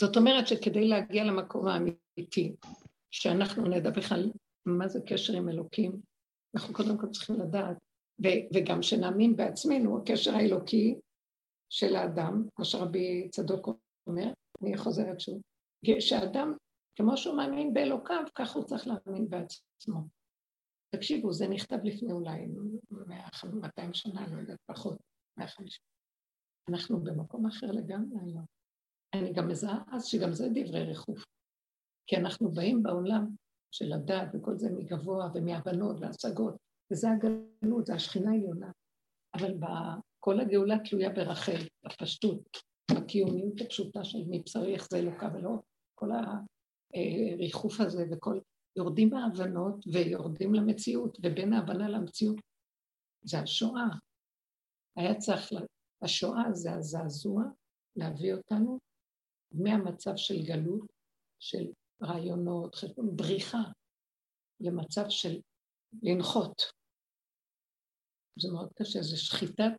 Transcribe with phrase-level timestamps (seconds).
[0.00, 2.56] זאת אומרת שכדי להגיע למקום האמיתי,
[3.10, 4.30] שאנחנו נדע בכלל
[4.66, 6.00] מה זה קשר עם אלוקים,
[6.54, 7.76] אנחנו קודם כל צריכים לדעת,
[8.54, 10.94] וגם שנאמין בעצמנו, הקשר האלוקי
[11.70, 13.68] של האדם, מה שרבי צדוק
[14.06, 14.32] אומר,
[14.62, 15.40] אני חוזרת שוב,
[15.98, 16.52] שאדם,
[16.96, 20.00] כמו שהוא מאמין באלוקיו, כך הוא צריך להאמין בעצמו.
[20.94, 22.46] תקשיבו, זה נכתב לפני אולי
[23.52, 24.98] 200 שנה, לא יודעת, פחות,
[25.38, 25.82] 150.
[26.70, 28.55] אנחנו במקום אחר לגמרי היום.
[29.14, 31.24] אני גם מזהה אז שגם זה דברי ריחוף.
[32.06, 33.26] כי אנחנו באים בעולם
[33.72, 36.54] של הדת וכל זה מגבוה ומהבנות והשגות,
[36.92, 38.70] וזה הגלות, זה השכינה העליונה.
[39.34, 39.54] אבל
[40.20, 42.42] כל הגאולה תלויה ברחל, בפשטות,
[42.94, 45.62] בקיומיות הפשוטה של מי צריך זה אלוקה ולא
[45.94, 46.10] כל
[46.94, 48.38] הריחוף הזה וכל...
[48.76, 52.36] יורדים מההבנות ויורדים למציאות, ובין ההבנה למציאות
[53.22, 53.88] זה השואה.
[54.96, 55.50] היה צריך,
[56.02, 57.42] השואה זה הזעזוע
[57.96, 58.78] להביא אותנו
[59.52, 60.92] מהמצב של גלות,
[61.40, 63.62] של רעיונות, חשבון, בריחה,
[64.60, 65.40] למצב של
[66.02, 66.62] לנחות.
[68.38, 69.72] זה מאוד קשה, זה שחיטת,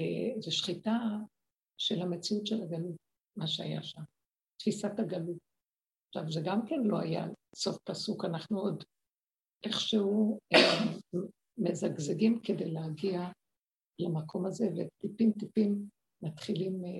[0.00, 0.98] אה, זה שחיטה
[1.78, 2.96] של המציאות של הגלות,
[3.36, 4.02] מה שהיה שם,
[4.56, 5.38] תפיסת הגלות.
[6.08, 7.26] עכשיו, זה גם כן לא היה
[7.56, 8.84] סוף פסוק, אנחנו עוד
[9.64, 10.98] איכשהו אה,
[11.58, 13.20] מזגזגים כדי להגיע
[13.98, 15.88] למקום הזה, וטיפים טיפים
[16.22, 16.90] מתחילים אה,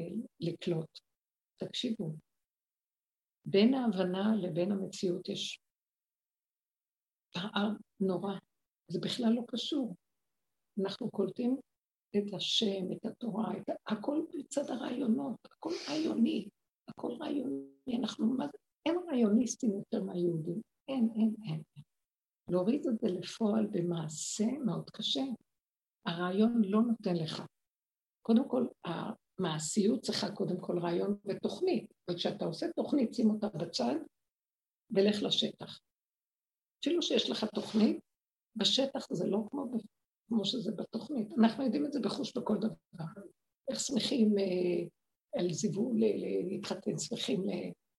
[0.40, 0.98] לקלוט.
[1.56, 2.14] תקשיבו,
[3.44, 5.60] בין ההבנה לבין המציאות יש
[7.34, 7.68] פער
[8.00, 8.34] נורא,
[8.88, 9.96] זה בכלל לא קשור.
[10.80, 11.56] אנחנו קולטים
[12.16, 13.70] את השם, את התורה, את...
[13.86, 16.48] הכל בצד הרעיונות, הכל רעיוני,
[16.88, 18.36] הכל רעיוני, אנחנו?
[18.86, 21.62] אין רעיוניסטים יותר מהיהודים, אין, אין, אין.
[22.48, 25.22] להוריד את זה לפועל במעשה מאוד קשה.
[26.06, 27.42] הרעיון לא נותן לך.
[28.22, 28.66] קודם כל,
[29.38, 33.94] המעשיות צריכה קודם כל רעיון ותוכנית, וכשאתה עושה תוכנית, שים אותה בצד
[34.90, 35.78] ולך לשטח.
[36.80, 38.00] אפילו שיש לך תוכנית,
[38.56, 39.70] בשטח זה לא כמו,
[40.28, 41.28] כמו שזה בתוכנית.
[41.38, 43.04] אנחנו יודעים את זה בחוש בכל דבר.
[43.70, 44.86] איך שמחים אה,
[45.40, 45.96] על זיוול,
[46.50, 47.42] להתחתן, שמחים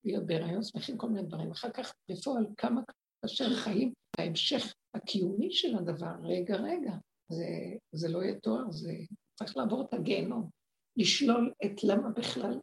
[0.05, 1.51] להיות בהיריון, שמחים כל מיני דברים.
[1.51, 2.81] אחר כך בפועל כמה
[3.21, 6.93] כאשר חיים ההמשך הקיומי של הדבר, רגע, רגע,
[7.31, 7.45] זה,
[7.91, 8.93] זה לא יהיה תואר, זה
[9.39, 10.49] צריך לעבור את הגיהנום,
[10.97, 12.59] לשלול את למה בכלל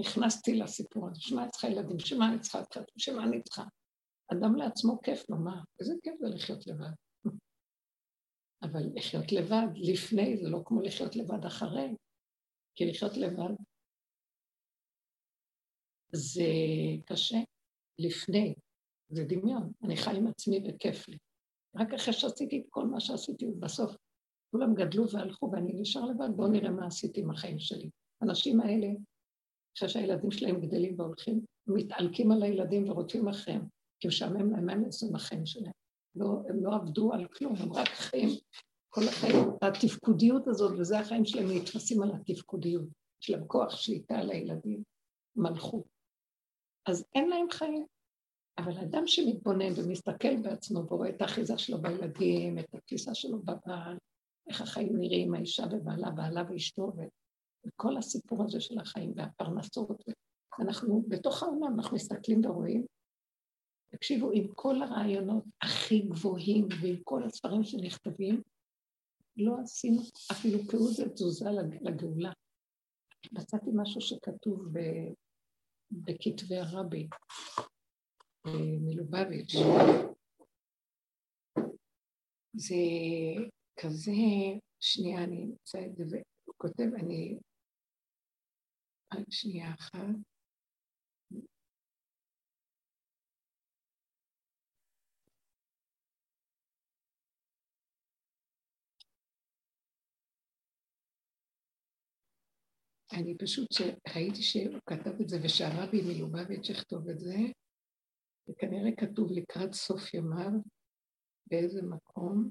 [0.00, 3.64] נכנסתי לסיפור הזה, שמה אני צריכה ילדים, שמה אני צריכה את שמה אני צריכה.
[4.32, 5.62] אדם לעצמו כיף מה?
[5.80, 6.94] איזה כיף זה לחיות לבד.
[8.64, 11.94] אבל לחיות לבד לפני זה לא כמו לחיות לבד אחרי,
[12.74, 13.54] כי לחיות לבד
[16.12, 16.50] זה
[17.06, 17.38] קשה
[17.98, 18.54] לפני,
[19.08, 19.72] זה דמיון.
[19.84, 21.18] אני חי עם עצמי וכיף לי.
[21.76, 23.96] רק אחרי שעשיתי את כל מה שעשיתי, ובסוף
[24.56, 27.90] כולם גדלו והלכו ואני נשאר לבד, בואו נראה מה עשיתי עם החיים שלי.
[28.20, 28.88] האנשים האלה,
[29.76, 33.66] אחרי שהילדים שלהם גדלים והולכים, מתעלקים על הילדים ורודפים אחריהם,
[34.00, 35.72] כי משעמם להם, מה הם עשו עם החיים שלהם?
[36.14, 38.28] לא, הם לא עבדו על כלום, הם רק חיים
[38.88, 39.36] כל החיים.
[39.62, 42.88] התפקודיות הזאת, וזה החיים שלהם, נתפסים על התפקודיות.
[43.22, 44.82] יש להם כוח שליטה על הילדים,
[45.36, 45.84] מלכות.
[46.86, 47.86] אז אין להם חיים.
[48.58, 53.96] אבל אדם שמתבונן ומסתכל בעצמו ורואה את האחיזה שלו בילדים, את התפיסה שלו בבעל,
[54.48, 56.92] איך החיים נראים, האישה ובעלה, בעלה ואשתו,
[57.66, 60.02] וכל הסיפור הזה של החיים והפרנסות,
[60.60, 62.86] אנחנו בתוך העולם, אנחנו מסתכלים ורואים.
[63.92, 68.42] תקשיבו, עם כל הרעיונות הכי גבוהים ועם כל הספרים שנכתבים,
[69.36, 70.02] לא עשינו
[70.32, 72.32] אפילו כאוזה תזוזה לגאולה.
[73.32, 74.66] מצאתי משהו שכתוב
[75.90, 77.08] בכתבי הרבי
[78.46, 79.54] אה, מלובביץ'.
[82.54, 82.76] זה
[83.80, 84.12] כזה,
[84.80, 86.04] שנייה, אני אמצא את זה,
[86.44, 87.38] והוא כותב, אני...
[89.14, 90.16] רק שנייה אחת.
[103.12, 103.68] אני פשוט
[104.14, 107.36] ראיתי שהוא כתב את זה ושהרבי מלובביץ' יכתוב את זה,
[108.48, 110.50] וכנראה כתוב לקראת סוף ימיו,
[111.46, 112.50] באיזה מקום.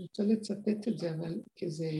[0.00, 1.90] אני רוצה לצטט את זה, אבל כי זה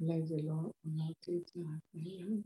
[0.00, 2.42] אולי זה לא אמרתי את זה רק היום.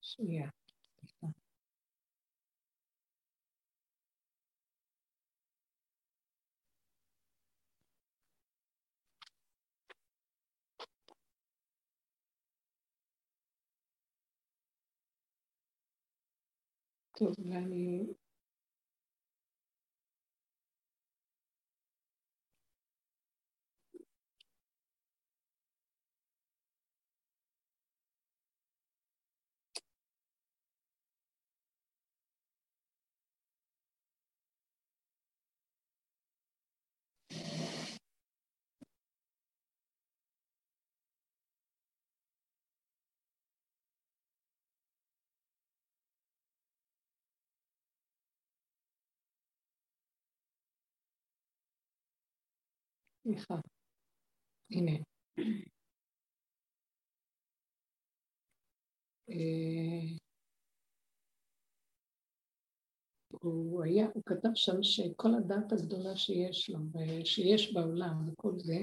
[0.00, 0.50] שנייה,
[17.22, 18.06] טוב, ואני
[53.22, 53.54] סליחה.
[54.70, 54.92] הנה.
[59.30, 60.16] אה,
[63.28, 66.78] הוא היה, הוא כתב שם שכל הדת הגדולה שיש לו,
[67.24, 68.78] שיש בעולם וכל זה,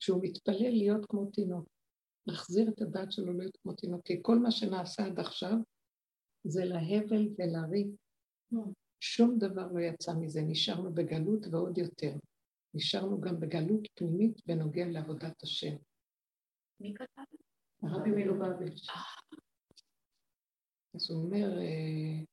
[0.00, 1.68] שהוא מתפלל להיות כמו תינוק,
[2.26, 5.56] להחזיר את הדת שלו להיות כמו תינוק, כי כל מה שנעשה עד עכשיו
[6.44, 7.86] זה להבל ולריק.
[9.00, 12.14] שום דבר לא יצא מזה, נשארנו בגלות ועוד יותר.
[12.74, 15.76] נשארנו גם בגלות פנימית בנוגע לעבודת השם.
[16.80, 17.22] מי כתב?
[17.82, 18.86] הרבי מלובביץ'.
[20.94, 22.24] אז הוא אומר, אה,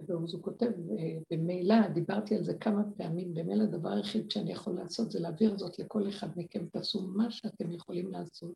[0.00, 4.74] אז הוא כותב, אה, במילא, דיברתי על זה כמה פעמים, במילא הדבר היחיד שאני יכול
[4.74, 8.54] לעשות זה להעביר זאת לכל אחד מכם, תעשו מה שאתם יכולים לעשות,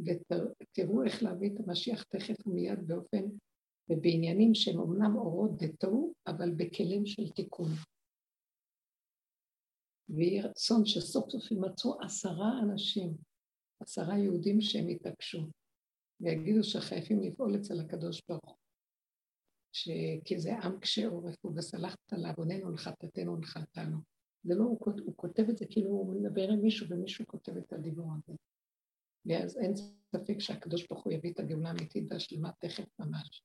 [0.00, 3.24] ותראו איך להביא את המשיח תכף ומיד באופן,
[3.90, 7.70] ובעניינים שהם אמנם אורות דתו, אבל בכלים של תיקון.
[10.08, 13.16] ויהי רצון שסוף סוף יימצאו עשרה אנשים,
[13.80, 15.46] עשרה יהודים שהם יתעקשו,
[16.20, 18.56] ויגידו שחייבים לפעול אצל הקדוש ברוך הוא.
[20.24, 23.98] כי זה עם קשה עורף, וסלחת לעווננו לחטאתנו ולחטאנו.
[24.42, 27.72] זה לא, הוא, הוא כותב את זה כאילו הוא מדבר עם מישהו ומישהו כותב את
[27.72, 28.36] הדיבור הזה.
[29.26, 29.74] ואז אין
[30.16, 33.42] ספק שהקדוש ברוך הוא יביא את הגאולה האמיתית והשלמה תכף ממש.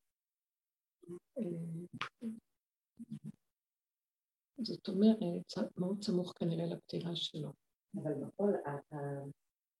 [4.66, 5.18] זאת אומרת,
[5.78, 7.52] מאוד סמוך כנראה לפטירה שלו.
[8.04, 8.52] אבל בכל,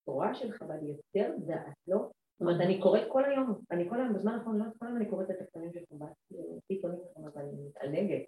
[0.02, 1.98] התורה של חב"ד יותר דעת, לא?
[1.98, 5.10] זאת אומרת, אני קוראת כל היום, אני כל היום, בזמן האחרון, לא כל היום אני
[5.10, 6.38] קוראת את הקטנים של חב"ד,
[6.68, 8.24] פתאום אבל אני מתעלגת,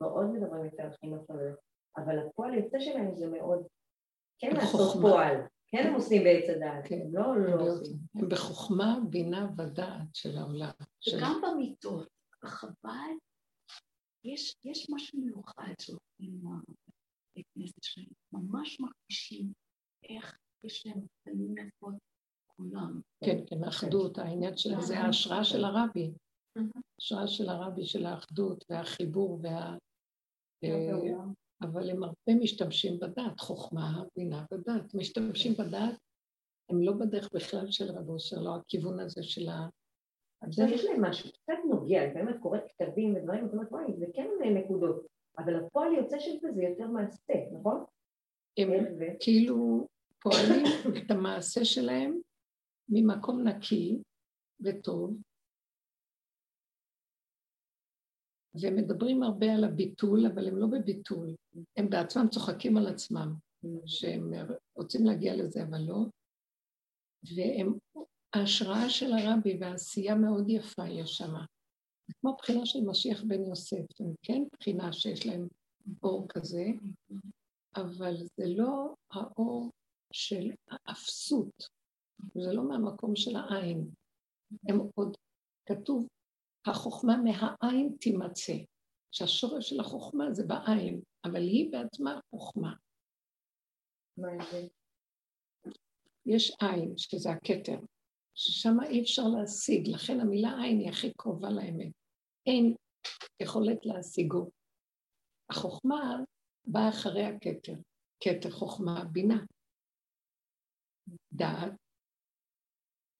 [0.00, 1.54] מאוד מדברים יותר חינוך על
[1.96, 3.66] אבל הפועל היוצא שלהם זה מאוד,
[4.38, 5.36] כן לעשות פועל,
[5.68, 7.96] כן הם עושים בעץ הדעת, כן, לא לא עושים.
[8.14, 10.70] הם בחוכמה, בינה ודעת של העולם.
[11.16, 12.08] וגם במיטות,
[12.44, 13.14] חב"ד
[14.24, 19.52] יש, יש משהו מיוחד שעושים בבית כנסת שלהם, ממש מרגישים
[20.08, 21.94] איך יש להם פנים יפות
[22.46, 23.00] כולם.
[23.24, 26.12] כן, כן, האחדות, העניין של זה ההשראה של הרבי.
[26.56, 29.76] ההשראה של הרבי, של האחדות והחיבור וה...
[30.64, 31.24] אה,
[31.62, 34.94] אבל הם הרבה משתמשים בדת, חוכמה, בינה ודת.
[34.94, 35.98] משתמשים בדת,
[36.70, 39.68] הם לא בדרך בכלל של רב אושר, לא הכיוון הזה של ה...
[40.42, 44.06] עכשיו יש להם משהו קצת נוגע, אני באמת קוראת כתבים ודברים, זאת אומרת, וואי, זה
[44.14, 45.06] כן נקודות,
[45.38, 47.84] אבל הפועל יוצא של זה זה יותר מעשה, נכון?
[48.58, 48.70] הם
[49.20, 49.86] כאילו
[50.20, 50.64] פועלים
[50.98, 52.20] את המעשה שלהם
[52.88, 53.98] ממקום נקי
[54.60, 55.16] וטוב,
[58.62, 61.34] ומדברים הרבה על הביטול, אבל הם לא בביטול,
[61.76, 63.34] הם בעצמם צוחקים על עצמם,
[63.86, 64.32] שהם
[64.74, 66.04] רוצים להגיע לזה, אבל לא,
[67.36, 67.78] והם
[68.34, 71.44] ההשראה של הרבי והעשייה מאוד יפה יש שמה.
[72.06, 75.48] זה כמו בחינה של משיח בן יוסף, הם כן בחינה שיש להם
[76.02, 76.64] אור כזה,
[77.76, 79.70] אבל זה לא האור
[80.12, 81.68] של האפסות,
[82.34, 83.90] זה לא מהמקום של העין.
[84.68, 85.16] הם עוד,
[85.66, 86.08] כתוב,
[86.66, 88.56] החוכמה מהעין תימצא,
[89.10, 92.74] שהשורש של החוכמה זה בעין, אבל היא בעצמה חוכמה.
[96.26, 97.78] יש עין, שזה הכתר,
[98.34, 101.92] ששם אי אפשר להשיג, לכן המילה עין היא הכי קרובה לאמת.
[102.46, 102.74] אין
[103.42, 104.50] יכולת להשיגו.
[105.50, 106.16] החוכמה
[106.66, 107.74] באה אחרי הכתר,
[108.20, 109.44] כתר חוכמה, בינה,
[111.32, 111.72] דעת,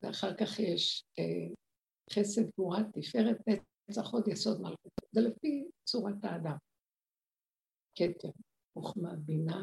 [0.02, 1.54] ואחר כך יש אה,
[2.12, 3.36] חסד, גבורה, תפארת,
[3.88, 4.92] נצח, עוד יסוד מלכות.
[5.12, 6.56] זה לפי צורת האדם.
[7.94, 8.28] כתר,
[8.74, 9.62] חוכמה, בינה,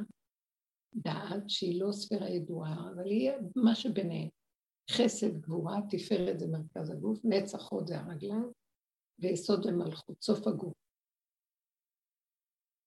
[0.96, 4.30] דעת, שהיא לא ספירה ידועה, אבל היא מה שביניהם.
[4.98, 8.52] חסד, גבורה, תפארת זה מרכז הגוף, נצח חוד זה הרגליים,
[9.20, 10.74] ויסוד ומלכות, סוף הגוף.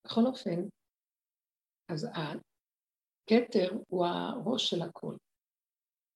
[0.07, 0.61] בכל אופן,
[1.89, 5.17] אז הכתר הוא הראש של הכל,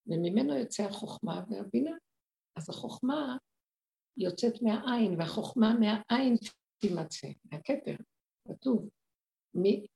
[0.06, 1.96] וממנו יוצא החוכמה והבינה.
[2.56, 3.36] אז החוכמה
[4.16, 6.34] יוצאת מהעין, והחוכמה מהעין
[6.78, 7.96] תימצא, מהכתר,
[8.48, 8.88] כתוב.
[9.54, 9.86] מי,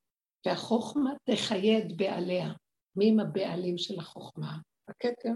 [0.47, 2.53] והחוכמה תחייד בעליה.
[2.97, 4.59] מי הם הבעלים של החוכמה?
[4.89, 5.33] הכתר.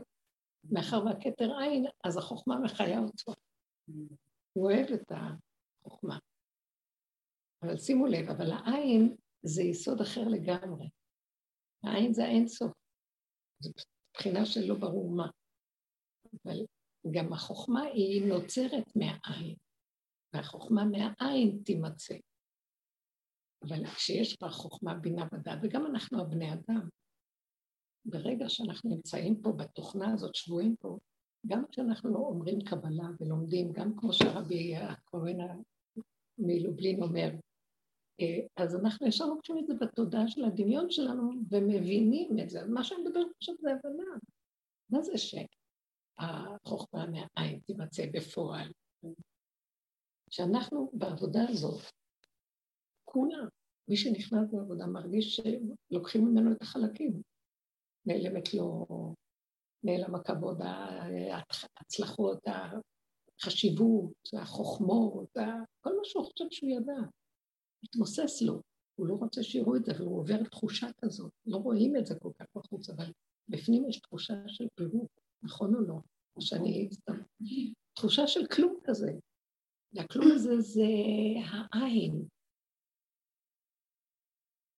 [0.71, 3.33] מאחר והכתר עין, אז החוכמה מחיה אותו.
[4.53, 6.19] הוא אוהב את החוכמה.
[7.63, 10.89] אבל שימו לב, אבל העין זה יסוד אחר לגמרי.
[11.85, 12.73] העין זה האין סוף.
[13.61, 13.71] זו
[14.15, 15.31] בחינה של לא ברור מה.
[16.45, 16.67] אבל
[17.11, 19.57] גם החוכמה היא נוצרת מהעין,
[20.35, 22.15] והחוכמה מהעין תימצא.
[23.69, 26.89] אבל כשיש בה חוכמה, בינה ודעת, וגם אנחנו הבני אדם,
[28.07, 30.99] ברגע שאנחנו נמצאים פה בתוכנה הזאת, שבויים פה,
[31.47, 35.37] גם כשאנחנו לא אומרים קבלה ולומדים, גם כמו שהרבי הכהן
[36.39, 37.31] מלובלין אומר,
[38.21, 42.67] אה, אז אנחנו ישר לוקחים את זה בתודעה של הדמיון שלנו ומבינים את זה.
[42.67, 44.05] מה שאני מדברת עכשיו זה הבנה.
[44.91, 48.73] מה זה שהחוכמה מהעין תימצא בפועל?
[50.31, 51.83] שאנחנו בעבודה הזאת,
[53.05, 53.49] כולם,
[53.89, 57.23] מי שנכנס לעבודה מרגיש שלוקחים ממנו את החלקים.
[58.07, 58.87] נעלמת לו,
[59.85, 60.59] נעלם הכבוד,
[61.77, 62.45] ההצלחות,
[63.43, 65.33] החשיבות, החוכמות,
[65.81, 67.09] כל מה שהוא חושב שהוא ידע.
[67.85, 68.63] מתמוסס לו,
[68.95, 71.33] הוא לא רוצה שיראו את זה, והוא עובר תחושה כזאת.
[71.47, 73.13] לא רואים את זה כל כך בחוץ, אבל
[73.49, 75.11] בפנים יש תחושה של פירוק,
[75.43, 75.99] נכון או לא?
[76.41, 76.89] שאני...
[77.95, 79.13] תחושה של כלום כזה.
[79.93, 80.83] והכלום הזה זה
[81.73, 82.25] העין.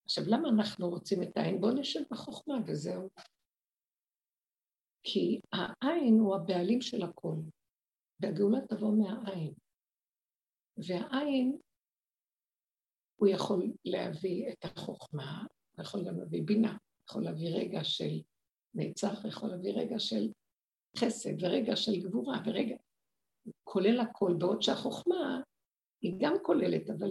[0.08, 1.60] עכשיו, למה אנחנו רוצים את העין?
[1.60, 3.08] בואו נשב בחוכמה וזהו.
[5.02, 7.34] כי העין הוא הבעלים של הכל,
[8.20, 9.54] והגאולה תבוא מהעין.
[10.76, 11.58] והעין,
[13.16, 15.46] הוא יכול להביא את החוכמה,
[15.76, 16.76] הוא יכול גם להביא בינה,
[17.10, 18.22] יכול להביא רגע של
[18.74, 20.32] נצח, יכול להביא רגע של
[20.96, 22.76] חסד, ורגע של גבורה, ורגע,
[23.64, 25.40] כולל הכל, בעוד שהחוכמה
[26.02, 27.10] היא גם כוללת, אבל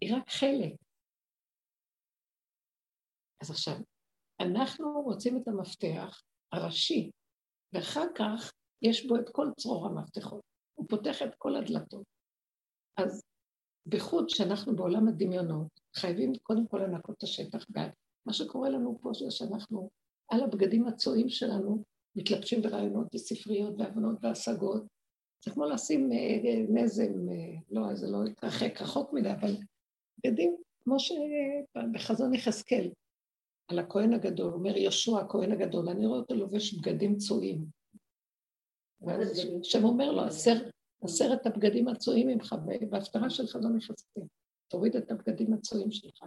[0.00, 0.89] היא רק חלק.
[3.42, 3.74] אז עכשיו,
[4.40, 7.10] אנחנו רוצים את המפתח הראשי,
[7.72, 10.40] ואחר כך יש בו את כל צרור המפתחות.
[10.74, 12.04] הוא פותח את כל הדלתות.
[12.96, 13.22] אז
[13.86, 17.66] בייחוד שאנחנו בעולם הדמיונות, חייבים קודם כל לנקות את השטח.
[18.26, 19.90] מה שקורה לנו פה זה שאנחנו
[20.28, 21.84] על הבגדים הצועים שלנו
[22.16, 24.82] מתלבשים ברעיונות וספריות והבנות והשגות.
[25.44, 29.56] זה כמו לשים אה, נזם, אה, לא, זה לא יתרחק רחוק מדי, אבל
[30.18, 32.90] בגדים כמו שבחזון יחזקאל,
[33.70, 37.64] על הכהן הגדול, אומר יהושע הכהן הגדול, אני רואה אותו לובש בגדים צועים.
[39.00, 40.22] ואז השם אומר לו,
[41.02, 42.54] עשרת הבגדים הצועים ממך,
[42.90, 44.22] בהפטרה של חזון יחזקאל,
[44.68, 46.24] תוריד את הבגדים הצועים שלך.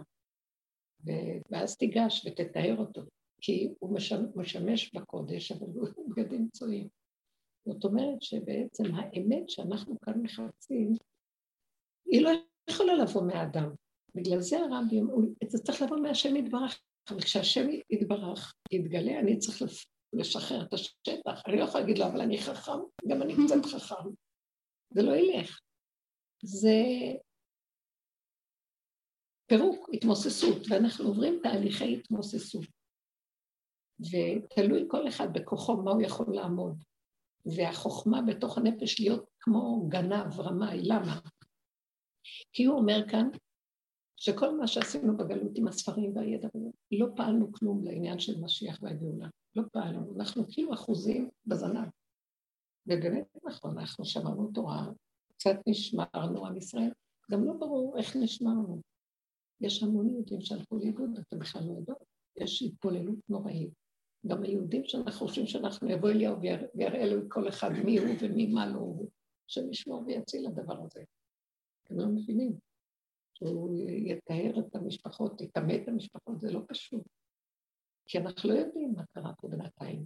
[1.50, 3.02] ואז תיגש ותתאר אותו,
[3.40, 3.98] כי הוא
[4.36, 6.88] משמש בקודש, אבל הוא בגדים צועים.
[7.68, 10.92] זאת אומרת שבעצם האמת שאנחנו כאן מחפשים,
[12.06, 12.30] היא לא
[12.70, 13.70] יכולה לבוא מהאדם.
[14.14, 15.00] בגלל זה הרבי,
[15.46, 16.80] זה צריך לבוא מהשם יתברך.
[17.10, 19.62] אבל כשהשם יתברך, יתגלה, אני צריך
[20.12, 21.42] לשחרר את השטח.
[21.46, 24.08] אני לא יכולה להגיד לו, אבל אני חכם, גם אני קצת חכם.
[24.94, 25.60] זה לא ילך.
[26.44, 26.78] זה
[29.46, 32.66] פירוק, התמוססות, ואנחנו עוברים תהליכי התמוססות.
[34.00, 36.84] ותלוי כל אחד בכוחו מה הוא יכול לעמוד.
[37.56, 41.20] והחוכמה בתוך הנפש להיות כמו גנב, רמאי, למה?
[42.52, 43.28] כי הוא אומר כאן,
[44.16, 46.48] שכל מה שעשינו בגלות עם הספרים והידע,
[46.90, 49.28] לא פעלנו כלום לעניין של משיח והגאולה.
[49.56, 51.88] לא פעלנו, אנחנו כאילו אחוזים בזנב.
[52.86, 54.86] ובאמת נכון, אנחנו שמענו תורה,
[55.28, 56.92] קצת נשמרנו עם ישראל,
[57.30, 58.80] גם לא ברור איך נשמרנו.
[59.60, 62.04] יש המון יהודים שהלכו לאיבוד, אתם בכלל לא יודעות.
[62.36, 63.70] יש התבוללות נוראית.
[64.26, 68.66] גם היהודים שאנחנו חושבים שאנחנו, יבוא אליהו ויראה לו כל אחד מי הוא ומי מה
[68.66, 69.08] לא הוא,
[69.46, 71.04] שנשמור ויציל לדבר הזה.
[71.84, 72.52] אתם לא מבינים.
[73.34, 77.02] שהוא יתאר את המשפחות, יטמא את המשפחות, זה לא פשוט.
[78.08, 80.04] כי אנחנו לא יודעים מה קרה פה בינתיים.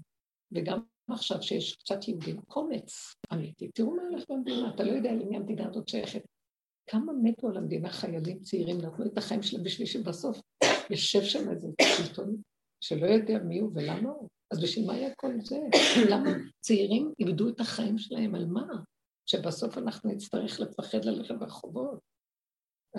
[0.53, 3.69] וגם עכשיו שיש קצת יהודים, קומץ אמיתי.
[3.75, 6.23] תראו מה הולך במדינה, אתה לא יודע למי המדינה הזאת שייכת.
[6.91, 10.41] כמה מתו על המדינה חיילים צעירים, נתנו את החיים שלהם בשביל שבסוף
[10.91, 12.37] יושב שם איזה שלטון
[12.81, 14.29] שלא יודע מי הוא ולמה הוא.
[14.51, 15.59] אז בשביל מה היה כל זה?
[16.11, 16.31] למה
[16.61, 18.67] צעירים איבדו את החיים שלהם על מה?
[19.27, 21.99] שבסוף אנחנו נצטרך לפחד ללכת ברחובות.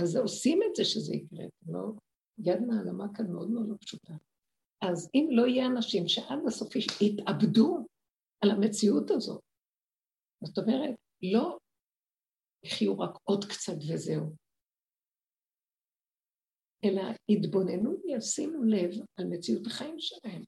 [0.02, 1.92] אז עושים את זה שזה יקרה, לא?
[2.38, 4.14] יד נעלמה כאן מאוד מאוד לא פשוטה.
[4.82, 7.88] אז אם לא יהיה אנשים שעד הסוף יתאבדו
[8.44, 9.42] על המציאות הזאת,
[10.44, 10.96] זאת אומרת,
[11.34, 11.58] לא
[12.66, 14.36] יחיו רק עוד קצת וזהו,
[16.84, 20.44] אלא יתבוננו וישימו לב על מציאות החיים שלהם,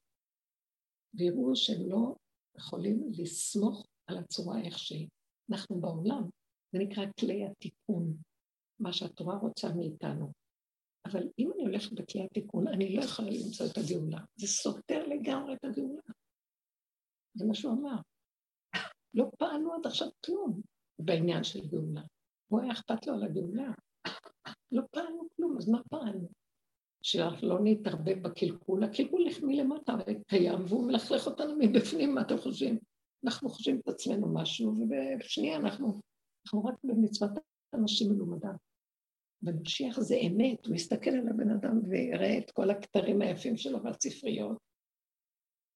[1.14, 2.14] ויראו שהם לא
[2.56, 5.08] יכולים לסמוך על הצורה איך שהיא.
[5.50, 6.22] אנחנו בעולם,
[6.72, 8.16] זה נקרא כלי התיקון.
[8.82, 10.32] מה שהתורה רוצה מאיתנו.
[11.06, 14.18] אבל אם אני הולכת בכלי התיקון, אני לא יכולה למצוא את הגאולה.
[14.36, 16.02] זה סותר לגמרי את הגאולה.
[17.34, 17.96] זה מה שהוא אמר.
[19.14, 20.60] לא פעלנו עד עכשיו כלום.
[20.98, 22.02] בעניין של גאולה.
[22.48, 23.70] הוא היה אכפת לו על הגאולה.
[24.72, 26.28] לא פעלנו כלום, אז מה פעלנו?
[27.02, 29.96] שאנחנו לא נתערבב בקלקול, הקלקול מלמטה
[30.26, 32.78] קיים והוא מלכלך אותנו מבפנים, מה אתם חושבים?
[33.24, 36.00] אנחנו חושבים את עצמנו משהו, ובשנייה אנחנו,
[36.46, 37.30] אנחנו רק במצוות
[37.74, 38.54] אנשים מלומדם.
[39.42, 44.58] ומשיח זה אמת, הוא יסתכל על הבן אדם ויראה את כל הכתרים היפים שלו והספריות,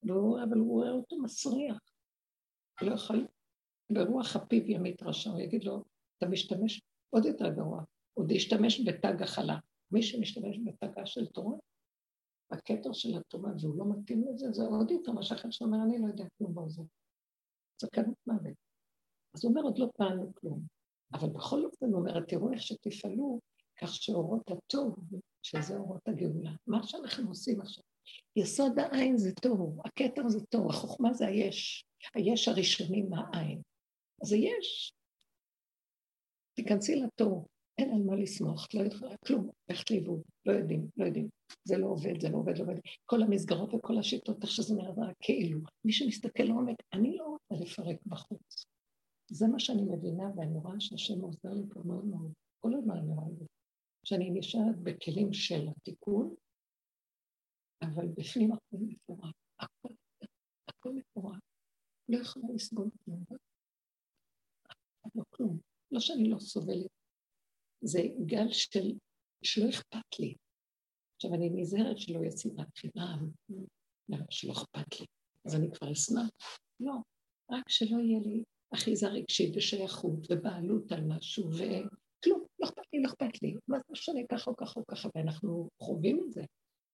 [0.02, 1.78] והוא, אבל הוא רואה אותו מסריח.
[2.82, 3.26] לא יכול,
[3.92, 5.84] ברוח הפיו ימית רשע, הוא יגיד לו,
[6.18, 7.82] אתה משתמש עוד יותר גרוע,
[8.14, 9.58] עוד ישתמש בתג החלה.
[9.90, 11.56] מי שמשתמש בתגה של תורה,
[12.52, 16.06] בכתר של התורה, והוא לא מתאים לזה, זה עוד יותר מה שאחר שאומר, אני לא
[16.06, 16.82] יודע כלום בזה.
[17.82, 18.56] סכנת מוות.
[19.34, 20.62] אז הוא אומר, עוד לא פעלנו כלום.
[21.12, 23.40] אבל בכל אופן הוא אומר, תראו איך שתפעלו,
[23.80, 24.96] כך שאורות הטוב,
[25.42, 26.50] שזה אורות הגאולה.
[26.66, 27.84] מה שאנחנו עושים עכשיו.
[28.36, 31.84] יסוד העין זה טוב, הכתר זה טוב, החוכמה זה היש.
[32.14, 33.62] היש הראשוני מהעין.
[34.22, 34.92] אז זה יש.
[36.56, 37.46] תיכנסי לתור,
[37.78, 41.28] אין על מה לסמוך, לא יכולה כלום, ללכת לאיבוד, לא יודעים, לא יודעים.
[41.64, 42.74] זה לא עובד, זה לא עובד, לא עובד.
[43.06, 45.60] כל המסגרות וכל השיטות, איך שזה נראה כאילו.
[45.84, 48.66] מי שמסתכל לעומק, אני לא רוצה לפרק בחוץ.
[49.30, 52.32] זה מה שאני מבינה, ואני רואה שהשם עוזר לי פה מאוד מאוד.
[52.60, 53.44] כל הזמן אני רואה את זה.
[54.06, 56.34] שאני נשארת בכלים של התיקון,
[57.82, 59.34] אבל בפנים הכל מפורט.
[59.60, 59.94] הכל,
[60.68, 61.42] הכל מפורט.
[62.08, 63.24] לא יכולה לסבול כלום.
[65.14, 65.58] לא כלום.
[65.92, 66.90] לא שאני לא סובלת.
[67.80, 68.98] זה גל של,
[69.42, 70.34] שלא אכפת לי.
[71.16, 73.30] עכשיו, אני נזהרת שלא שנאת חינם,
[74.30, 75.06] שלא אכפת לי.
[75.44, 76.22] אז אני כבר אשנא.
[76.80, 76.94] לא,
[77.50, 78.42] רק שלא יהיה לי
[78.74, 81.50] אחיזה רגשית ושייכות ובעלות על משהו,
[82.18, 83.54] וכלום, לא אכפת לי, לא אכפת לי.
[83.68, 86.42] מה זה משנה ככה או ככה או ככה, ואנחנו חווים את זה.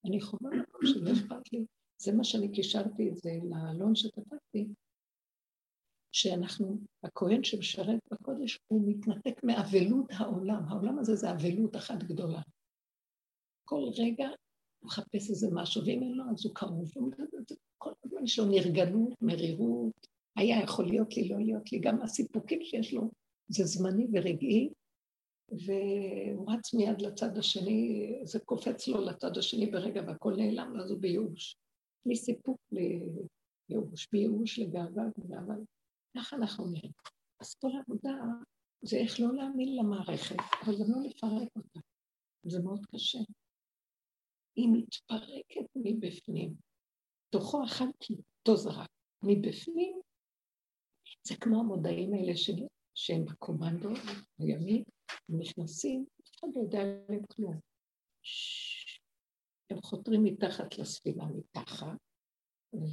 [0.06, 0.50] אני חווה
[0.84, 1.64] שלא אכפת לי.
[2.02, 4.68] זה מה שאני קישרתי את זה לאלון שכתבתי,
[6.12, 10.64] שאנחנו, הכהן שמשרת בקודש, הוא מתנתק מאבלות העולם.
[10.68, 12.42] העולם הזה זה אבלות אחת גדולה.
[13.64, 16.90] כל רגע הוא מחפש איזה משהו, ואם אין לו, אז הוא קרוב.
[17.78, 20.06] כל הזמן יש לו נרגנות, מרירות,
[20.36, 21.78] היה יכול להיות לי, לא להיות לי.
[21.78, 23.10] גם הסיפוקים שיש לו
[23.48, 24.68] זה זמני ורגעי,
[25.48, 31.00] והוא רץ מיד לצד השני, זה קופץ לו לצד השני ברגע והכל נעלם, ואז הוא
[31.00, 31.56] בייאוש.
[32.06, 35.54] מסיפוק לייאוש, מייאוש לגאווה וגאווה.
[36.16, 36.92] ככה אנחנו נראים.
[37.40, 38.12] אז כל העבודה
[38.82, 41.80] זה איך לא להאמין למערכת, אבל גם לא לפרק אותה.
[42.42, 43.18] זה מאוד קשה.
[44.56, 46.54] היא מתפרקת מבפנים.
[47.30, 48.88] תוכו אכל קיטו זרק.
[49.22, 50.00] מבפנים
[51.26, 53.88] זה כמו המודעים האלה שלי, שהם בקומנדו
[54.38, 54.84] הימי,
[55.28, 57.60] הם נכנסים, אף אחד לא יודע עליהם כלום.
[59.70, 61.96] הם חותרים מתחת לספינה, מתחת,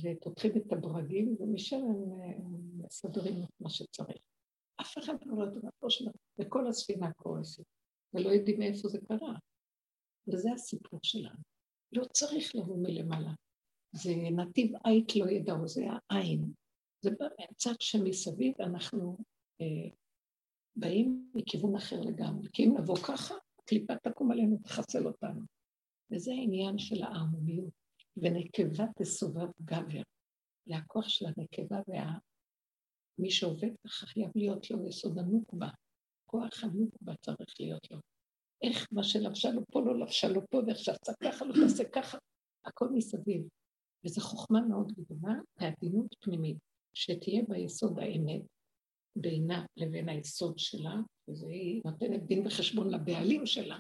[0.02, 4.22] ופותחים את הברגים, ומשם הם מסדרים את מה שצריך.
[4.82, 5.70] אף אחד לא יודע
[6.40, 7.64] וכל הספינה קורסת,
[8.14, 9.34] ולא יודעים מאיפה זה קרה.
[10.28, 11.40] וזה הסיפור שלנו.
[11.92, 13.32] לא צריך לבוא מלמעלה.
[13.92, 16.54] זה נתיב עית לא ידעו, זה העין.
[17.02, 19.18] זה בא מהצד שמסביב, אנחנו
[20.76, 22.48] באים מכיוון אחר לגמרי.
[22.54, 25.42] כי אם נבוא ככה, הקליפה תקום עלינו, תחסל אותנו.
[26.12, 27.80] וזה העניין של הערמומיות.
[28.22, 30.02] ונקבה תסובב גבר.
[30.66, 31.80] זה הכוח של הנקבה
[33.18, 35.70] ומי שעובד ככה חייב להיות לו יסוד הנוקבה.
[36.26, 38.00] כוח הנוקבה צריך להיות לו.
[38.62, 42.18] איך מה שלבשה לו פה לא לבשה לו פה, ואיך שעשה ככה לא תעשה ככה,
[42.66, 43.48] הכל מסביב.
[44.06, 46.58] וזו חוכמה מאוד גדולה, ועדינות פנימית,
[46.94, 48.42] שתהיה ביסוד האמת
[49.16, 50.96] בינה לבין היסוד שלה,
[51.28, 53.80] והיא נותנת דין וחשבון לבעלים שלה,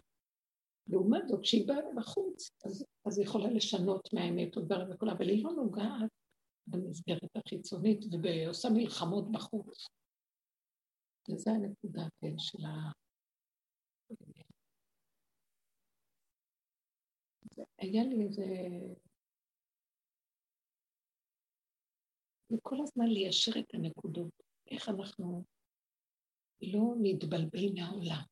[0.88, 5.44] לעומת זאת, כשהיא באה מבחוץ, אז, אז היא יכולה לשנות מהאמת עוברת וכולה, אבל היא
[5.44, 6.12] לא נוגעת
[6.68, 9.88] במסגרת החיצונית ועושה מלחמות בחוץ.
[11.30, 12.92] וזו הנקודה, כן, של ה...
[17.78, 18.46] היה לי איזה...
[22.52, 25.44] וכל הזמן ליישר את הנקודות, איך אנחנו
[26.62, 28.24] לא נתבלבל מהעולם.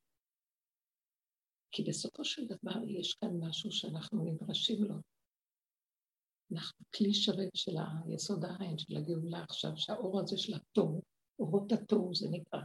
[1.72, 4.96] כי בסופו של דבר יש כאן משהו שאנחנו נדרשים לו.
[6.52, 7.72] אנחנו כלי שרת של
[8.06, 11.02] היסוד העין, של הגאולה עכשיו, שהאור הזה של התור,
[11.40, 12.60] אורות התור זה נקרא.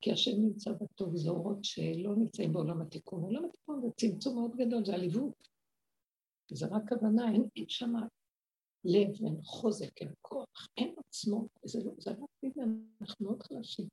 [0.00, 3.22] כי השם נמצא בתור, זה אורות שלא נמצאים בעולם התיקון.
[3.22, 5.48] עולם התיקון זה צמצום מאוד גדול, זה עליבות.
[6.52, 7.92] זה רק הבנה, אין, אין שם
[8.84, 12.64] לב, אין חוזק, אין כוח, אין עצמות, זה, לא, זה רק בגלל,
[13.00, 13.88] אנחנו מאוד חלשים.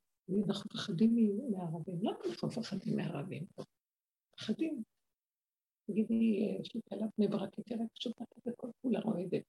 [0.48, 1.98] אנחנו מפחדים מהערבים.
[2.02, 3.46] למה אנחנו מפחדים מהערבים?
[4.34, 4.82] מפחדים.
[5.86, 9.42] תגידי, יש לי כלת בני ברק, היא תראה פשוט וכל כולה רועדת.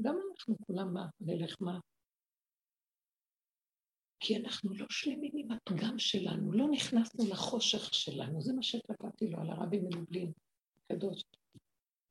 [0.00, 1.78] גם אנחנו כולם מה, נלך מה?
[4.20, 9.38] כי אנחנו לא שלמים עם הפגם שלנו, לא נכנסנו לחושך שלנו, זה מה שכתבתי לו
[9.40, 10.32] על הרבי מלובלין,
[10.88, 11.22] קדוש,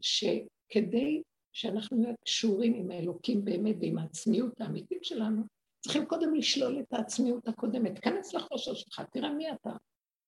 [0.02, 1.22] שכדי
[1.54, 5.44] שאנחנו נהיה קשורים עם האלוקים באמת ועם העצמיות האמיתית שלנו,
[5.84, 8.00] צריכים קודם לשלול את העצמיות הקודמת.
[8.00, 9.72] כנס לחושר שלך, תראה מי אתה.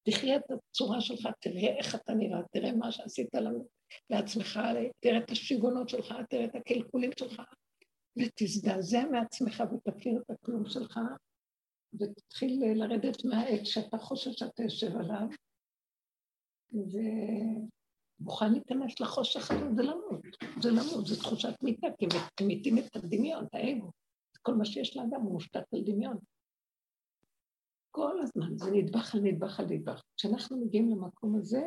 [0.04, 3.30] תחיה את הצורה שלך, תראה איך אתה נראה, תראה מה שעשית
[4.10, 4.60] לעצמך,
[5.00, 7.42] תראה את השיגונות שלך, תראה את הקלקולים שלך,
[8.18, 11.00] ותזדעזע מעצמך ותכיר את הכלום שלך,
[12.00, 15.28] ותתחיל לרדת מהעץ שאתה חושב שאתה יושב עליו,
[18.22, 20.22] ומוכן להיכנס לחושך הזה, זה למות,
[20.62, 22.06] זה למות, זה תחושת מיטה, כי
[22.40, 23.92] הם מתים את הדמיון, את האגו.
[24.42, 26.18] כל מה שיש לאדם הוא מושתת על דמיון.
[27.92, 30.02] כל הזמן, זה נדבך על נדבך על נדבך.
[30.18, 31.62] כשאנחנו מגיעים למקום הזה,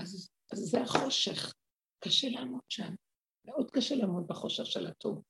[0.00, 1.54] אז, אז זה החושך.
[2.04, 2.94] קשה לעמוד שם.
[3.44, 5.22] מאוד קשה לעמוד בחושך של הטוב.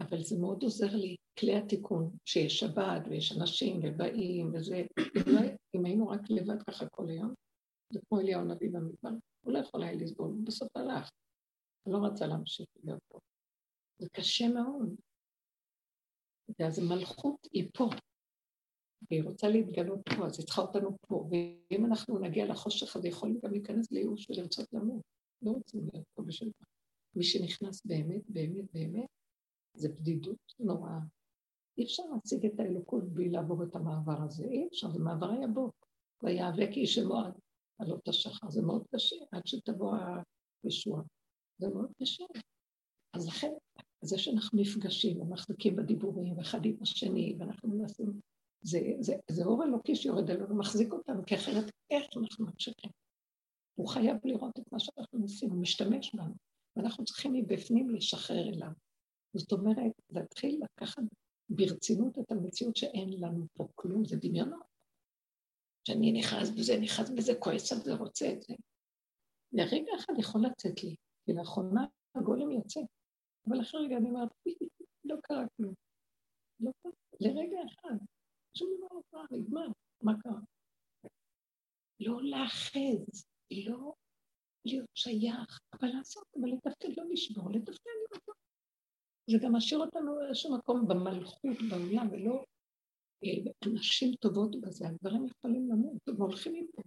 [0.00, 4.82] אבל זה מאוד עוזר לי, כלי התיקון, שיש שבת ויש אנשים ובאים וזה,
[5.74, 7.34] אם היינו רק לבד ככה כל היום,
[7.94, 9.10] זה כמו אליהו הנביא במדבר,
[9.44, 11.10] הוא לא יכול היה לסבול, הוא בסוף הלך,
[11.82, 13.18] הוא לא רצה להמשיך להיות פה.
[13.98, 14.94] זה קשה מאוד.
[16.58, 17.88] ואז המלכות היא פה,
[19.10, 23.40] והיא רוצה להתגלות פה, אז היא צריכה אותנו פה, ואם אנחנו נגיע לחושך הזה, יכולים
[23.42, 25.02] גם להיכנס לייאוש ולרצות למות.
[25.42, 26.66] לא רוצים להיות פה בשביל מה.
[27.16, 29.08] מי שנכנס באמת, באמת, באמת,
[29.74, 30.98] זה בדידות נוראה.
[31.78, 35.86] אי אפשר להציג את האלוקות בלי לעבור את המעבר הזה, אי אפשר, זה מעבר היבוק.
[36.22, 37.34] ויאבק איש אמועד
[37.78, 39.96] על אותה שחר, זה מאוד קשה, עד שתבוא
[40.64, 41.02] הישועה.
[41.58, 42.24] זה מאוד קשה.
[43.12, 43.52] אז לכן,
[44.02, 48.20] זה שאנחנו נפגשים ומחזיקים בדיבורים אחד עם השני, ואנחנו מנסים,
[48.62, 52.90] זה, זה, זה אור אלוקי שיורד עלינו ומחזיק אותנו, כי אחרת איך אנחנו ממשיכים?
[53.74, 56.34] הוא חייב לראות את מה שאנחנו עושים, הוא משתמש בנו,
[56.76, 58.70] ואנחנו צריכים מבפנים לשחרר אליו.
[59.36, 61.02] זאת אומרת, להתחיל לקחת
[61.48, 64.73] ברצינות את המציאות שאין לנו פה כלום, זה דמיונות.
[65.84, 68.54] שאני נכנס בזה, נכנס בזה, כועס על זה, רוצה את זה.
[69.52, 70.94] לרגע אחד יכול לצאת לי,
[71.24, 72.80] כי לאחרונה הגולם יוצא.
[73.48, 74.28] אבל אחרי רגע אני אומרת,
[75.04, 75.74] לא קרה כלום.
[76.60, 77.96] לא קרה, לרגע אחד.
[78.58, 79.66] שום דבר לא קרה, נגמר,
[80.02, 80.40] מה קרה?
[82.00, 83.94] לא לאחז, לא
[84.64, 87.90] להיות שייך, אבל לעשות, אבל לתפקד, לא לשבור, לתפקד
[89.30, 92.44] זה גם משאיר אותנו באיזשהו מקום במלכות בעולם, ולא
[93.66, 96.82] נשים טובות בזה, הדברים יכולים למות, הם הולכים מפה.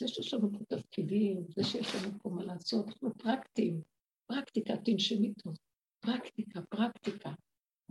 [0.00, 3.80] זה שיש לנו פה תפקידים, זה שיש לנו פה מה לעשות, אנחנו פרקטיים,
[4.26, 5.54] פרקטיקה, תנשמי טוב,
[6.00, 7.32] פרקטיקה, פרקטיקה.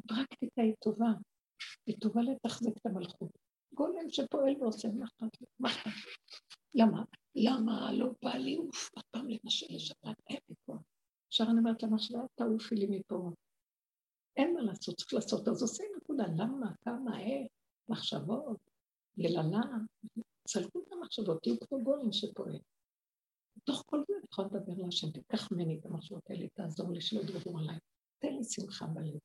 [0.07, 1.11] פרקטיקה היא טובה,
[1.85, 3.37] היא טובה לתחזק את המלכות.
[3.73, 5.91] גולם שפועל ועושה מחט, מחט.
[6.75, 7.03] למה?
[7.35, 10.77] למה לא בא לי אוף, עוד פעם למשל לשבת, אין לי פה.
[11.27, 13.31] עכשיו אני אומרת למחשבה, תעופי לי מפה.
[14.37, 17.47] אין מה לעשות, צריך לעשות, אז עושים נקודה, למה, כמה, איך,
[17.89, 18.57] מחשבות,
[19.17, 19.61] יללה,
[20.47, 22.59] צלקו את המחשבות, תהיו כמו גולם שפועל.
[23.57, 27.21] בתוך כל זה אני יכולה לדבר להשם, תיקח ממני את המחשבות האלה, תעזור לי שלא
[27.21, 27.77] ידברו עליי,
[28.19, 29.19] תן לי שמחה בלב,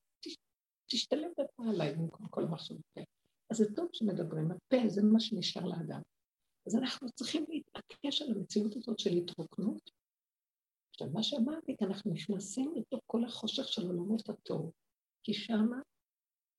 [0.91, 3.07] תשתלם בפה עליי במקום כל המחשבות האלה.
[3.51, 6.01] אז זה טוב שמדברים, הפה זה מה שנשאר לאדם.
[6.67, 9.91] אז אנחנו צריכים להתעקש על המציאות הזאת של התרוקנות.
[10.91, 14.73] עכשיו, מה שאמרתי, כי אנחנו נכנסים לתוך כל החושך של עולמות התור,
[15.23, 15.81] כי שמה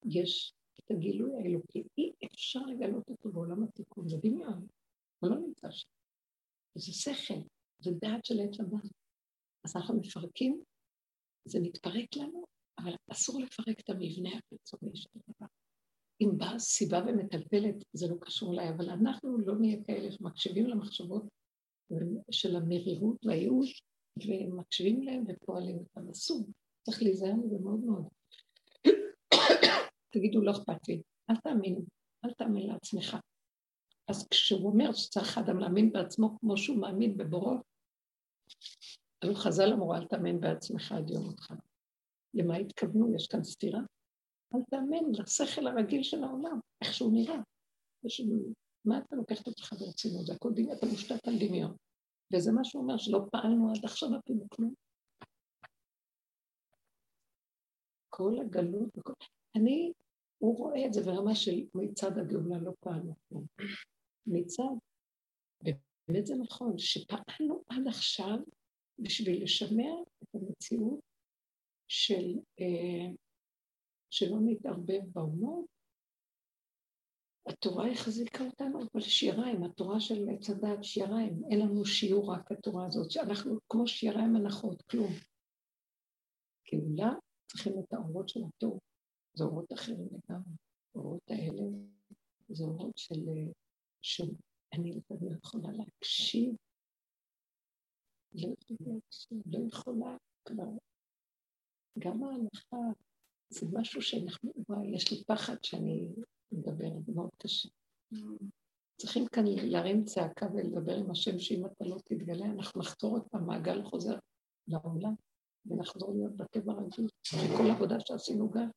[0.05, 0.53] יש
[0.85, 1.83] את הגילוי האלוקי.
[1.97, 4.67] אי אפשר לגלות אותו בעולם התיקון, זה דמיון,
[5.19, 5.89] הוא לא נמצא שם.
[6.77, 7.41] זה שכל,
[7.79, 8.91] זה דעת של עץ הדת.
[9.65, 10.63] אז אנחנו מפרקים,
[11.47, 12.43] זה מתפרק לנו,
[12.79, 15.47] אבל אסור לפרק את המבנה החיצוני של הדבר.
[16.21, 21.23] אם באה סיבה ומטלטלת, זה לא קשור אליי, אבל אנחנו לא נהיה כאלה שמקשיבים למחשבות
[22.31, 23.83] של המרירות והייאוש,
[24.17, 26.09] ומקשיבים להם ופועלים אותם.
[26.09, 26.45] אסור,
[26.85, 28.07] צריך להיזהר מזה מאוד מאוד.
[30.11, 31.81] תגידו, לא אכפת לי, אל תאמינו,
[32.25, 33.17] אל תאמין לעצמך.
[34.07, 37.57] אז כשהוא אומר שצריך אדם להאמין בעצמו כמו שהוא מאמין בבורו,
[39.23, 41.53] אבל חז"ל אמרו, אל תאמין בעצמך עד יום אותך.
[42.33, 43.15] למה התכוונו?
[43.15, 43.79] יש כאן סתירה?
[44.55, 47.39] אל תאמין לשכל הרגיל של העולם, איך שהוא נראה.
[48.05, 48.27] ושוב,
[48.85, 50.25] מה אתה לוקח את עצמך ברצינות?
[50.25, 51.75] זה הכל דמיון, אתה מושתת על דמיון.
[52.33, 54.73] וזה מה שהוא אומר, שלא פעלנו עד עכשיו אפילו כלום.
[58.09, 59.13] כל הגלות, וכל...
[59.55, 59.91] אני,
[60.41, 63.45] הוא רואה את זה ברמה של מצד הגאולה לא פעלנו כלום.
[64.27, 64.73] מצד,
[66.07, 68.37] באמת זה נכון, שפעלנו עד עכשיו
[68.99, 70.99] בשביל לשמר את המציאות
[71.87, 73.13] של אה,
[74.09, 75.65] שלא נתערבב באומות.
[77.47, 82.85] התורה החזיקה אותנו, אבל שיריים, התורה של עץ הדת, שיריים, אין לנו שיעור רק התורה
[82.85, 85.11] הזאת, שאנחנו כמו שיריים הנחות, כלום.
[86.71, 87.13] גאולה
[87.47, 88.79] צריכים את האורות של הטוב,
[89.33, 90.53] זה אורות אחרים לגמרי.
[90.95, 91.63] האורות האלה
[92.49, 93.19] זה אורות של...
[94.01, 96.55] שאני לא יכולה להקשיב,
[98.33, 100.69] לא יכולה להקשיב, לא יכולה כבר.
[101.99, 102.99] גם ההלכה
[103.49, 106.07] זה משהו שאנחנו, וואי, יש לי פחד שאני
[106.51, 107.69] מדברת, מאוד קשה.
[108.97, 113.47] צריכים כאן להרים צעקה ולדבר עם השם, שאם אתה לא תתגלה, אנחנו נחתור עוד פעם,
[113.47, 114.19] מעגל חוזר
[114.67, 115.13] לעולם,
[115.65, 117.07] ונחזור להיות בטבע רגיל.
[117.33, 118.69] וכל עבודה שעשינו גם,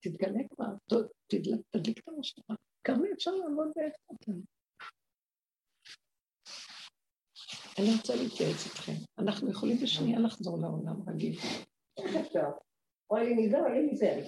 [0.00, 0.66] תתגלה כבר,
[1.70, 2.56] תדליק, את הראש שלך.
[2.84, 4.14] כמה אפשר לעמוד באיפה
[7.78, 8.92] אני רוצה להתייעץ איתכם.
[9.18, 11.38] אנחנו יכולים בשנייה לחזור לעולם רגיל.
[13.68, 14.20] לי מזה,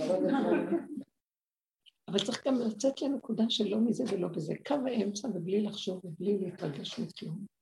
[2.09, 4.55] אבל צריך גם לצאת לנקודה של לא מזה ולא בזה.
[4.67, 7.60] קו האמצע ובלי לחשוב ובלי להתרגש מכלום.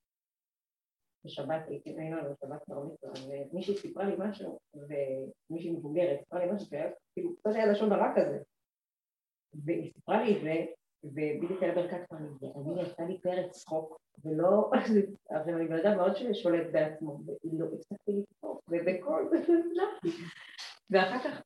[1.28, 3.12] בשבת הייתי לנו בשבת בר מצווה,
[3.52, 8.12] ומישהי סיפרה לי משהו, ומישהי מבוגרת סיפרה לי משהו, שהיה כאילו קצת היה לשון הרע
[8.16, 8.38] כזה.
[9.64, 10.64] והיא סיפרה לי את זה,
[11.04, 14.70] ובדיוק היה ברכת פעמים, ואני עשתה לי פרץ צחוק, ולא,
[15.36, 19.30] אבל אני בן אדם מאוד ששולט בעצמו, ולא הפסקתי לצחוק, ובקול,
[20.90, 21.42] ואחר כך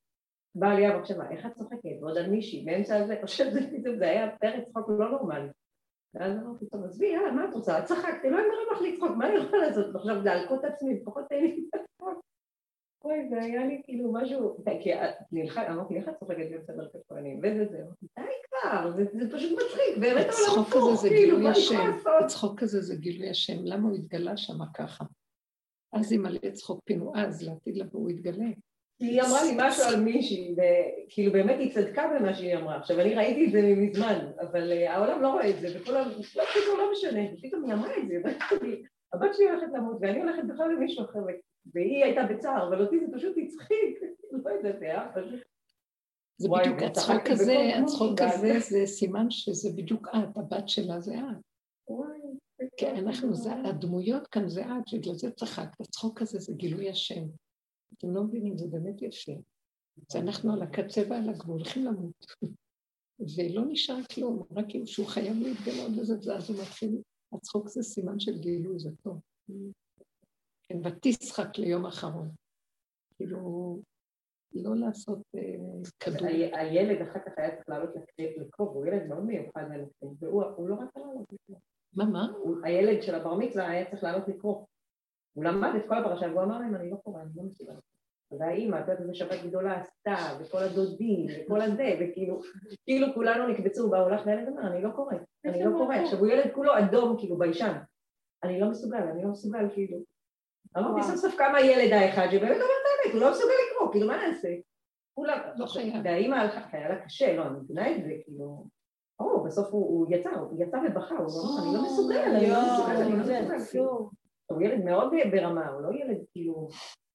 [0.54, 1.90] באה לי המחשבה, איך את צוחקת?
[2.00, 5.48] ועוד על מישהי, באמצע הזה, שזה זה היה פרץ צחוק לא נורמלי.
[6.14, 7.82] ואז אמרתי, טוב, עזבי, יאללה, מה את רוצה?
[7.82, 9.94] צחקתי, לא אמרה לך לצחוק, מה אני יכולה לעשות?
[9.94, 12.24] עכשיו להלקות עצמי, לפחות תן לי את הצחוק.
[13.04, 14.90] אוי, זה היה לי כאילו משהו, כי
[15.32, 17.38] נלחץ, אמרתי, איך את צוחקת באמצע מרכז כהנים?
[17.38, 17.78] וזה זה,
[18.18, 22.12] די כבר, זה פשוט מצחיק, באמת העולם הפוך, כאילו, מה אני יכולה לעשות?
[22.24, 25.04] הצחוק הזה זה גילוי השם, למה הוא התגלה שם ככה?
[25.92, 28.46] אז אם מלא צחוק פינו אז, לעתיד לבוא הוא יתגלה.
[29.02, 32.76] היא אמרה לי משהו על מישהי, וכאילו באמת היא צדקה במה שהיא אמרה.
[32.76, 36.08] עכשיו, אני ראיתי את זה מזמן, אבל uh, העולם לא רואה את זה, וכל ה...
[36.36, 38.14] לא, פתאום לא משנה, ופתאום היא אמרה את זה,
[39.12, 41.18] הבת שלי הולכת למות, ואני הולכת בכלל למישהו אחר,
[41.74, 44.02] והיא הייתה בצער, אבל אותי זה פשוט הצחיק,
[44.44, 45.40] לא יודעת, זה היה פשוט...
[46.36, 51.42] זה בדיוק, הצחוק הזה, הצחוק הזה זה סימן שזה בדיוק את, הבת שלה זה את.
[52.76, 53.28] כן, אנחנו,
[53.64, 57.22] הדמויות כאן זה את, בגלל זה צחקת, הצחוק הזה זה גילוי השם.
[58.02, 59.32] אתם לא מבינים, זה באמת יפה.
[60.12, 62.26] זה אנחנו על הקצה ועל הגבול, הולכים למות.
[63.36, 68.20] ולא נשאר כלום, רק אם שהוא חייב להתגלות לזה, אז הוא מתחיל, הצחוק זה סימן
[68.20, 69.20] של גילוי, זה טוב.
[70.62, 72.30] כן, ותשחק ליום אחרון.
[73.16, 73.78] כאילו,
[74.54, 75.40] לא לעשות אה,
[76.00, 76.28] כדור.
[76.52, 79.62] הילד אחר כך היה צריך לעלות לקרוב, הוא ילד מאוד מיוחד
[80.20, 81.60] והוא לא רצה לעלות לקרוב.
[81.96, 82.32] מה, מה?
[82.64, 84.66] הילד של הבר מצווה היה צריך לעלות לקרוא.
[85.32, 87.72] הוא למד את כל הפרשה, והוא אמר להם, אני לא קורא, אני לא מסוגל.
[88.38, 92.40] והאימא, את יודעת איזה שבת גדולה עשתה, וכל הדודים, וכל הזה, וכאילו,
[92.84, 95.14] כאילו כולנו נקבצו, באו לך והילד אמר, אני לא קורא,
[95.44, 95.96] אני לא קורא.
[95.96, 97.72] עכשיו הוא ילד כולו אדום, כאילו, ביישן.
[98.44, 99.98] אני לא מסוגל, אני לא מסוגל, כאילו.
[100.78, 104.06] אמרתי סוף סוף כמה ילד האחד שבאמת אומר את האמת, הוא לא מסוגל לקרוא, כאילו,
[104.06, 104.48] מה נעשה?
[105.14, 105.94] כולם, לא חייב.
[106.04, 108.64] והאימא הלכה, היה לה קשה, לא, אני מבינה את זה, כאילו...
[109.20, 112.96] או, בסוף הוא יצא, הוא יצא ובכה, הוא אמר, אני לא מסוגל, אני לא מסוגל,
[112.96, 113.82] אני לא מסוגל.
[114.46, 116.68] הוא ילד מאוד ברמה, הוא לא ילד, כאילו,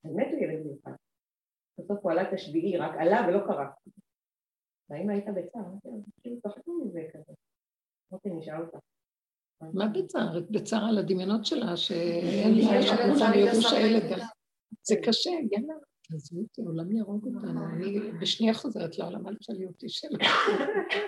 [0.04, 0.92] באמת הוא ילד מיוחד.
[1.80, 3.70] בסוף הוא עלה את השביעי, רק עלה ולא קרה.
[4.90, 5.64] והאמא הייתה בצער,
[6.22, 7.34] כאילו צחקו מזה כזה.
[8.12, 8.78] אמרתי, נשאל אותה.
[9.74, 10.40] מה בצער?
[10.52, 14.20] בצער על הדמיונות שלה, שאין שכמובן ירוש הילד.
[14.82, 15.74] זה קשה, יאללה,
[16.10, 17.66] תעזבו אותי, העולם יהרוג אותנו.
[17.66, 20.18] אני בשנייה חוזרת לעולם, אל תשאלי אותי שאלה.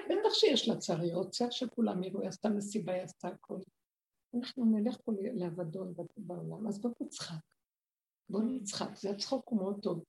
[0.10, 3.62] בטח שיש לה צער, היא רוצה שכולם יראו, היא עשתה מסיבה, היא עשתה הכול.
[4.36, 7.36] אנחנו נלך פה לאבדון בעולם, אז בוא נצחק.
[8.30, 10.04] בוא נצחק, זה הצחוק הוא מאוד טוב.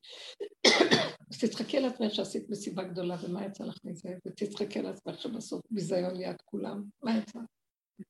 [1.30, 4.09] אז תצחקי על עצמך שעשית מסיבה גדולה, ומה יצא לך מזה?
[4.26, 7.38] ותצחקי על עצמך שבסוף ביזיון ליד כולם, מה יצא?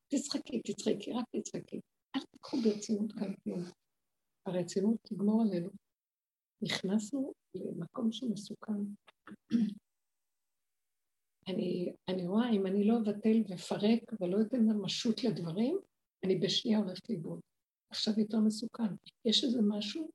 [0.08, 1.80] תצחקי, תצחקי, רק תצחקי.
[2.16, 3.60] אל תקחו ברצינות כאן כלום.
[4.46, 5.70] הרצינות תגמור עלינו.
[6.62, 8.72] נכנסנו למקום שמסוכן.
[11.48, 15.78] אני, אני רואה, אם אני לא אבטל ואפרק ולא אתן ממשות לדברים,
[16.24, 17.40] אני בשנייה הולכת לאיבוד.
[17.90, 18.94] עכשיו יותר מסוכן.
[19.24, 20.10] יש איזה משהו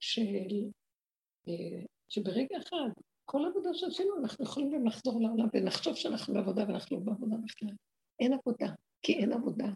[0.00, 0.70] של,
[1.48, 2.90] אה, שברגע אחד,
[3.24, 7.76] כל עבודה שעשינו, אנחנו יכולים גם לחזור לעולם ונחשוב שאנחנו בעבודה ואנחנו לא בעבודה בכלל.
[8.20, 8.66] אין עבודה,
[9.02, 9.68] כי אין עבודה.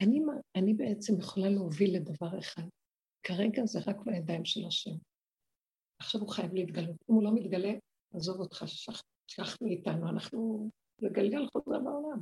[0.00, 0.20] אני,
[0.56, 2.62] אני בעצם יכולה להוביל לדבר אחד.
[3.22, 4.96] כרגע זה רק בידיים של השם.
[5.98, 6.96] עכשיו הוא חייב להתגלות.
[7.10, 7.72] אם הוא לא מתגלה,
[8.14, 12.20] עזוב אותך, שכח מאיתנו, אנחנו, זה גלגל חוזר בעולם.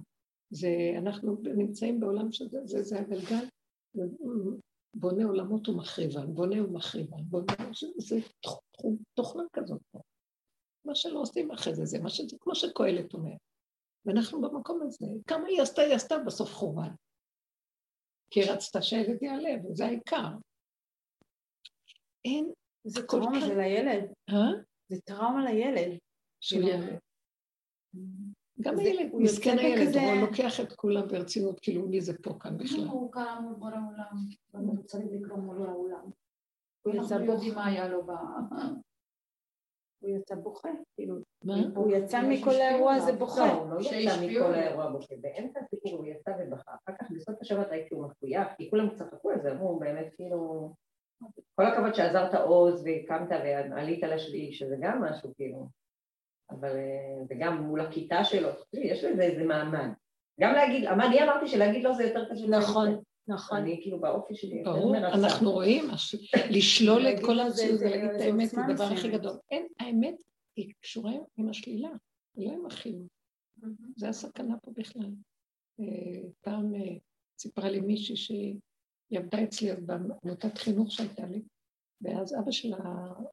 [0.51, 3.47] זה, אנחנו נמצאים בעולם שזה, זה, זה הגלגל,
[4.97, 7.53] בונה עולמות ומחריבן, בונה ומחריבן, בונה,
[7.97, 8.17] זה
[9.15, 10.01] תוכנה כזאת פה.
[10.85, 13.37] מה שלא עושים אחרי זה, זה מה שזה, כמו שקהלת אומר.
[14.07, 16.95] ואנחנו במקום הזה, כמה היא עשתה, היא עשתה בסוף חורבן.
[18.31, 20.29] כי היא רצתה שהילד יעלה, וזה העיקר.
[22.25, 22.53] אין,
[22.85, 24.13] זה טראומה זה לילד.
[24.31, 24.63] אה?
[24.89, 25.99] זה טראומה לילד.
[26.41, 26.97] שהוא יעלה.
[28.63, 32.87] גם הילד, מסכן הילד, הוא לוקח את כולם ברצינות, כאילו מי זה פה כאן בכלל.
[32.87, 36.11] הוא קם מול בורא עולם, הוא צריך לקרוא מול העולם.
[36.87, 38.11] אנחנו יודעים מה היה לו ב...
[40.03, 41.15] הוא יצא בוכה, כאילו,
[41.75, 43.47] הוא יצא מכל האירוע הזה בוכה.
[43.47, 47.35] לא, הוא לא יצא מכל האירוע בוכה, באמצע הסיפור הוא יצא ובכה, אחר כך בסוף
[47.41, 50.71] השבת ראיתי שהוא מחויב, כי כולם צחקו על זה, אמרו באמת כאילו,
[51.55, 53.29] כל הכבוד שעזרת עוז והקמת
[53.71, 55.69] ועלית לשביעי, שזה גם משהו כאילו,
[56.61, 59.89] אבל, אה, וגם מול הכיתה שלו, יש לזה איזה מעמד.
[60.41, 62.47] גם להגיד, אני אמרתי שלהגיד לו זה יותר קשה.
[62.47, 63.03] נכון.
[63.29, 63.59] נכון.
[63.59, 65.85] אני כאילו באופי שלי ברור, אנחנו רואים,
[66.51, 69.39] לשלול את כל המציאות ולהגיד את האמת זה הדבר הכי גדול.
[69.51, 70.15] אין, האמת
[70.57, 71.91] היא קשורה עם השלילה,
[72.37, 73.09] לא עם החינוך.
[73.97, 75.11] זה הסכנה פה בכלל.
[75.81, 76.97] אה, פעם אה,
[77.39, 78.59] סיפרה לי מישהי שהיא
[79.13, 81.43] עבדה אצלי בעמותת חינוך שהייתה לי,
[82.01, 82.77] ואז אבא שלה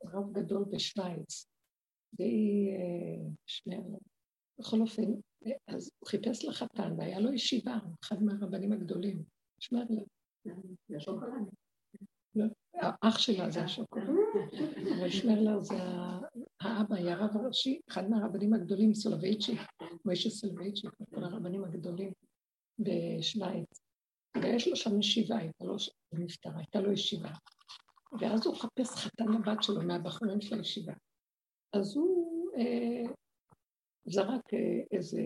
[0.06, 1.48] רב גדול בשוויץ,
[2.14, 3.82] והיא אה, שנייה,
[4.60, 5.04] בכל אופן,
[5.68, 9.24] אז הוא חיפש לחתן, והיה לו ישיבה, אחד מהרבנים הגדולים.
[9.60, 10.02] שמרלה.
[12.36, 14.10] לא, האח שלה זה השוקולד.
[15.00, 15.76] אבל שמרלה זה
[16.62, 19.60] האבא, היה הרב הראשי, אחד מהרבנים הגדולים, סולובייצ'יק,
[20.06, 22.14] מוישה סולובייצ'יק, כל הרבנים הגדולים
[22.80, 23.82] בשוויץ.
[24.42, 25.76] ויש לו שם ישיבה, הייתה לו,
[26.12, 27.32] הוא הייתה לו ישיבה.
[28.20, 30.94] ואז הוא חפש חתן לבת שלו מהבחורים של הישיבה.
[31.74, 33.14] אז הוא אה,
[34.06, 35.22] זרק אה, איזה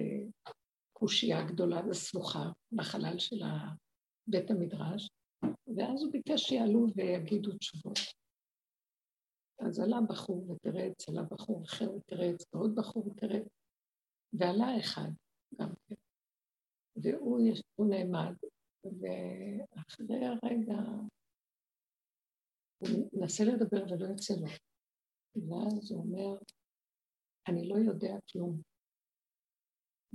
[0.94, 3.42] קושייה גדולה וסבוכה בחלל של
[4.28, 5.10] בית המדרש,
[5.78, 7.98] ואז הוא ביקש שיעלו ויגידו תשובות.
[9.60, 13.48] אז עלה בחור ותרץ, עלה בחור אחר ותרץ, ועוד בחור ותרץ,
[14.34, 15.10] ועלה אחד
[15.62, 15.96] גם כן.
[16.96, 17.40] והוא
[17.76, 18.36] הוא נעמד,
[18.84, 20.78] ואחרי הרגע
[22.78, 24.73] הוא מנסה לדבר ולא יוצא לו.
[25.36, 26.38] ואז הוא אומר,
[27.48, 28.62] אני לא יודע כלום.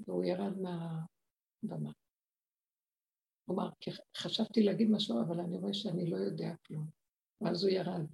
[0.07, 1.93] והוא ירד מהבמה.
[3.47, 3.69] כלומר,
[4.17, 6.87] חשבתי להגיד משהו, אבל אני רואה שאני לא יודע כלום.
[7.41, 8.07] ואז הוא ירד.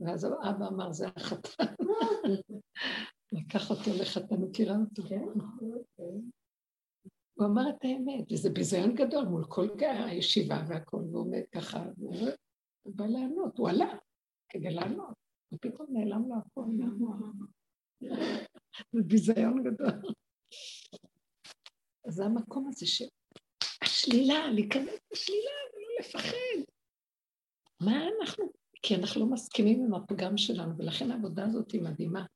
[0.00, 1.64] ואז אבא אמר, זה החתן.
[3.32, 5.02] לקח אותו לחתן, מכירה אותו.
[5.02, 5.24] כן.
[7.34, 12.28] הוא אמר את האמת, וזה ביזיון גדול מול כל הישיבה והכל, והוא עומד ככה, והוא
[12.86, 13.92] בא לענות, הוא עלה
[14.48, 15.14] כדי לענות,
[15.52, 16.64] ופתאום נעלם לו הכל.
[18.92, 20.12] זה ביזיון גדול.
[22.08, 23.02] זה המקום הזה ש...
[23.82, 26.62] השלילה, להיכנס לשלילה ולא לפחד.
[27.80, 28.52] מה אנחנו?
[28.82, 32.26] כי אנחנו לא מסכימים עם הפגם שלנו, ולכן העבודה הזאת היא מדהימה.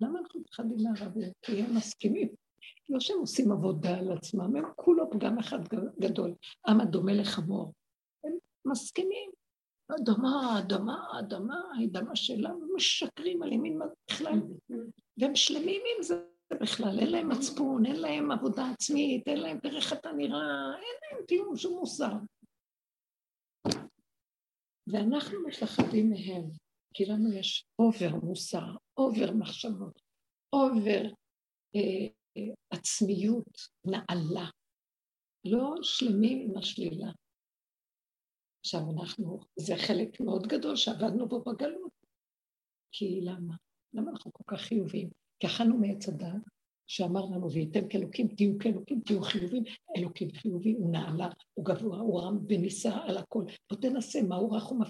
[0.00, 1.32] למה אנחנו מפחדים מהרבים?
[1.42, 2.28] כי הם מסכימים.
[2.88, 5.58] לא שהם עושים עבודה על עצמם, הם כולו פגם אחד
[6.00, 6.34] גדול.
[6.68, 7.72] עם הדומה לחמור.
[8.24, 8.32] הם
[8.64, 9.30] מסכימים.
[10.00, 13.78] אדמה, אדמה, אדמה, האדמה שלנו, משקרים על ימין
[14.10, 14.38] בכלל,
[15.18, 16.24] והם שלמים עם זה.
[16.60, 21.26] בכלל, אין להם מצפון, אין להם עבודה עצמית, אין להם דרך אתה נראה, אין להם
[21.28, 22.12] כלום, שום מוסר.
[24.86, 26.50] ואנחנו מפחדים מהם,
[26.94, 30.02] כי לנו יש over מוסר, over מחשבות,
[30.52, 31.02] over
[31.76, 34.50] אה, אה, עצמיות נעלה,
[35.44, 37.12] לא שלמים עם השלילה.
[38.64, 41.92] עכשיו אנחנו, זה חלק מאוד גדול שעבדנו בו בגלות.
[42.92, 43.54] כי למה?
[43.94, 45.10] למה אנחנו כל כך חיוביים?
[45.40, 46.42] כי אכלנו מעץ הדעת,
[46.86, 49.62] שאמר לנו, והייתם כאלוקים, תהיו כאלוקים, תהיו חיובים,
[49.96, 53.44] אלוקים חיובי, הוא נעלה, הוא גבוה, הוא רם ונישא על הכל.
[53.70, 54.80] בוא תנסה, מה הוא אף רחום,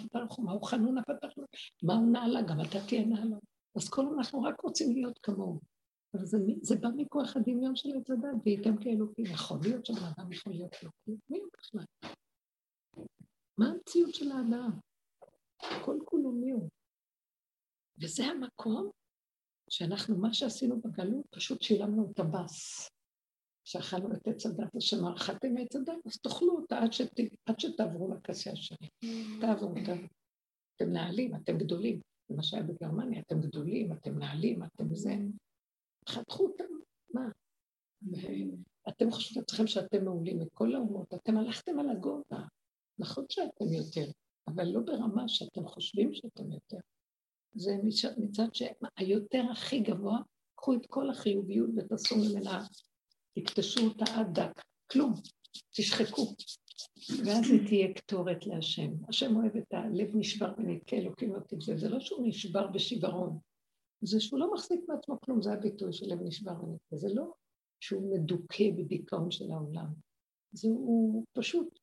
[0.44, 1.44] מה הוא חנון רחום,
[1.82, 3.36] מה הוא נעלה, גם אתה תהיה נעלה.
[3.76, 5.60] אז כל אנחנו רק רוצים להיות כמוהו.
[6.14, 9.24] אבל זה, זה בא מכוח הדמיון של עץ הדת, וייתם כאלוקים.
[9.24, 11.84] יכול להיות שבן אדם יכול להיות אלוקים, מי הוא בכלל?
[13.62, 14.70] מה המציאות של האדם?
[15.84, 16.68] כל כולו מי הוא?
[18.02, 18.90] וזה המקום
[19.70, 22.88] שאנחנו, מה שעשינו בגלות, פשוט שילמנו את הבס.
[23.64, 27.10] שאכלנו את עץ הדת, אז שמאכלתם עץ הדת, אז תאכלו אותה עד, שת,
[27.46, 28.88] עד שתעברו לכסה השני.
[29.40, 30.06] תעברו, תעברו.
[30.76, 32.00] אתם נעלים, אתם גדולים.
[32.28, 35.10] זה מה שהיה בגרמניה, אתם גדולים, אתם נעלים, אתם זה...
[36.08, 36.64] חתכו אותם,
[37.14, 37.28] מה?
[38.88, 42.44] אתם חושבים לעצמכם שאתם מעולים מכל האומות, אתם הלכתם על הגובה.
[42.98, 44.10] נכון שאתם יותר,
[44.48, 46.76] אבל לא ברמה שאתם חושבים שאתם יותר.
[47.54, 47.72] זה
[48.18, 50.18] מצד שהיותר הכי גבוה,
[50.54, 52.64] קחו את כל החיוביות ותעשו ממנה,
[53.34, 54.62] תקטשו אותה עד דק,
[54.92, 55.12] כלום,
[55.76, 56.34] תשחקו.
[57.24, 58.90] ואז היא תהיה קטורת להשם.
[59.08, 61.76] השם אוהב את הלב נשבר ונתקה אלוקים אותי זה.
[61.76, 63.38] זה לא שהוא נשבר בשיוורון,
[64.02, 66.96] זה שהוא לא מחזיק מעצמו כלום, זה הביטוי של לב נשבר ונתקה.
[66.96, 67.32] זה לא
[67.80, 69.86] שהוא מדוכא בדיכאון של העולם.
[70.52, 71.78] זה הוא פשוט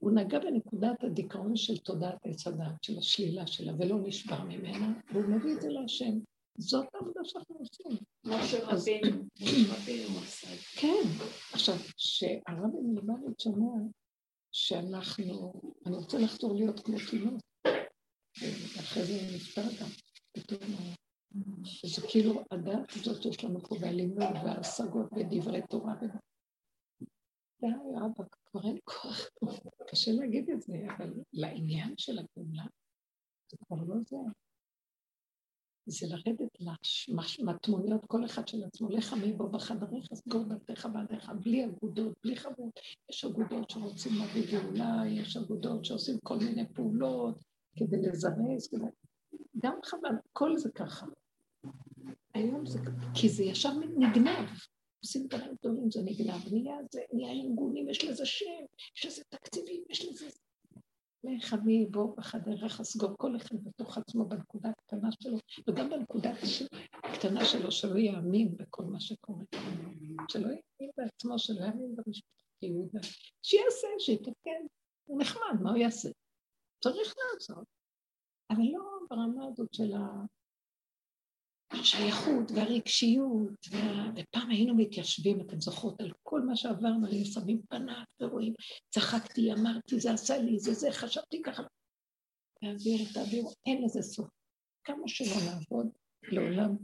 [0.00, 5.24] הוא נגע בנקודת הדיכאון של תודעת עץ הדעת, של השלילה שלה, ולא נשבר ממנה, והוא
[5.24, 6.18] מביא את זה להשם.
[6.58, 7.98] זאת העבודה שאנחנו עושים.
[8.24, 9.22] משה רבינו,
[10.26, 10.46] זה.
[10.76, 11.02] כן.
[11.52, 13.82] עכשיו, שהרבי מלמדת שומע
[14.52, 15.52] שאנחנו,
[15.86, 17.40] אני רוצה לחזור להיות כמו תינוק,
[18.42, 19.88] ואחרי זה נפטר גם,
[20.32, 20.60] פתאום,
[21.64, 25.94] שזה כאילו הדעת הזאת שיש לנו פה והלימוד וההשגות ודברי תורה.
[27.60, 29.28] די, רבאק, כבר אין כוח.
[29.90, 32.64] קשה להגיד את זה, אבל לעניין של הפעולה,
[33.50, 34.16] זה כבר לא זה.
[35.86, 36.58] זה לרדת
[37.38, 42.80] למטמוניות כל אחד של עצמו, לך מבוא בחדריך, סגור דלתיך בעדיך, בלי אגודות, בלי חברות.
[43.10, 47.42] יש אגודות שרוצים להביא גאולה, יש אגודות שעושים כל מיני פעולות
[47.76, 48.84] כדי לזרז, כדי...
[49.62, 51.06] גם חבל, כל זה ככה.
[52.34, 52.78] היום זה,
[53.14, 54.48] כי זה ישר נגנב.
[55.02, 58.64] עושים דברים גדולים, זה נגנב, נהיה, זה, נהיה ארגונים, יש לזה שם,
[58.96, 60.28] יש לזה תקציבים, יש לזה...
[61.24, 65.38] לך מי בוא בחדרך סגור כל אחד בתוך עצמו בנקודה הקטנה שלו,
[65.68, 66.32] וגם בנקודה
[67.04, 69.44] הקטנה שלו, שלא יאמין בכל מה שקורה.
[70.28, 72.90] שלא יאמין בעצמו, שלא יאמין במשפטיות,
[73.42, 74.66] שיעשה, שיתקן.
[75.04, 76.08] הוא נחמד, מה הוא יעשה?
[76.82, 77.64] צריך לעשות.
[78.50, 80.24] אבל לא ברמה הזאת של ה...
[81.70, 84.10] השייכות והרגשיות, וה...
[84.16, 88.54] ופעם היינו מתיישבים, אתם זוכרות, על כל מה שעברנו, היינו שמים פניו ורואים,
[88.88, 91.62] צחקתי, אמרתי, זה עשה לי, זה זה, חשבתי ככה.
[92.60, 94.28] תעביר, תעביר, אין לזה סוף.
[94.84, 95.88] כמה שלא נעבוד,
[96.22, 96.76] לעולם,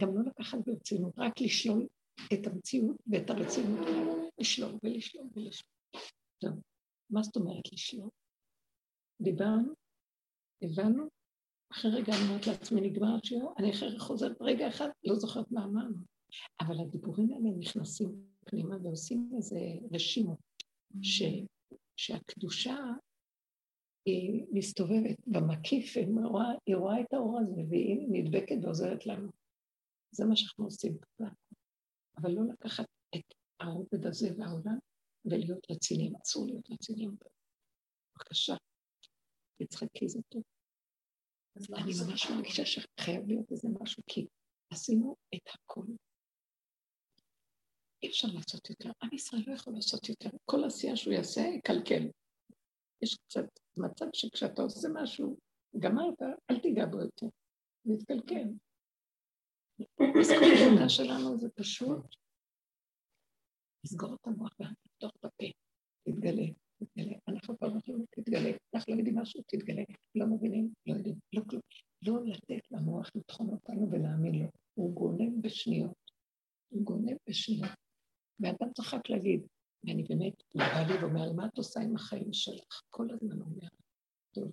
[0.00, 1.86] גם לא לקחת ברצינות, רק לשלול
[2.32, 3.88] את המציאות ואת הרצינות,
[4.38, 5.70] לשלול ולשלול ולשלול.
[6.38, 6.50] טוב,
[7.10, 8.10] מה זאת אומרת לשלול?
[9.20, 9.72] דיברנו,
[10.62, 11.08] הבנו,
[11.72, 15.64] אחרי רגע אני אומרת לעצמי, נגמר השיעור, אני אחרי חוזרת רגע אחד, לא זוכרת מה
[15.64, 15.96] אמרנו.
[16.60, 18.08] אבל הדיבורים האלה נכנסים
[18.44, 19.58] פנימה ועושים איזה
[19.92, 20.36] רשימו,
[21.02, 21.22] ש,
[21.96, 22.76] שהקדושה
[24.06, 29.28] היא מסתובבת במקיף, היא רואה, היא רואה את האור הזה והיא נדבקת ועוזרת לנו.
[30.10, 30.98] זה מה שאנחנו עושים.
[32.16, 32.86] אבל לא לקחת
[33.16, 34.78] את הרובד הזה והעולם
[35.24, 37.16] ולהיות רציניים, אסור להיות רציניים.
[38.16, 38.54] בבקשה,
[39.62, 40.42] תצחקי, זה טוב.
[41.56, 44.26] אני ממש מרגישה שחייב להיות איזה משהו, כי
[44.72, 45.82] עשינו את הכל.
[48.02, 52.10] אי אפשר לעשות יותר, עם ישראל לא יכול לעשות יותר, כל עשייה שהוא יעשה יקלקל.
[53.02, 55.36] יש קצת מצב שכשאתה עושה משהו,
[55.78, 57.26] גמרת, אל תיגע בו יותר,
[57.84, 58.48] זה יתקלקל.
[60.20, 62.16] אז כל העבודה שלנו זה פשוט
[63.84, 65.46] לסגור את המוח ולפתוח את הפה,
[66.06, 66.65] להתגלה.
[66.78, 67.16] תתגלה.
[67.28, 68.50] אנחנו כבר אומרים, תתגלה.
[68.74, 69.82] אנחנו לא יודעים משהו, תתגלה.
[70.14, 71.62] לא מבינים, לא יודעים, לא כלום.
[72.02, 74.46] לא לתת למוח לטחון אותנו ולהאמין לו.
[74.74, 75.96] הוא גונב בשניות.
[76.68, 77.70] הוא גונב בשניות.
[78.40, 79.46] ואדם צריך רק להגיד,
[79.84, 82.82] ואני באמת, הוא בא לי ואומר, מה את עושה עם החיים שלך?
[82.90, 83.68] כל הזמן אומר,
[84.34, 84.52] טוב,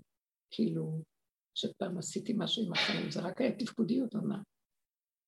[0.52, 1.02] כאילו,
[1.56, 4.42] שפעם עשיתי משהו עם החיים, זה רק היה תפקודיות או מה?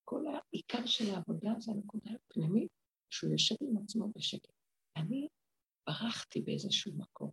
[0.04, 2.70] כל העיקר של העבודה זה הנקודה הפנימית,
[3.10, 4.52] שהוא יושב עם עצמו בשקט.
[4.96, 5.28] אני
[5.86, 7.30] ברחתי באיזשהו מקום.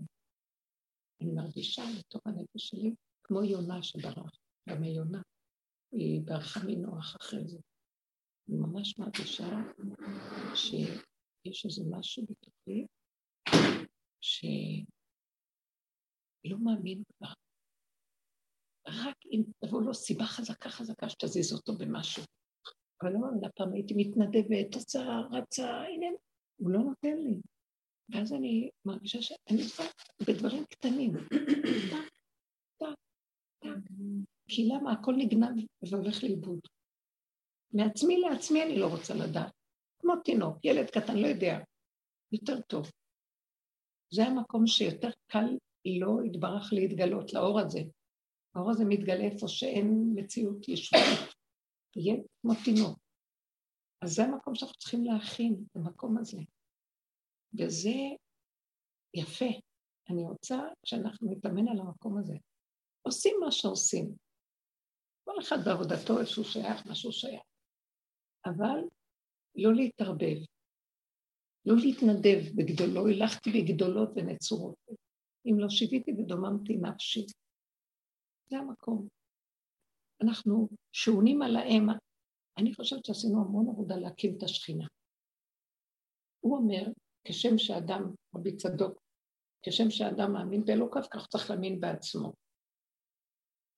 [1.21, 4.37] אני מרגישה לתוך הנפש שלי כמו יונה שברח,
[4.69, 5.21] גם היונה,
[5.91, 7.59] היא ברחה מנוח אחרי זה.
[8.49, 9.49] אני ממש מרגישה
[10.55, 12.85] שיש איזה משהו בתוכי
[14.21, 14.85] שלא
[16.59, 17.33] מאמין כבר.
[18.87, 22.23] רק אם תבוא לו סיבה חזקה חזקה שתזיז אותו במשהו.
[23.01, 24.99] אבל לא מאמינה, פעם הייתי מתנדבת, עושה,
[25.31, 26.07] רצה, הנה,
[26.59, 27.41] הוא לא נותן לי.
[28.09, 29.85] ואז אני מרגישה שאני כבר
[30.27, 31.11] בדברים קטנים.
[32.77, 33.67] טק.
[34.47, 34.91] כי למה?
[34.91, 36.59] הכל נגנב והולך לאיבוד.
[37.73, 39.51] מעצמי לעצמי אני לא רוצה לדעת.
[39.99, 41.59] כמו תינוק, ילד קטן לא יודע.
[42.31, 42.91] יותר טוב.
[44.13, 47.79] זה המקום שיותר קל לא יתברך להתגלות, לאור הזה.
[48.55, 51.33] האור הזה מתגלה איפה שאין מציאות ישועית.
[51.91, 52.99] תהיה כמו תינוק.
[54.01, 56.37] אז זה המקום שאנחנו צריכים להכין, המקום הזה.
[57.59, 57.95] וזה
[59.13, 59.45] יפה.
[60.09, 62.33] אני רוצה שאנחנו נתאמן על המקום הזה.
[63.01, 64.15] עושים מה שעושים.
[65.23, 67.41] כל אחד בעבודתו איזשהו שייך, משהו שייך.
[68.45, 68.79] אבל
[69.55, 70.37] לא להתערבב,
[71.65, 74.75] לא להתנדב בגדולו, הלכתי בגדולות ונצורות.
[75.45, 77.25] אם לא שיוויתי ודוממתי נפשי.
[78.49, 79.07] זה המקום.
[80.21, 81.87] אנחנו שעונים על האם.
[82.57, 84.87] אני חושבת שעשינו המון עבודה להקים את השכינה.
[86.39, 86.83] הוא אומר,
[87.23, 89.03] כשם שאדם, רבי צדוק,
[89.61, 92.33] כשם שאדם מאמין באלוקיו, כך צריך להאמין בעצמו.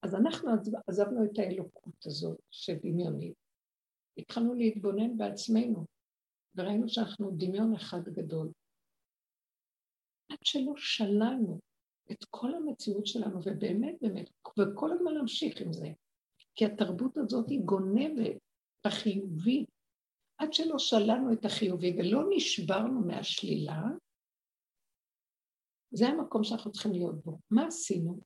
[0.03, 0.49] אז אנחנו
[0.87, 3.33] עזבנו את האלוקות הזאת שדמיונית.
[4.17, 5.85] התחלנו להתבונן בעצמנו,
[6.55, 8.51] וראינו שאנחנו דמיון אחד גדול.
[10.31, 11.59] עד שלא שללנו
[12.11, 14.29] את כל המציאות שלנו, ובאמת, באמת,
[14.59, 15.87] וכל הזמן להמשיך עם זה.
[16.55, 18.37] כי התרבות הזאת היא גונבת
[18.85, 19.65] בחיובי
[20.37, 23.81] עד שלא שללנו את החיובי ולא נשברנו מהשלילה,
[25.91, 27.39] זה המקום שאנחנו צריכים להיות בו.
[27.51, 28.19] מה עשינו?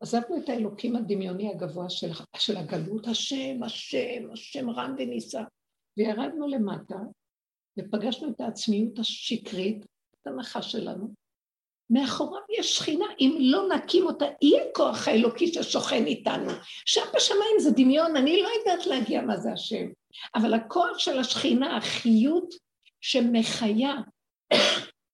[0.00, 5.42] עזבנו את האלוקים הדמיוני הגבוה של, של הגלות, השם, השם, השם רם ונישא,
[5.96, 6.98] וירדנו למטה,
[7.78, 11.14] ופגשנו את העצמיות השקרית, את הנחש שלנו.
[11.90, 16.50] מאחוריו יש שכינה, אם לא נקים אותה, יהיה כוח האלוקי ששוכן איתנו.
[16.86, 19.86] שם בשמיים זה דמיון, אני לא יודעת להגיע מה זה השם,
[20.34, 22.54] אבל הכוח של השכינה, החיות
[23.00, 23.94] שמחיה,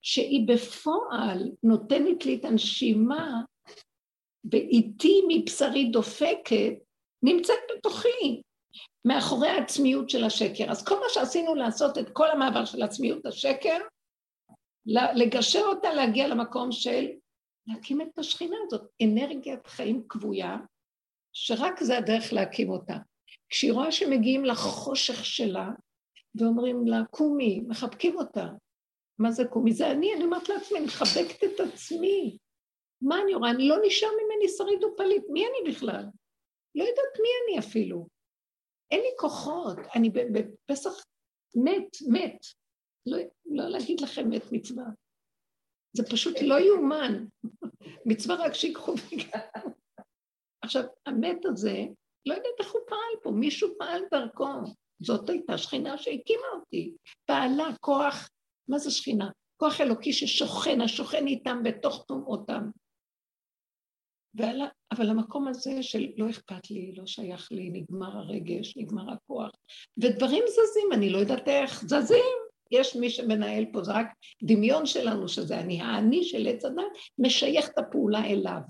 [0.03, 3.41] שהיא בפועל נותנת לי את הנשימה,
[4.53, 6.73] ואיתי מבשרי דופקת,
[7.23, 8.43] נמצאת בתוכי,
[9.05, 10.71] מאחורי העצמיות של השקר.
[10.71, 13.79] אז כל מה שעשינו לעשות את כל המעבר של עצמיות השקר,
[15.17, 17.07] לגשר אותה, להגיע למקום של
[17.67, 20.57] להקים את השכינה הזאת, אנרגיית חיים כבויה,
[21.33, 22.97] שרק זה הדרך להקים אותה.
[23.55, 25.69] כשהיא רואה שמגיעים לחושך שלה,
[26.35, 28.47] ואומרים לה, קומי, מחבקים אותה.
[29.19, 29.73] מה זה קומי?
[29.73, 32.39] זה אני, אני אומרת לעצמי, אני מחבקת את עצמי.
[33.03, 33.51] מה אני רואה?
[33.51, 36.05] אני לא נשאר ממני שריד ופליט, מי אני בכלל?
[36.75, 38.09] לא יודעת מי אני אפילו.
[38.91, 40.93] אין לי כוחות, אני בפסח
[41.55, 42.39] מת, מת.
[43.07, 44.85] לא, לא להגיד לכם מת מצווה.
[45.97, 47.25] זה פשוט לא יאומן.
[48.09, 49.71] מצווה רק שיקחו וגם.
[50.63, 51.77] עכשיו, המת הזה,
[52.27, 54.49] לא יודעת איך הוא פעל פה, מישהו פעל דרכו.
[55.01, 56.93] זאת הייתה שכינה שהקימה אותי.
[57.27, 58.29] פעלה כוח,
[58.69, 59.31] מה זה שכינה?
[59.57, 62.71] כוח אלוקי ששוכן, השוכן איתם בתוך טומאותם.
[64.93, 69.51] אבל המקום הזה של לא אכפת לי, לא שייך לי, נגמר הרגש, נגמר הכוח,
[69.97, 72.45] ודברים זזים, אני לא יודעת איך, זזים.
[72.71, 74.07] יש מי שמנהל פה, זה רק
[74.43, 75.81] דמיון שלנו שזה אני.
[75.81, 76.83] האני של עץ הדת
[77.19, 78.61] משייך את הפעולה אליו.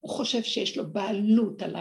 [0.00, 1.76] הוא חושב שיש לו בעלות על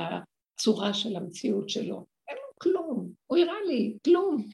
[0.62, 2.06] הצורה של המציאות שלו.
[2.28, 4.48] אין לו כלום, הוא הראה לי, כלום.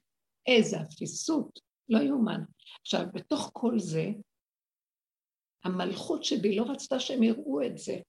[0.47, 2.41] איזה אפיסות, לא יאומן.
[2.81, 4.05] עכשיו, בתוך כל זה,
[5.63, 7.99] המלכות שבי לא רצתה שהם יראו את זה.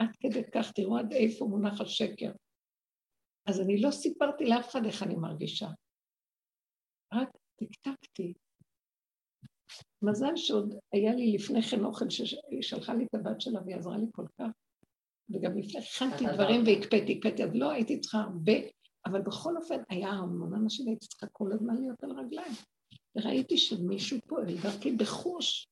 [0.00, 2.32] עד כדי כך, תראו עד איפה מונח השקר.
[3.46, 5.68] אז אני לא סיפרתי לאף אחד איך אני מרגישה.
[7.14, 8.34] רק טקטקתי.
[10.02, 13.98] מזל שעוד היה לי לפני כן אוכל שהיא שלחה לי את הבת שלה והיא עזרה
[13.98, 14.65] לי כל כך.
[15.30, 18.52] וגם לפני הכנתי דברים והקפאתי, הקפאתי, אז לא הייתי צריכה הרבה,
[19.06, 22.52] אבל בכל אופן היה המון אנשים, הייתי צריכה כל הזמן להיות על רגליים.
[23.16, 25.68] וראיתי שמישהו פועל דרכי בחוש.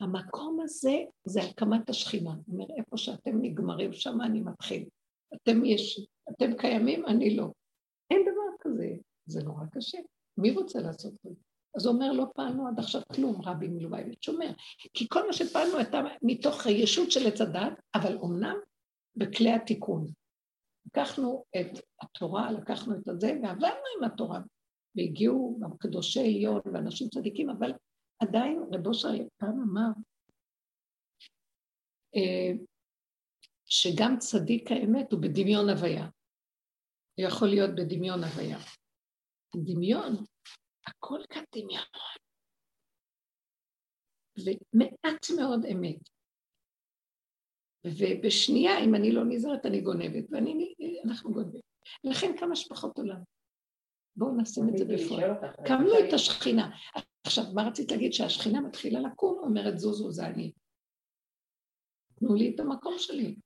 [0.00, 2.30] המקום הזה זה הקמת השכינה.
[2.36, 4.84] זאת אומרת, איפה שאתם נגמרים, שם אני מתחיל.
[5.34, 7.52] אתם יש, אתם קיימים, אני לא.
[8.10, 8.88] אין דבר כזה,
[9.26, 9.98] זה נורא קשה.
[10.38, 11.30] מי רוצה לעשות את זה?
[11.76, 14.50] אז הוא אומר, לא פעלנו עד עכשיו כלום, רבי מלובביץ' שומר.
[14.94, 18.56] כי כל מה שפעלנו הייתה מתוך הישות של עץ הדת, אבל אמנם
[19.16, 20.06] בכלי התיקון.
[20.86, 24.40] לקחנו את התורה, לקחנו את הזה, ועברנו עם התורה.
[24.96, 27.72] והגיעו גם קדושי עליון ואנשים צדיקים, אבל
[28.22, 29.90] עדיין רבו אושר פעם אמר
[32.16, 32.64] אה,
[33.66, 36.04] שגם צדיק האמת הוא בדמיון הוויה.
[37.18, 38.58] הוא יכול להיות בדמיון הוויה.
[39.56, 40.12] דמיון,
[40.86, 41.84] הכל כאן דמיון.
[44.38, 46.15] ומעט מאוד אמת.
[47.86, 51.60] ובשנייה, אם אני לא נזהרת, אני גונבת, ואנחנו גונבים.
[52.04, 53.22] לכן כמה שפחות עולם.
[54.16, 55.30] בואו נשים את זה בפועל.
[55.66, 56.70] קמנו את השכינה.
[57.26, 58.12] עכשיו, מה רצית להגיד?
[58.12, 60.52] שהשכינה מתחילה לקום, אומרת זוזו, זה אני.
[62.14, 63.36] תנו לי את המקום שלי.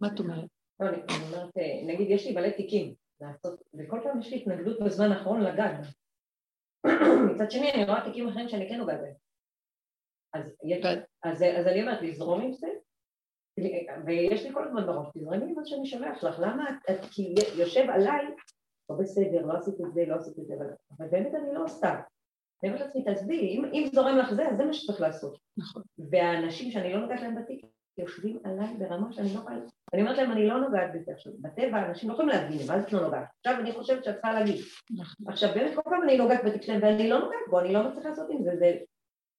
[0.00, 0.50] מה את אומרת?
[0.80, 4.78] לא, אני אומרת, אה, נגיד יש לי מלא תיקים לעשות, וכל פעם יש לי התנגדות
[4.86, 5.74] בזמן האחרון לגג.
[7.34, 9.14] מצד שני אני רואה תיקים אחרים שאני כן נוגעת בהם.
[10.34, 10.56] אז
[11.24, 12.68] אני אומרת, לזרום עם זה,
[14.06, 17.84] ויש לי כל הזמן בראש, תזרמי עם מה שאני שומעת לך, למה את, כי יושב
[17.90, 18.26] עליי,
[18.90, 20.54] לא בסדר, לא עשית את זה, לא עשית את זה,
[20.98, 22.00] אבל באמת אני לא עושה.
[22.62, 25.38] אני אומרת לעצמי, תעזבי, אם זורם לך זה, אז זה מה שצריך לעשות.
[25.56, 25.82] נכון.
[26.10, 27.64] והאנשים שאני לא נוגעת להם בתיק,
[27.98, 29.56] יושבים עליי ברמה שאני לא יכולה...
[29.94, 31.32] אני אומרת להם, אני לא נוגעת בזה עכשיו.
[31.40, 33.24] בטבע אנשים לא יכולים להבין, מה זה לא נוגעת?
[33.38, 34.64] עכשיו אני חושבת שאת צריכה להגיד.
[34.90, 35.26] נכון.
[35.28, 38.08] עכשיו באמת כל פעם אני נוגעת בתיק שלהם ואני לא נוגעת בו, אני לא מצליחה
[38.08, 38.78] לעשות עם זה, זה...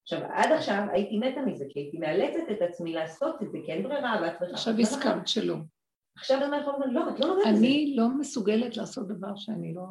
[0.02, 3.72] עכשיו, עד עכשיו הייתי מתה מזה, כי הייתי מאלצת את עצמי לעשות את זה, כי
[3.72, 4.54] אין ברירה, ואת צריכה...
[4.54, 5.56] עכשיו הסכמת שלא.
[6.16, 7.58] עכשיו אני אומרת, לא, את לא נוגעת בזה.
[7.58, 9.82] אני לא מסוגלת לעשות דבר שאני לא...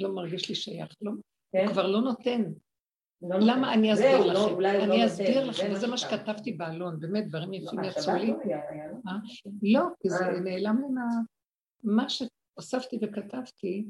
[0.00, 1.12] לא מרגיש לי שייך, לא,
[1.52, 1.64] כן?
[1.64, 2.42] הוא כבר לא נותן.
[3.22, 3.74] לא למה?
[3.74, 4.60] אני אסביר לא, לכם.
[4.60, 8.32] לא, אני אסביר לכם, וזה מה שכתבתי באלון, באמת, דברים יפים יצאו לי.
[9.62, 10.40] לא, כי זה אה.
[10.40, 11.06] נעלם לי מה...
[11.84, 13.86] מה שהוספתי וכתבתי,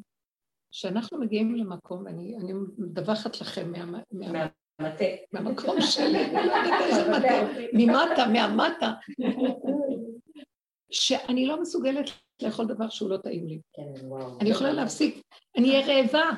[0.71, 2.37] שאנחנו מגיעים למקום, אני
[2.79, 3.73] מדווחת לכם
[4.13, 4.39] מהמקום שלי,
[5.99, 8.93] אני לא יודעת איזה מטה, ממטה, מהמטה,
[10.91, 12.11] שאני לא מסוגלת
[12.43, 13.61] לאכול דבר שהוא לא טעים לי.
[13.73, 14.07] כן.
[14.41, 15.23] אני יכולה להפסיק,
[15.57, 16.31] אני אהיה רעבה,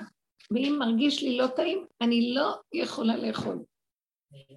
[0.51, 3.59] ואם מרגיש לי לא טעים, אני לא יכולה לאכול.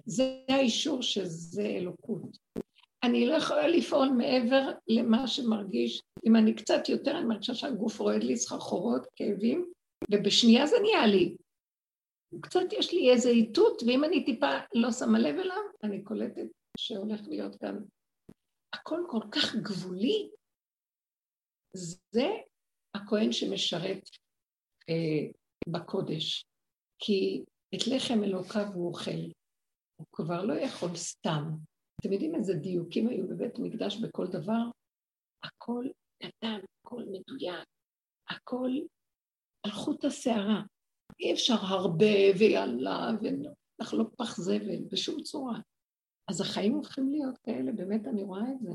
[0.06, 2.38] זה האישור שזה אלוקות.
[3.02, 6.02] אני לא יכולה לפעול מעבר למה שמרגיש.
[6.26, 9.70] אם אני קצת יותר, אני מרגישה שהגוף רועד לי סחרחורות, כאבים,
[10.10, 11.36] ובשנייה זה נהיה לי.
[12.42, 16.46] קצת יש לי איזה איתות, ואם אני טיפה לא שמה לב אליו, אני קולטת
[16.78, 17.76] שהולך להיות כאן.
[18.74, 20.30] הכל כל כך גבולי.
[22.12, 22.28] זה
[22.96, 24.08] הכהן שמשרת
[24.88, 25.30] אה,
[25.68, 26.44] בקודש,
[26.98, 29.20] כי את לחם אלוקיו הוא אוכל.
[29.96, 31.42] הוא כבר לא יכול סתם.
[32.00, 34.62] אתם יודעים איזה דיוקים היו בבית המקדש בכל דבר?
[35.44, 35.86] הכל
[36.22, 37.68] קטן, הכל מדויק,
[38.30, 38.70] הכל
[39.66, 40.62] על חוט השערה.
[41.20, 42.06] אי אפשר הרבה
[42.38, 45.58] ויאללה ואנחנו לא פח זבל בשום צורה.
[46.28, 48.72] אז החיים הופכים להיות כאלה, באמת אני רואה את זה.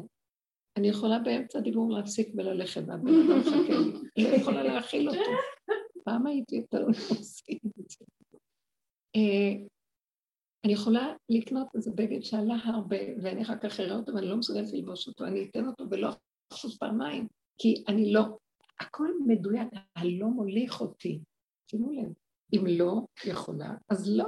[0.77, 3.73] אני יכולה באמצע הדיבור להפסיק וללכת, והבן אדם מחכה
[4.17, 5.31] לי, לא יכולה להכיל אותו.
[6.03, 8.05] פעם הייתי יותר עושים את זה.
[9.15, 9.65] אה,
[10.65, 14.73] אני יכולה לקנות איזה בגד שעלה הרבה, ואני אחר כך אראה אותו ואני לא מסוגלת
[14.73, 16.09] ללבוש אותו, אני אתן אותו ולא
[16.53, 17.27] אחשוב פעמיים,
[17.57, 18.21] כי אני לא,
[18.79, 21.19] הכל מדויק, הלא מוליך אותי.
[21.71, 22.13] שימו לב,
[22.53, 24.25] אם לא יכולה, אז לא.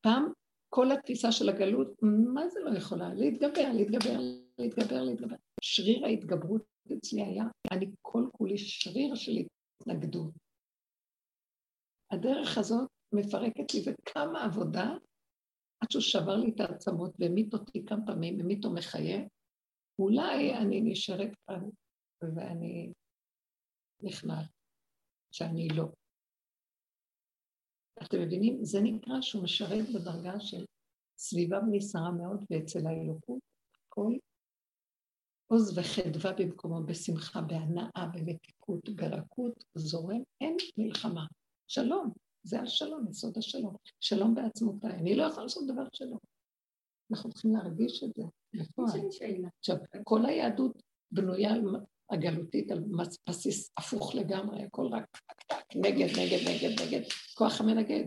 [0.00, 0.32] פעם
[0.68, 1.88] כל התפיסה של הגלות,
[2.34, 3.14] מה זה לא יכולה?
[3.14, 4.18] להתגבר, להתגבר,
[4.58, 5.36] להתגבר, להתגבר.
[5.60, 6.62] שריר ההתגברות
[6.98, 9.32] אצלי היה, אני כל כולי שריר של
[9.80, 10.30] התנגדות.
[12.10, 14.94] הדרך הזאת מפרקת לי וכמה עבודה
[15.80, 19.26] עד שהוא שבר לי את העצמות והמית אותי כמה פעמים, המית או מחיה,
[19.98, 21.60] אולי אני נשארת כאן
[22.22, 22.92] ואני
[24.02, 24.50] נכנעת,
[25.32, 25.86] שאני לא.
[28.02, 28.64] אתם מבינים?
[28.64, 30.64] זה נקרא שהוא משרת בדרגה של
[31.18, 33.38] סביבה נסערה מאוד, ואצל האלוקות
[33.86, 34.12] הכל
[35.46, 41.26] עוז וחדווה במקומו, בשמחה, בהנאה, במתיקות, ברכות, זורם, אין מלחמה.
[41.66, 43.76] שלום, זה השלום, יסוד השלום.
[44.00, 44.92] שלום בעצמותיי.
[44.92, 46.18] אני לא יכולה לעשות דבר שלום.
[47.10, 48.22] אנחנו צריכים להרגיש את זה.
[49.58, 50.82] עכשיו, כל היהדות
[51.12, 51.60] בנויה על
[52.10, 52.84] הגלותית, על
[53.28, 55.18] בסיס הפוך לגמרי, הכל רק
[55.74, 58.04] נגד, נגד, נגד, נגד, כוח המנגד.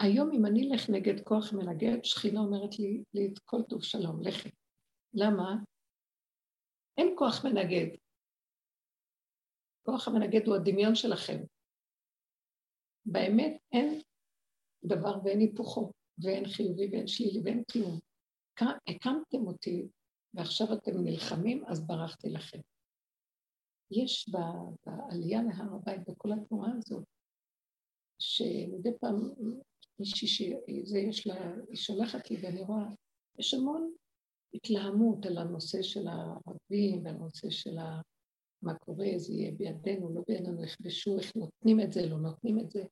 [0.00, 4.22] היום אם אני אלך נגד כוח מנגד, שכינה אומרת לי, לי את כל טוב שלום,
[4.22, 4.50] לכי.
[5.14, 5.56] למה?
[6.98, 7.96] אין כוח מנגד.
[9.82, 11.38] כוח המנגד הוא הדמיון שלכם.
[13.06, 14.02] באמת אין
[14.84, 15.92] דבר ואין היפוכו,
[16.22, 17.98] ואין חיובי ואין שלילי ואין כלום.
[18.88, 19.88] הקמתם אותי
[20.34, 22.58] ועכשיו אתם נלחמים, אז ברחתי לכם.
[23.90, 24.30] יש
[24.86, 27.04] בעלייה להר הבית, בכל התנועה הזאת,
[28.18, 29.30] שמדי פעם
[29.98, 32.88] מישהי שזה יש לה, היא שולחת לי ואני רואה,
[33.38, 33.92] יש המון
[34.54, 37.76] התלהמות על הנושא של הערבים ועל הנושא של.
[38.62, 42.70] מה קורה, זה יהיה בידינו, לא בידינו, יכבשו, איך נותנים את זה, לא נותנים את
[42.70, 42.84] זה.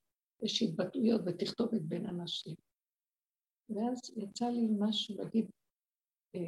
[0.43, 2.55] יש התבטאויות ותכתובת בין אנשים.
[3.69, 5.51] ואז יצא לי משהו להגיד,
[6.35, 6.41] אה,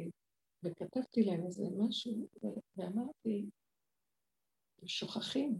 [0.63, 2.27] וכתבתי להם איזה משהו,
[2.77, 3.49] ואמרתי,
[4.85, 5.59] שוכחים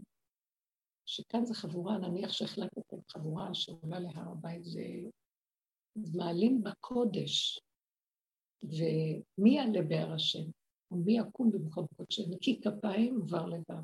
[1.06, 4.82] שכאן זה חבורה, נניח שהחלטתם חבורה שעולה להר הבית, זה
[6.14, 7.60] מעלים בקודש,
[8.62, 10.50] ומי יעלה בהר השם?
[10.90, 12.26] ומי יקום במקום קודשי?
[12.30, 13.82] נקי כפיים ובר לבב,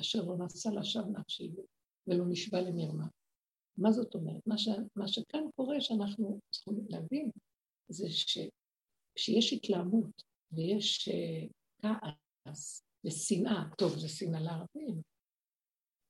[0.00, 1.52] אשר לא נשא לשווא נפשי
[2.06, 3.06] ולא נשבע למרמה.
[3.78, 4.46] מה זאת אומרת?
[4.46, 4.68] מה, ש...
[4.96, 7.30] מה שכאן קורה, שאנחנו צריכים להבין,
[7.88, 8.38] זה ש...
[9.16, 11.52] שיש התלהמות ויש uh,
[11.82, 15.02] כעס ושנאה, טוב, זה שנאה לערבים,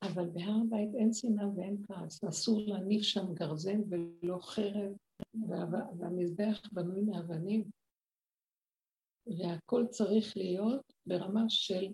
[0.03, 4.93] אבל בהר הבית אין שנאה ואין כעס, אסור להניף שם גרזן ולא חרב,
[5.49, 5.65] וה...
[5.99, 7.65] והמזבח בנוי מאבנים,
[9.39, 11.93] והכל צריך להיות ברמה של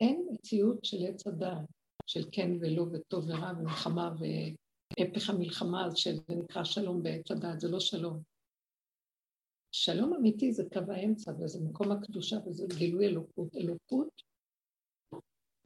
[0.00, 1.68] אין מציאות של עץ הדעת,
[2.06, 7.80] של כן ולא וטוב ורע ומלחמה והפך המלחמה, שזה נקרא שלום בעץ הדעת, זה לא
[7.80, 8.22] שלום.
[9.72, 13.56] שלום אמיתי זה קו האמצע וזה מקום הקדושה וזה גילוי אלוקות.
[13.56, 14.22] אלוקות,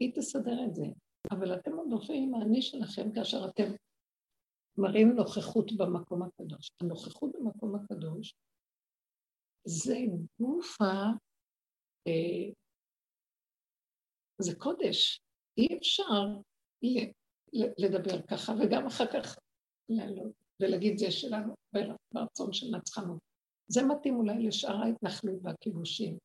[0.00, 0.84] היא תסדר את זה.
[1.30, 3.72] אבל אתם עוד הולכים עם האני שלכם כאשר אתם
[4.78, 6.70] מראים נוכחות במקום הקדוש.
[6.80, 8.34] הנוכחות במקום הקדוש
[9.64, 9.96] זה
[10.40, 10.92] גופה,
[12.06, 12.52] אה,
[14.38, 15.20] זה קודש.
[15.58, 16.42] אי אפשר
[17.78, 19.38] לדבר ככה, וגם אחר כך
[19.88, 21.54] לעלות ולהגיד זה שלנו,
[22.14, 23.31] ברצון של נצחנות.
[23.68, 26.18] זה מתאים אולי לשאר ההתנחלות והכיבושים.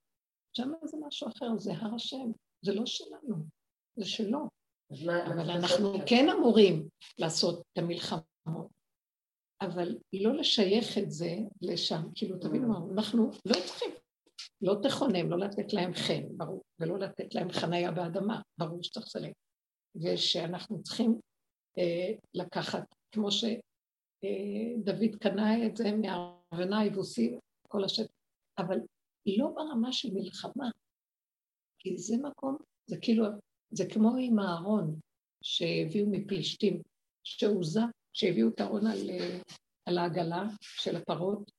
[0.58, 2.32] שם זה משהו אחר, זה הר השם,
[2.62, 3.36] זה לא שלנו,
[3.96, 4.48] זה שלו.
[5.02, 8.68] אבל אנחנו כן אמורים לעשות את המלחמות,
[9.62, 13.92] אבל לא לשייך את זה לשם, כאילו, תבינו מה, אנחנו לא צריכים,
[14.62, 19.32] לא תכונן, לא לתת להם חן, ברור, ולא לתת להם חניה באדמה, ברור שצריך לסלם.
[19.96, 21.20] ושאנחנו צריכים
[21.78, 23.58] אה, לקחת, כמו שדוד
[25.02, 25.92] אה, קנה את זה
[26.52, 27.38] מהאבנה היבוסי,
[27.68, 28.14] כל השטח,
[28.58, 28.78] אבל
[29.38, 30.70] לא ברמה של מלחמה,
[31.80, 33.24] כי זה מקום, זה כאילו,
[33.70, 35.00] זה כמו עם הארון
[35.44, 36.82] שהביאו מפלישתים,
[37.24, 37.82] שהוזה,
[38.14, 39.10] שהביאו את הארון על,
[39.86, 41.52] על העגלה של הפרות,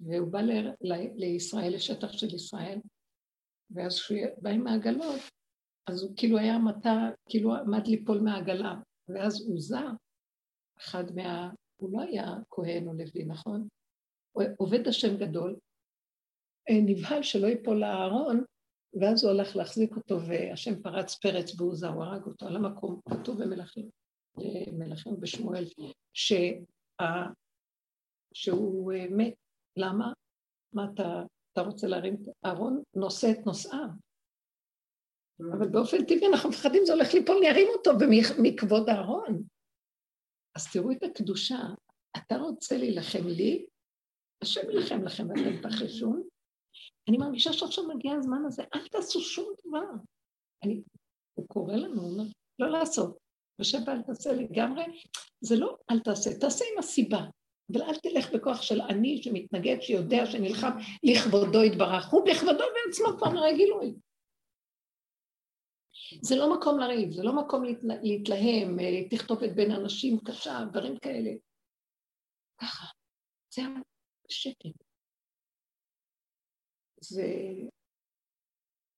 [0.00, 0.50] והוא בא ל,
[0.80, 2.78] ל, לישראל, לשטח של ישראל,
[3.70, 5.20] ואז כשהוא בא עם העגלות,
[5.86, 8.74] אז הוא כאילו היה מטה, כאילו עמד ליפול מהעגלה,
[9.08, 9.80] ואז הוזה,
[10.78, 11.50] אחד מה...
[11.76, 13.68] הוא לא היה כהן או לוי, נכון?
[14.56, 15.56] עובד השם גדול,
[16.70, 18.44] אה, נבהל שלא ייפול לארון,
[19.00, 23.42] ואז הוא הלך להחזיק אותו, והשם פרץ פרץ בעוזה, הוא הרג אותו על המקום, כתוב
[23.42, 23.90] במלכים,
[24.72, 25.64] מלכים בשמואל,
[26.12, 26.52] שה...
[28.34, 29.34] שהוא אה, מת.
[29.76, 30.12] למה?
[30.72, 31.22] מה אתה,
[31.52, 32.82] אתה רוצה להרים את הארון?
[32.96, 33.88] נושא את נושאיו.
[35.58, 37.90] אבל באופן טבעי אנחנו מפחדים, זה הולך ליפול, אני ארים אותו
[38.42, 39.42] מכבוד הארון.
[40.56, 41.58] אז תראו את הקדושה.
[42.16, 43.66] אתה רוצה להילחם לי,
[44.42, 46.22] השם יילחם לכם ואתם תחשון,
[47.08, 49.86] אני מרגישה שעכשיו מגיע הזמן הזה, אל תעשו שום דבר.
[50.64, 50.82] אני,
[51.34, 52.24] הוא קורא לנו, הוא אומר,
[52.58, 53.18] לא לעשות.
[53.60, 54.84] ושב ואל תעשה לגמרי,
[55.40, 57.20] זה לא אל תעשה, תעשה עם הסיבה.
[57.72, 60.70] אבל אל תלך בכוח של אני שמתנגד, שיודע שנלחם
[61.02, 62.12] לכבודו יתברך.
[62.12, 63.94] הוא בכבודו בעצמו כבר מראה גילוי.
[66.22, 70.98] זה לא מקום לריב, זה לא מקום להתלה, להתלהם, אה, תכתובת בין אנשים קשה, דברים
[70.98, 71.30] כאלה.
[72.60, 72.86] ככה,
[73.54, 73.62] זה
[74.30, 74.84] השקט.
[77.00, 77.26] זה...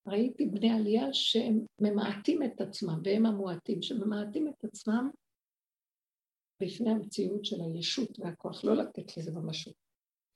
[0.06, 5.10] ראיתי בני עלייה שהם ממעטים את עצמם, והם המועטים, שממעטים את עצמם
[6.62, 9.74] בפני המציאות של הישות והכוח, לא לתת לזה ממשות.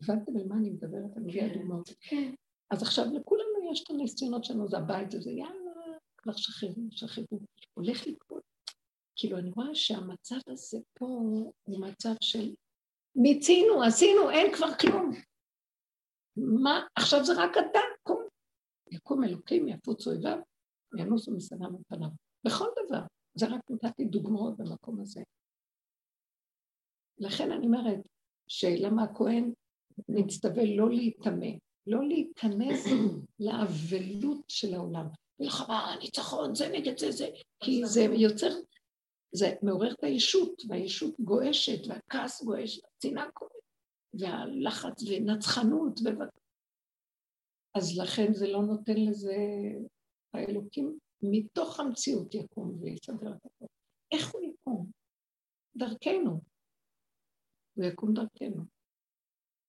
[0.03, 1.17] הבנתם על מה אני מדברת?
[1.17, 1.89] אני מביאה דוגמאות.
[2.01, 2.35] כן.
[2.71, 7.41] אז עכשיו לכולנו יש את הניסיונות שלנו, זה הבית הזה, יאללה, כבר שחררו, שחררו.
[7.75, 8.43] הולך לקרות.
[9.17, 11.07] כאילו, אני רואה שהמצב הזה פה
[11.63, 12.55] הוא מצב של
[13.17, 15.11] מיצינו, עשינו, אין כבר כלום.
[16.37, 18.23] מה, עכשיו זה רק אתה, קום.
[18.91, 20.39] יקום אלוקים, יפוץ אויביו,
[20.99, 22.09] ינוסו משנא מפניו.
[22.45, 23.01] בכל דבר.
[23.35, 25.23] זה רק נתתי דוגמאות במקום הזה.
[27.19, 27.99] לכן אני אומרת,
[28.49, 29.53] שלמה הכהן
[30.09, 31.51] מצטווה לא להיטמא,
[31.87, 32.85] לא להיכנס
[33.47, 35.07] לאבלות של העולם.
[35.41, 37.29] מלחמה, ניצחון, זה נגד זה, זה,
[37.61, 38.51] כי זה יוצר,
[39.33, 43.63] זה מעורר את הישות, והישות גועשת, והכעס גועש, והצנעה קורית.
[44.15, 46.09] והלחץ ונצחנות, ו...
[47.75, 49.37] אז לכן זה לא נותן לזה,
[50.35, 53.67] האלוקים מתוך המציאות יקום ויסדר את הכל.
[54.13, 54.91] איך הוא יקום?
[55.77, 56.41] דרכנו.
[57.75, 58.65] הוא יקום דרכנו.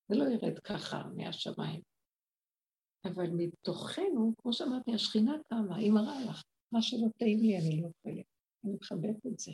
[0.07, 1.81] זה לא ירד ככה מהשמיים.
[3.05, 7.87] אבל מתוכנו, כמו שאמרתי, השכינה קמה, היא מראה לך, מה שלא טעים לי אני לא
[7.87, 8.32] אוכלת.
[8.63, 9.51] אני מכבדת את זה.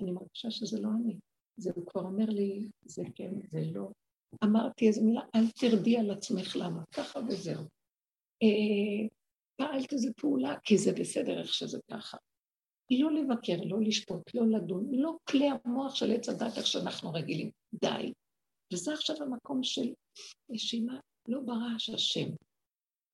[0.00, 1.18] אני מרגישה שזה לא אני.
[1.56, 3.88] זה הוא כבר אומר לי, זה כן, זה לא.
[4.44, 6.84] אמרתי איזה מילה, אל תרדי על עצמך, למה?
[6.92, 7.64] ככה וזהו.
[8.42, 9.08] אה,
[9.56, 12.16] פעלת איזה פעולה, כי זה בסדר איך שזה ככה.
[12.90, 17.50] לא לבקר, לא לשפוט, לא לדון, לא כלי המוח של עץ הדת איך שאנחנו רגילים.
[17.74, 18.12] די.
[18.72, 19.92] וזה עכשיו המקום של
[20.48, 22.28] נשימה, לא ברעש השם.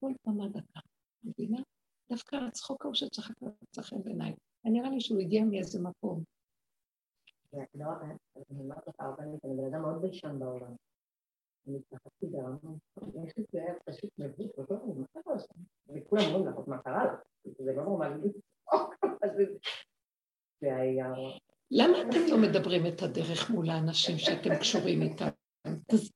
[0.00, 0.80] כל פעם דקה,
[1.24, 1.62] מבינה?
[2.10, 4.34] דווקא הצחוק ההוא שצחק לצחק בעיניי.
[4.64, 6.22] נראה לי שהוא הגיע מאיזה מקום.
[7.52, 7.86] לא,
[8.50, 10.74] אני אומרת לך, אני בן אדם מאוד ביישן בעולם.
[11.66, 12.78] אני התנחתי ברמות,
[13.26, 17.20] יש לי כאב פשוט מביך, וכולם אומרים לך, מה קרה לך?
[17.58, 18.32] זה לא נורמלי
[21.70, 25.28] למה אתם לא מדברים את הדרך מול האנשים שאתם קשורים איתם?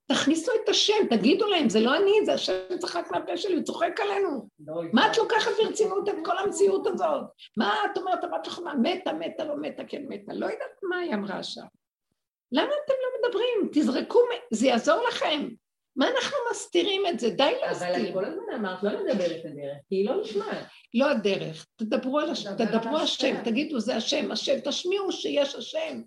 [0.06, 4.00] תכניסו את השם, תגידו להם, זה לא אני, זה השם צחק מהפה שלי, הוא צוחק
[4.00, 4.48] עלינו.
[4.92, 7.24] מה את לוקחת ברצינות את כל המציאות הזאת?
[7.56, 10.32] מה את אומרת, הבת שלך, מתה, מתה, לא מתה, כן מתה.
[10.34, 11.66] לא יודעת מה היא אמרה שם.
[12.52, 13.70] למה אתם לא מדברים?
[13.72, 14.20] תזרקו,
[14.50, 15.48] זה יעזור לכם.
[15.96, 17.30] מה אנחנו מסתירים את זה?
[17.30, 17.88] די להסתיר.
[17.88, 20.66] אבל אני כל הזמן אמרת, לא לדבר את הדרך, כי היא לא נשמעת.
[20.94, 26.02] לא הדרך, תדברו על השם, תדברו השם, תגידו זה השם, השם, תשמיעו שיש השם.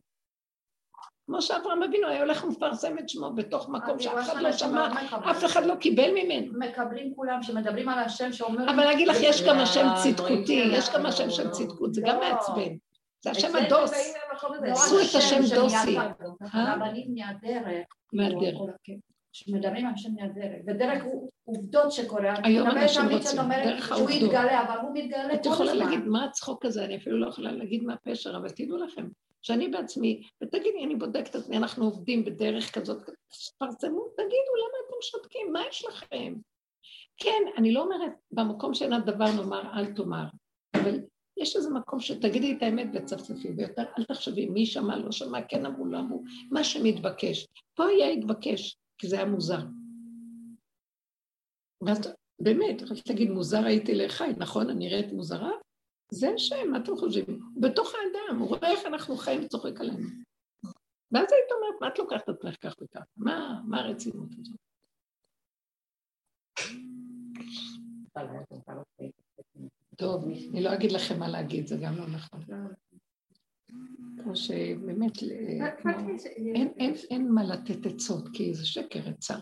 [1.30, 4.90] כמו שאברהם אבינו היה הולך ומפרסם את שמו בתוך מקום שאף אחד לא שמע,
[5.32, 6.54] אף אחד לא קיבל ממנו.
[6.60, 8.70] מקבלים כולם שמדברים על השם שאומר...
[8.72, 12.30] אבל להגיד לך, יש גם השם צדקותי, יש גם השם של צדקות, זה גם לא.
[12.30, 12.76] מעצבן.
[13.22, 13.92] זה השם הדוס.
[14.64, 15.98] עשו את השם דוסי.
[16.54, 17.86] רבנית מהדרך.
[18.14, 18.60] מהדרך.
[19.32, 21.04] שמדברים על השם מהדרך, ודרך
[21.44, 22.34] עובדות שקורה.
[22.44, 24.20] היום אנשים רוצים, דרך העובדות.
[24.20, 27.52] שהוא יתגלה, אבל הוא מתגלה את יכולה להגיד מה הצחוק הזה, אני אפילו לא יכולה
[27.52, 29.08] להגיד מה הפשר, אבל תדעו לכם,
[29.42, 35.02] שאני בעצמי, ותגידי, אני בודקת את מי, אנחנו עובדים בדרך כזאת, תפרסמו, תגידו, למה אתם
[35.02, 35.54] שותקים?
[35.54, 36.34] מה יש לכם?
[37.18, 40.26] כן, אני לא אומרת, במקום שאין הדבר נאמר, אל תאמר,
[40.76, 41.00] אבל
[41.38, 45.66] יש איזה מקום שתגידי את האמת וצפצפי, ויותר אל תחשבי מי שמע, לא שמע, כן
[45.66, 47.48] אמרו, לא אמרו, מה שמתבקש.
[47.76, 49.60] פה היה התבקש, כי זה היה מוזר.
[51.82, 52.00] ואז
[52.42, 54.70] באמת, רק תגיד, מוזר הייתי לחי, נכון?
[54.70, 55.52] אני נראית מוזרה?
[56.12, 57.40] זה השם, מה אתם חושבים?
[57.58, 60.08] בתוך האדם, הוא רואה איך אנחנו חיים וצוחק עלינו.
[61.12, 63.04] ואז היית אומרת, מה את לוקחת את עצמך כך וכך?
[63.18, 64.60] מה, מה הרצינות הזאת?
[69.98, 72.40] טוב, אני לא אגיד לכם מה להגיד, זה גם לא נכון.
[74.24, 75.12] כמו שבאמת,
[77.12, 79.36] אין מה לתת עצות, כי זה שקר עצה.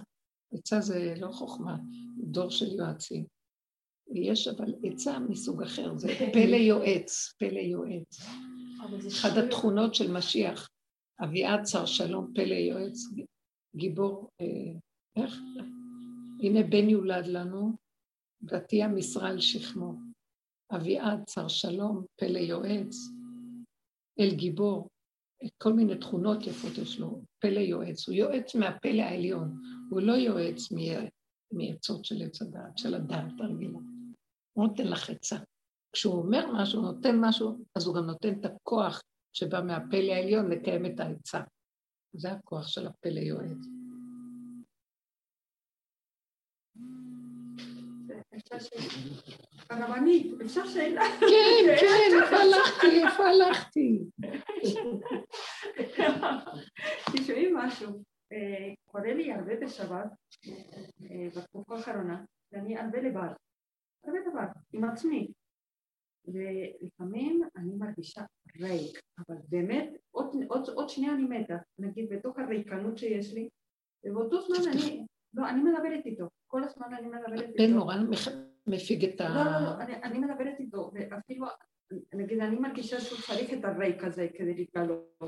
[0.53, 1.77] עצה זה לא חוכמה,
[2.17, 3.36] דור של יועצים.
[4.13, 8.19] יש אבל עצה מסוג אחר, זה פלא יועץ, פלא יועץ.
[9.07, 10.69] אחת התכונות של משיח,
[11.23, 12.99] אביעד צר שלום, פלא יועץ,
[13.75, 14.79] גיבור, אה,
[15.23, 15.39] איך?
[16.43, 17.71] הנה בן יולד לנו,
[18.43, 19.93] ותהיה משרה על שכמו.
[20.75, 22.95] אביעד צר שלום, פלא יועץ,
[24.19, 24.87] אל גיבור,
[25.57, 30.67] כל מיני תכונות יפות יש לו, פלא יועץ, הוא יועץ מהפלא העליון, הוא לא יועץ
[31.51, 33.79] מעצות של עץ הדעת, של הדעת הרגילה.
[34.57, 35.35] הוא נותן לך עצה.
[35.93, 39.01] כשהוא אומר משהו, נותן משהו, אז הוא גם נותן את הכוח
[39.33, 41.41] שבא מהפלא העליון לקיים את העצה.
[42.13, 43.57] זה הכוח של הפלא יועץ.
[49.69, 51.01] הרבנית, אפשר שאלה?
[51.19, 53.03] כן, כן, איפה הלכתי?
[53.03, 54.03] איפה הלכתי?
[57.13, 60.09] תשמעי משהו, אה, קורה לי הרבה בשבת,
[60.47, 63.33] אה, בתקופה האחרונה, ואני הרבה לבד,
[64.07, 65.31] הרבה לבד, עם עצמי.
[66.27, 68.21] ולפעמים אני מרגישה
[68.61, 73.49] ריק, אבל באמת עוד, עוד, עוד שנייה אני מתה, נגיד בתוך הריקנות שיש לי,
[74.05, 77.73] ובאותו זמן אני, לא, אני מדברת איתו, כל הזמן אני מדברת איתו.
[77.73, 78.07] מורן
[78.67, 79.29] מפיג את ה...
[79.29, 81.45] לא, לא, לא, אני, אני מדברת איתו, ואפילו,
[82.13, 85.19] נגיד, אני מרגישה שהוא צריך את הריק הזה כדי להתגלות.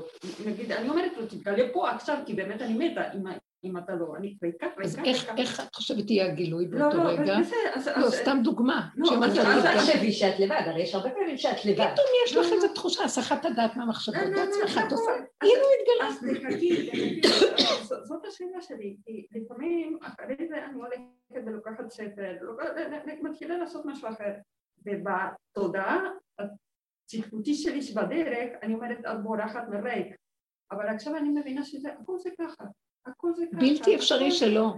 [0.46, 3.26] נגיד, אני אומרת לו, תתגלה פה עכשיו, כי באמת אני מתה, אם,
[3.64, 6.96] אם אתה לא, אני ריקה, ריקה, אז איך, איך את חושבת יהיה הגילוי לא, באותו
[6.96, 7.34] לא, רגע?
[7.34, 8.88] לא, לא, סתם דוגמה.
[8.96, 11.86] לא, אז אל תחשבי שאת לבד, הרי יש הרבה פעמים שאת לבד.
[11.92, 16.08] פתאום יש לך איזו תחושה, הסחת הדעת מהמחשבות, בעצמך את עושה, כאילו התגלה.
[16.08, 16.90] אז תחכי,
[18.04, 18.96] זאת השאלה שלי,
[19.30, 22.36] לפעמים אחרי זה אני הולכת ולוקחת ספר,
[23.22, 24.32] מתחילה לעשות משהו אחר,
[24.86, 26.04] ובתודעה
[26.38, 30.16] הצדקותי שלי שבדרך, אני אומרת, את בורחת מריק,
[30.72, 32.64] אבל עכשיו אני מבינה שזה, הכל זה ככה.
[33.52, 34.74] בלתי אפשרי שלא.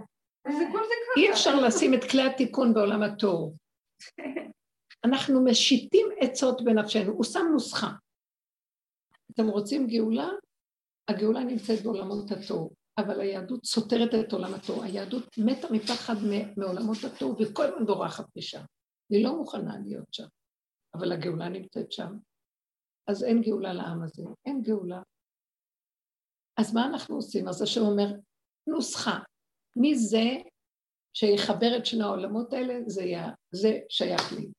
[1.16, 3.56] אי אפשר לשים את כלי התיקון בעולם התוהו.
[5.04, 7.92] אנחנו משיתים עצות בנפשנו, הוא שם נוסחה.
[9.32, 10.28] אתם רוצים גאולה?
[11.08, 14.82] הגאולה נמצאת בעולמות התוהו, אבל היהדות סותרת את עולם התוהו.
[14.82, 16.14] היהדות מתה מפחד
[16.56, 18.62] מעולמות התוהו וכל הזמן בורחת משם.
[19.10, 20.26] היא לא מוכנה להיות שם,
[20.94, 22.16] אבל הגאולה נמצאת שם.
[23.06, 25.02] אז אין גאולה לעם הזה, אין גאולה.
[26.62, 27.48] אז מה אנחנו עושים?
[27.48, 28.12] אז השם אומר,
[28.66, 29.18] נוסחה.
[29.76, 30.24] מי זה
[31.14, 32.74] שיחבר את שני העולמות האלה?
[32.86, 34.50] זה, היה, זה שייך לי.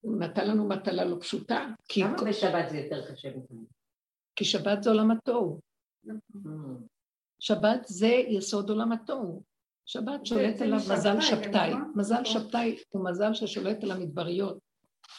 [0.00, 1.66] הוא נתן לנו מטלה לא פשוטה.
[1.96, 2.28] למה כל...
[2.28, 3.56] בשבת זה יותר קשה מכאן?
[4.36, 5.60] כי שבת זה עולם התוהו.
[7.40, 9.42] שבת זה יסוד עולם התוהו.
[9.86, 11.70] שבת שולט עליו מזל שבתאי.
[11.70, 11.92] נכון?
[11.96, 12.24] מזל נכון.
[12.24, 14.58] שבתאי הוא מזל ששולט על המדבריות,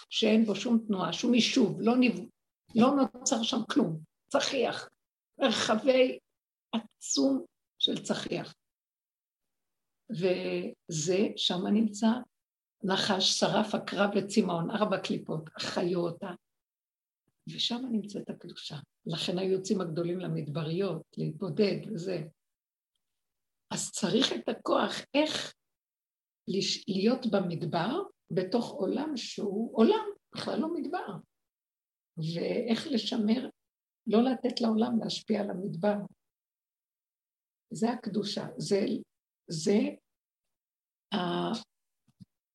[0.09, 2.19] שאין בו שום תנועה, שום יישוב, לא, נב...
[2.75, 4.89] לא נוצר שם כלום, צחיח.
[5.43, 6.19] מרחבי
[6.75, 7.45] עצום
[7.79, 8.55] של צחיח.
[10.11, 12.07] וזה, שם נמצא
[12.83, 16.19] נחש, שרף, עקרב וצמאון, ארבע קליפות, החיות,
[17.49, 18.75] ושם נמצאת הקדושה.
[19.05, 22.17] לכן היוצאים הגדולים למדבריות, להתבודד וזה.
[23.73, 25.53] אז צריך את הכוח איך
[26.87, 31.17] להיות במדבר, בתוך עולם שהוא עולם, בכלל לא מדבר.
[32.17, 33.49] ואיך לשמר
[34.07, 35.95] לא לתת לעולם להשפיע על המדבר.
[37.73, 38.79] זה הקדושה, זה,
[39.47, 39.79] זה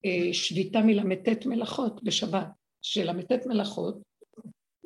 [0.05, 2.47] השביתה מל"ט מלאכות בשבת,
[2.83, 4.03] של"ט מלאכות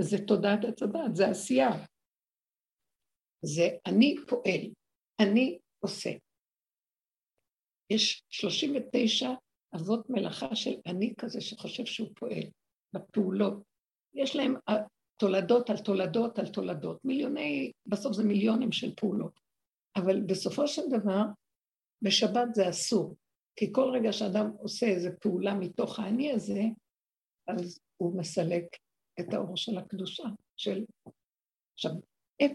[0.01, 1.71] זה תודעת עץ הדת, זה עשייה.
[3.45, 4.73] זה אני פועל,
[5.21, 6.11] אני עושה.
[7.91, 9.29] יש 39
[9.77, 12.45] אבות מלאכה של אני כזה שחושב שהוא פועל
[12.93, 13.63] בפעולות.
[14.15, 14.55] יש להם
[15.23, 19.41] תולדות על תולדות על תולדות, מיליוני, בסוף זה מיליונים של פעולות.
[19.97, 21.23] אבל בסופו של דבר,
[22.03, 23.17] בשבת זה אסור,
[23.57, 26.61] כי כל רגע שאדם עושה איזו פעולה מתוך האני הזה,
[27.49, 28.65] אז הוא מסלק
[29.21, 30.25] את האור של הקדושה,
[30.57, 30.85] של...
[31.75, 31.93] עכשיו,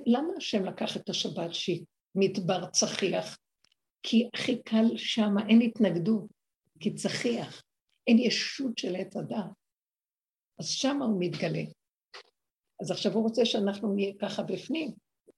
[0.06, 3.38] למה השם לקח את השבת שהיא מדבר צחיח?
[4.04, 6.26] כי הכי קל שם, אין התנגדות.
[6.80, 7.64] כי צחיח,
[8.08, 9.52] אין ישות של עץ הדת.
[10.60, 11.64] אז שמה הוא מתגלה.
[12.82, 14.92] אז עכשיו הוא רוצה שאנחנו נהיה ככה בפנים,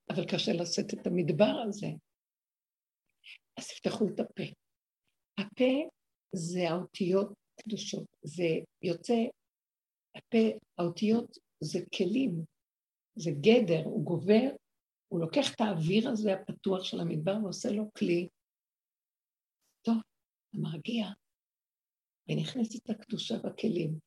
[0.10, 1.88] אבל קשה לשאת את המדבר הזה.
[3.58, 4.44] אז תפתחו את הפה.
[5.40, 5.90] הפה
[6.36, 8.50] זה האותיות קדושות, זה
[8.82, 9.20] יוצא,
[10.16, 12.46] הפה, האותיות זה כלים,
[13.16, 14.50] זה גדר, הוא גובר,
[15.08, 18.28] הוא לוקח את האוויר הזה הפתוח של המדבר ועושה לו כלי.
[19.82, 19.98] טוב,
[20.54, 21.06] מרגיע,
[22.30, 24.00] ונכנסת הקדושה בכלים.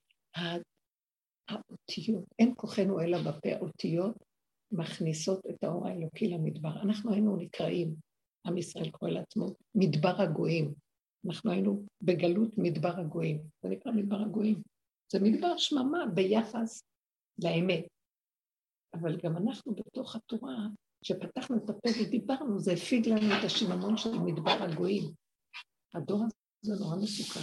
[1.48, 4.16] האותיות, אין כוחנו אלא בפה, האותיות
[4.72, 6.82] מכניסות את האור האלוקי למדבר.
[6.82, 7.94] אנחנו היינו נקראים,
[8.46, 10.74] עם ישראל קורא לעצמו, מדבר הגויים.
[11.26, 13.42] אנחנו היינו בגלות מדבר הגויים.
[13.62, 14.62] זה נקרא מדבר הגויים.
[15.12, 16.82] זה מדבר שממה ביחס
[17.44, 17.86] לאמת.
[18.94, 20.66] אבל גם אנחנו בתוך התורה,
[21.04, 25.04] כשפתחנו את הפה ודיברנו, זה הפיג לנו את השיממון של מדבר הגויים.
[25.94, 26.24] הדור
[26.64, 27.40] הזה נורא מסוכן.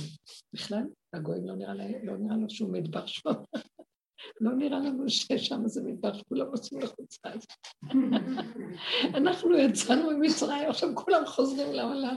[0.54, 0.84] בכלל,
[1.14, 3.30] הגויים לא נראה, לה, לא נראה לו שהוא מדבר שם.
[4.42, 7.30] לא נראה לנו ששם זה מדבר שכולם עושים לחוצה.
[9.18, 12.16] אנחנו יצאנו ממצרים, עכשיו כולם חוזרים לעולם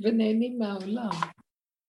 [0.00, 1.10] ונהנים מהעולם.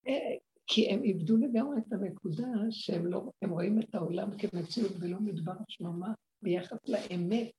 [0.08, 0.36] אה,
[0.68, 6.14] כי הם איבדו לגמרי את הנקודה שהם לא, רואים את העולם כמציאות ולא מדבר שממה
[6.42, 7.52] ביחס לאמת.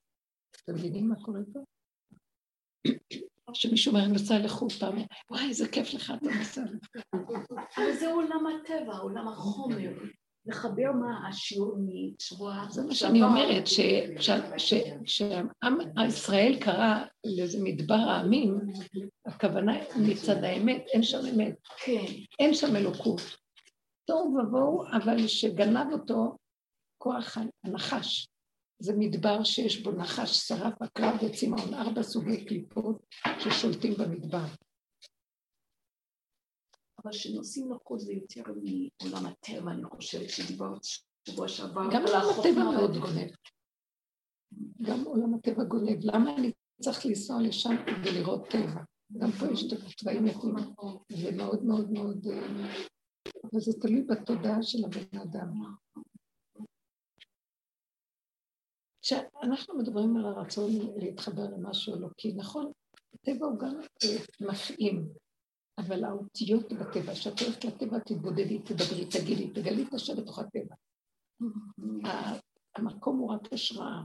[0.64, 1.60] אתם מבינים מה קורה פה?
[3.54, 4.96] שמישהו אומר, אני נוסע לחו"ל פעם,
[5.30, 7.56] וואי, איזה כיף לך, אתה נוסע לחו"ל.
[7.76, 9.92] אבל זה עולם הטבע, עולם החומר.
[10.46, 12.64] לחבר מה השיעור משבוע...
[12.70, 13.64] זה מה שאני אומרת,
[15.04, 18.58] כשעם ישראל קרא לאיזה מדבר העמים,
[19.26, 21.54] הכוונה מצד האמת, אין שם אמת.
[21.84, 22.04] כן.
[22.38, 23.20] אין שם אלוקות.
[24.04, 26.36] תוהו ובוהו, אבל שגנב אותו
[26.98, 28.28] כוח הנחש.
[28.78, 33.06] זה מדבר שיש בו נחש, שרף, עקרב וצמאון, ארבע סוגי קליפות
[33.38, 34.44] ששולטים במדבר.
[37.02, 38.42] אבל כשנוסעים לחוץ זה יותר
[39.02, 40.80] מעולם הטבע, אני חושבת, שדיברת
[41.28, 41.82] שבוע שעבר.
[41.92, 43.30] גם עולם הטבע מאוד גונב.
[44.82, 45.98] גם עולם הטבע גונב.
[46.02, 48.82] למה אני צריך לנסוע לשם כדי לראות טבע?
[49.18, 49.64] גם פה יש
[49.96, 50.54] צבעים יפים,
[51.12, 52.26] ומאוד מאוד מאוד...
[52.26, 52.74] אה,
[53.44, 55.50] אבל זה תלוי בתודעה של הבן אדם.
[59.02, 62.72] כשאנחנו מדברים על הרצון להתחבר למשהו אלוקי, נכון,
[63.14, 65.12] הטבע הוא גם אה, מפעים,
[65.86, 70.74] אבל האותיות בטבע, כשאת הולכת לטבע תתבודדי, תדברי, תגידי, תגלי את השם בתוך הטבע.
[72.76, 74.02] המקום הוא רק השראה,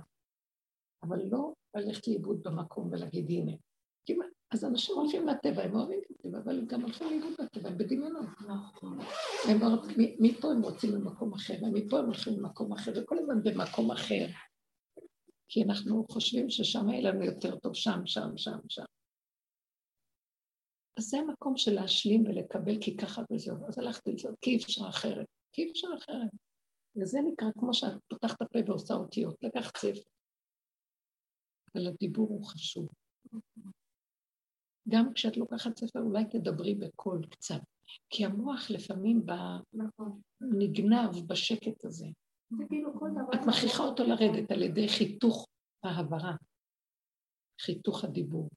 [1.04, 3.54] אבל לא ללכת לאיבוד במקום ולהגיד הנה.
[4.52, 7.78] אז אנשים הולכים לטבע, הם אוהבים את הטבע, אבל הם גם הולכים לאיבוד בטבע, הם
[7.78, 8.26] בדמיונות.
[8.48, 8.98] נכון.
[10.20, 14.26] מפה הם רוצים למקום אחר, ומפה הם הולכים למקום אחר, וכל הזמן במקום אחר.
[15.50, 18.84] כי אנחנו חושבים ששם יהיה לנו יותר טוב, שם, שם, שם, שם.
[20.98, 23.68] אז זה המקום של להשלים ולקבל כי ככה וזהו.
[23.68, 25.28] אז הלכתי לזה, כי אי אפשר אחרת.
[25.52, 26.32] כי אי אפשר אחרת.
[27.02, 30.10] וזה נקרא כמו שאת פותחת הפה ועושה אותיות, לקח צפר.
[31.76, 32.88] אבל הדיבור הוא חשוב.
[34.90, 37.62] גם כשאת לוקחת ספר, אולי תדברי בקול קצת.
[38.10, 39.26] כי המוח לפעמים
[39.74, 40.22] נכון.
[40.42, 42.08] נגנב בשקט הזה.
[42.70, 42.90] כאילו
[43.34, 45.48] את מכריחה אותו לרדת על ידי חיתוך
[45.84, 46.36] ההברה,
[47.62, 48.50] חיתוך הדיבור.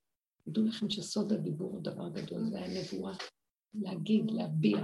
[0.51, 3.15] תדעו לכם שסוד הדיבור הוא דבר גדול, זה הנבואה.
[3.75, 4.79] להגיד, להביע,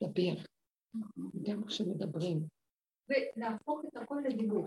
[0.00, 0.34] להביע.
[1.42, 2.46] גם כשמדברים.
[3.08, 4.66] ולהפוך את הכל לדיבור.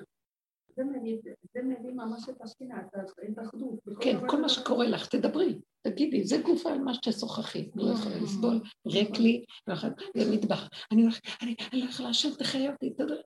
[1.53, 3.79] זה מביא ממש את השכינה, את האחדות.
[4.01, 7.71] כן, כל מה שקורה לך, תדברי, תגידי, זה גוף על מה שתשוחחי.
[7.75, 9.45] לא יכולה לסבול, ריק לי,
[10.17, 10.69] זה מטבח.
[10.91, 11.03] אני
[11.73, 13.21] לא יכולה לשבת, תחיה אותי, תדברי.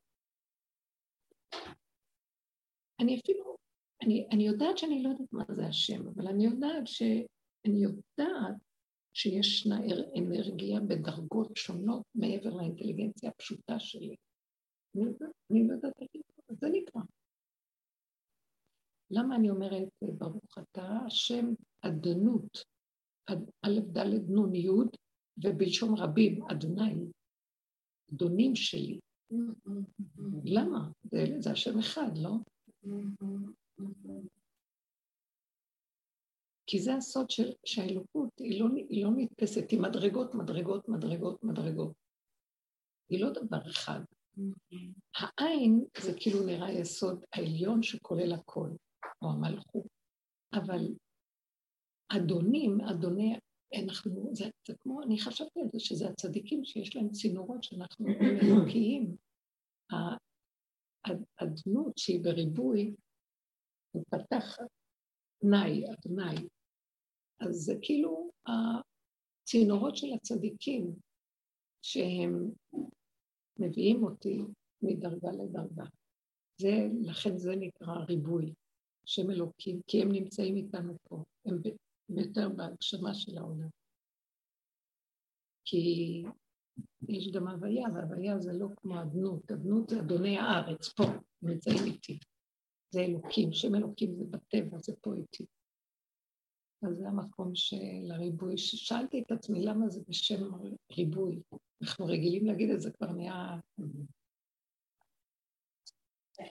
[2.99, 3.57] אני אפילו
[4.03, 8.55] אני, אני יודעת שאני לא יודעת מה זה השם, אבל אני יודעת שאני יודעת
[9.13, 9.79] שישנה
[10.17, 14.15] אנרגיה בדרגות שונות מעבר לאינטליגנציה הפשוטה שלי.
[14.95, 17.01] אני, יודעת, אני לא יודעת איך לקרוא, זה נקרא.
[19.11, 21.45] למה אני אומרת, ברוך אתה השם
[21.81, 22.63] אדנות,
[23.61, 24.69] א' ד' נ' י',
[25.43, 26.95] ובלשון רבים, אדוני,
[28.13, 28.99] אדונים שלי.
[30.43, 30.89] למה?
[31.03, 32.31] זה, זה השם אחד, לא?
[36.67, 41.93] כי זה הסוד של, שהאלוקות היא לא, היא לא נתפסת, היא מדרגות, מדרגות, מדרגות, מדרגות.
[43.09, 43.99] היא לא דבר אחד.
[45.15, 48.69] העין זה כאילו נראה יסוד העליון שכולל הכל,
[49.21, 49.87] או המלכות.
[50.53, 50.95] אבל
[52.09, 53.35] אדונים, אדוני,
[53.83, 58.07] אנחנו, זה, זה כמו, אני חשבתי על זה, שזה הצדיקים שיש להם צינורות שאנחנו
[58.43, 59.15] אלוקיים.
[61.39, 62.95] האדנות שהיא בריבוי,
[63.91, 64.57] הוא פתח
[65.41, 66.47] תנאי, התנאי.
[67.39, 70.95] אז זה כאילו הצינורות של הצדיקים,
[71.81, 72.51] שהם
[73.59, 74.41] מביאים אותי
[74.81, 75.85] מדרגה לדרגה.
[76.57, 78.53] זה, לכן זה נקרא ריבוי,
[79.05, 81.61] שם אלוקים, כי הם נמצאים איתנו פה, הם
[82.09, 83.69] יותר בהגשמה של העולם.
[85.65, 86.23] כי
[87.07, 91.03] יש גם הוויה, והוויה זה לא כמו אדנות, אדנות זה אדוני הארץ, פה,
[91.41, 92.19] נמצאים איתי.
[92.91, 95.45] זה אלוקים, שם אלוקים זה בטבע, זה פה איתי.
[96.81, 98.57] אז זה המקום של הריבוי.
[98.57, 100.49] שאלתי את עצמי למה זה בשם
[100.97, 101.41] ריבוי.
[101.81, 103.59] אנחנו רגילים להגיד את זה, כבר נהיה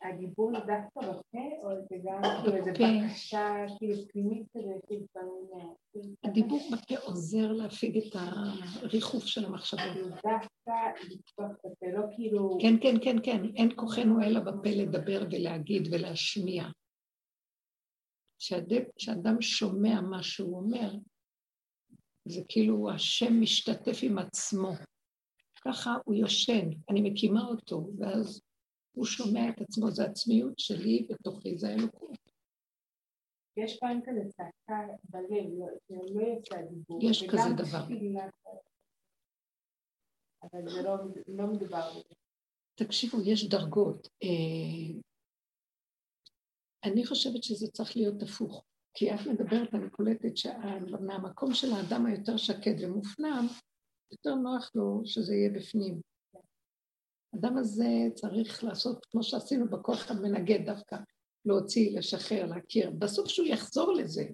[0.03, 5.74] הדיבור דווקא בפה, או זה גם כאילו איזה בקשה כאילו פנימית כזה, כאילו לפעמים...
[6.24, 8.16] הדיבור בפה עוזר להפיג את
[8.82, 9.97] הריחוף של המחשבות.
[10.14, 10.72] דווקא
[11.11, 12.59] לפתוח את הפה, לא כאילו...
[12.61, 16.64] כן, כן, כן, כן, אין כוחנו אלא בפה לדבר ולהגיד ולהשמיע.
[18.97, 20.95] כשאדם שומע מה שהוא אומר,
[22.24, 24.72] זה כאילו השם משתתף עם עצמו.
[25.64, 28.47] ככה הוא יושן, אני מקימה אותו, ואז
[28.99, 32.18] הוא שומע את עצמו, זה עצמיות שלי בתוכי, זה האלוקות.
[33.57, 35.66] יש פעם כזה צעקה בלב, לא,
[36.14, 36.99] לא יוצא דיבור.
[37.03, 37.84] יש כזה דבר.
[40.42, 40.96] אבל זה לא,
[41.26, 42.01] לא מדובר.
[42.74, 44.09] תקשיבו, יש דרגות.
[44.22, 45.01] אה,
[46.84, 48.64] אני חושבת שזה צריך להיות הפוך.
[48.94, 53.46] כי את מדברת, אני קולטת שמהמקום של האדם היותר שקט ומופנם,
[54.12, 56.01] יותר נוח לו שזה יהיה בפנים.
[57.33, 60.97] האדם הזה צריך לעשות כמו שעשינו בכוח המנגד דווקא,
[61.45, 62.91] להוציא, לשחרר, להכיר.
[62.91, 64.24] בסוף שהוא יחזור לזה,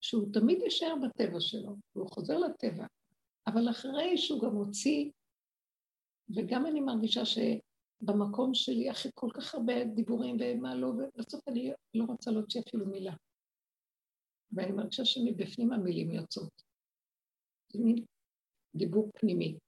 [0.00, 2.86] שהוא תמיד יישאר בטבע שלו, והוא חוזר לטבע,
[3.46, 5.10] אבל אחרי שהוא גם הוציא,
[6.36, 12.04] וגם אני מרגישה שבמקום שלי, אחרי כל כך הרבה דיבורים ומה לא, ובסוף אני לא
[12.04, 13.14] רוצה להוציא אפילו מילה.
[14.52, 16.62] ואני מרגישה שמבפנים המילים יוצאות.
[17.72, 18.04] זה מין
[18.74, 19.58] דיבור פנימי.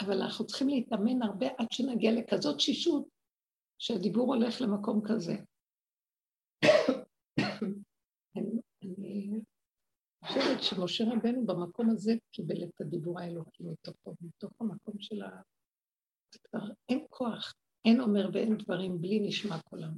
[0.00, 3.08] אבל אנחנו צריכים להתאמן הרבה עד שנגיע לכזאת שישות
[3.78, 5.32] שהדיבור הולך למקום כזה.
[8.36, 9.40] אני
[10.24, 15.42] חושבת שמשה רבנו במקום הזה קיבל את הדיבור האלוקי מתוכו, מתוך המקום של ה...
[16.42, 19.94] כבר אין כוח, אין אומר ואין דברים בלי נשמע קולם.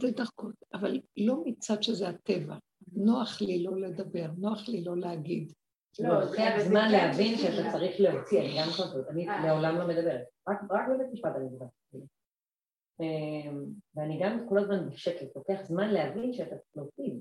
[0.00, 2.56] זה דרכות, אבל לא מצד שזה הטבע.
[2.92, 5.52] נוח לי לא לדבר, נוח לי לא להגיד.
[6.00, 9.46] לא, לוקח זמן להבין שאתה צריך להוציא, אני גם חושבת, אני אה.
[9.46, 11.68] לעולם לא מדברת, רק בבית משפט אני מדברת.
[13.00, 13.64] אמ,
[13.94, 17.12] ואני גם כל הזמן בשקט, לוקח זמן להבין שאתה צריך להוציא.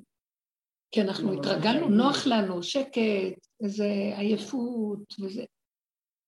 [0.91, 5.43] כי אנחנו התרגלנו, נוח לנו, שקט, איזה עייפות וזה.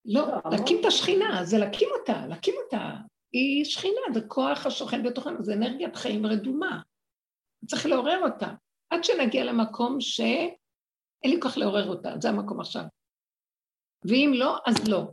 [0.06, 2.92] לא, לא להקים את השכינה, זה להקים אותה, להקים אותה.
[3.32, 6.82] היא שכינה, זה כוח השוכן בתוכנו, זה אנרגיית חיים רדומה.
[7.66, 8.54] צריך לעורר אותה,
[8.90, 10.22] עד שנגיע למקום ש...
[11.24, 12.84] אין לי כוח לעורר אותה, זה המקום עכשיו.
[14.06, 15.04] ואם לא, אז לא.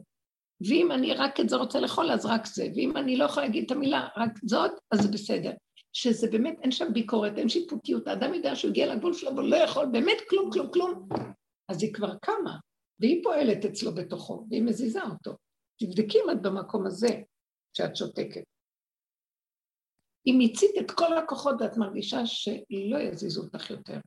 [0.69, 2.67] ואם אני רק את זה רוצה לאכול, אז רק זה.
[2.77, 5.53] ואם אני לא יכולה להגיד את המילה רק זאת, אז זה בסדר.
[5.93, 8.07] שזה באמת, אין שם ביקורת, אין שיפוטיות.
[8.07, 11.09] האדם יודע שהוא הגיע לגבול שלו והוא לא יכול באמת כלום, כלום, כלום.
[11.69, 12.59] אז היא כבר קמה,
[13.01, 15.37] והיא פועלת אצלו בתוכו, והיא מזיזה אותו.
[15.79, 17.09] תבדקי אם את במקום הזה
[17.77, 18.43] שאת שותקת.
[20.27, 23.99] אם מיצית את כל הכוחות ואת מרגישה שלא יזיזו אותך יותר,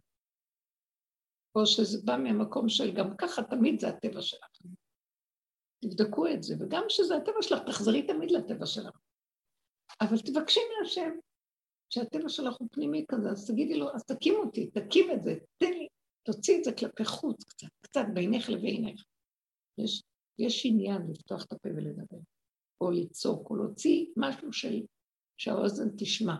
[1.55, 4.49] או שזה בא מהמקום של גם ככה תמיד זה הטבע שלך.
[5.81, 8.99] תבדקו את זה, וגם כשזה הטבע שלך, תחזרי תמיד לטבע שלך.
[10.01, 11.09] אבל תבקשי מהשם
[11.89, 15.71] שהטבע שלך הוא פנימי כזה, אז תגידי לו, אז תקים אותי, תקים את זה, תן
[15.71, 15.87] לי,
[16.23, 19.03] תוציא את זה כלפי חוץ קצת, קצת בינך לבינך.
[19.77, 20.03] יש,
[20.39, 22.17] יש עניין לפתוח את הפה ולדבר,
[22.81, 24.81] או לצעוק, או להוציא משהו של,
[25.37, 26.35] שהאוזן תשמע.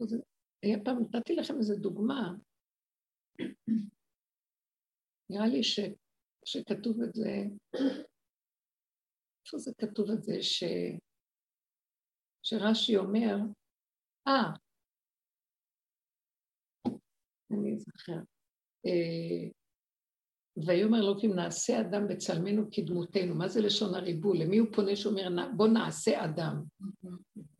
[0.00, 0.16] אז
[0.62, 2.32] היה פעם, נתתי לכם איזו דוגמה,
[5.30, 5.80] נראה לי ש,
[6.44, 7.30] שכתוב את זה,
[9.44, 10.64] איפה זה כתוב את זה, ש,
[12.42, 13.36] שרש"י אומר,
[14.28, 14.52] אה,
[17.50, 18.20] אני זוכר,
[18.86, 19.50] אה,
[20.66, 24.36] ויאמר אלוקים נעשה אדם בצלמנו כדמותנו, מה זה לשון הריבול?
[24.42, 26.62] למי הוא פונה שאומר בוא נעשה אדם?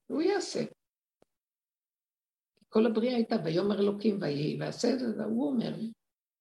[0.06, 0.75] הוא יעשה.
[2.76, 5.76] כל הבריאה הייתה ויאמר אלוקים ויהי ועשה את זה, והוא אומר,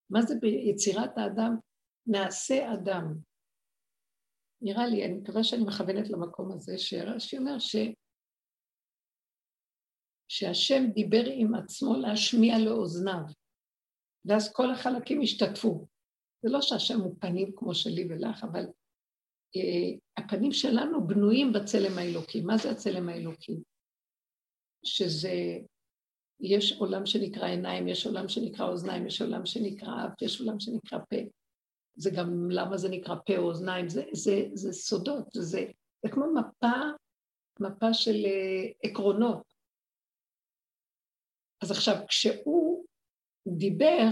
[0.09, 1.57] מה זה ביצירת האדם?
[2.07, 3.13] נעשה אדם.
[4.61, 7.75] נראה לי, אני מקווה שאני מכוונת למקום הזה, שרש"י אומר ש...
[10.27, 13.23] שהשם דיבר עם עצמו להשמיע לאוזניו,
[14.25, 15.87] ואז כל החלקים השתתפו.
[16.41, 18.65] זה לא שהשם הוא פנים כמו שלי ולך, אבל
[19.55, 22.41] אה, הפנים שלנו בנויים בצלם האלוקי.
[22.41, 23.63] מה זה הצלם האלוקי?
[24.85, 25.33] שזה
[26.39, 30.99] יש עולם שנקרא עיניים, יש עולם שנקרא אוזניים, יש עולם שנקרא אף, יש עולם שנקרא
[31.09, 31.17] פה.
[31.95, 35.65] זה גם למה זה נקרא פה או אוזניים, זה, זה, זה סודות, זה,
[36.03, 36.75] זה כמו מפה,
[37.59, 39.53] מפה של uh, עקרונות.
[41.63, 42.85] אז עכשיו, כשהוא
[43.47, 44.07] דיבר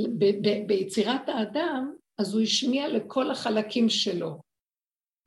[0.00, 4.42] ב- ב- ביצירת האדם, אז הוא השמיע לכל החלקים שלו,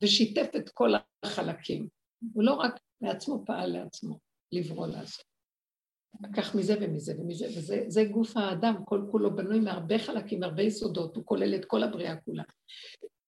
[0.03, 0.89] ושיתף את כל
[1.23, 1.87] החלקים.
[2.33, 4.19] הוא לא רק לעצמו פעל לעצמו,
[4.51, 5.25] לברוא לעשות.
[6.21, 11.25] לקח מזה ומזה ומזה, וזה גוף האדם, כל כולו בנוי מהרבה חלקים, מהרבה יסודות, הוא
[11.25, 12.43] כולל את כל הבריאה כולה.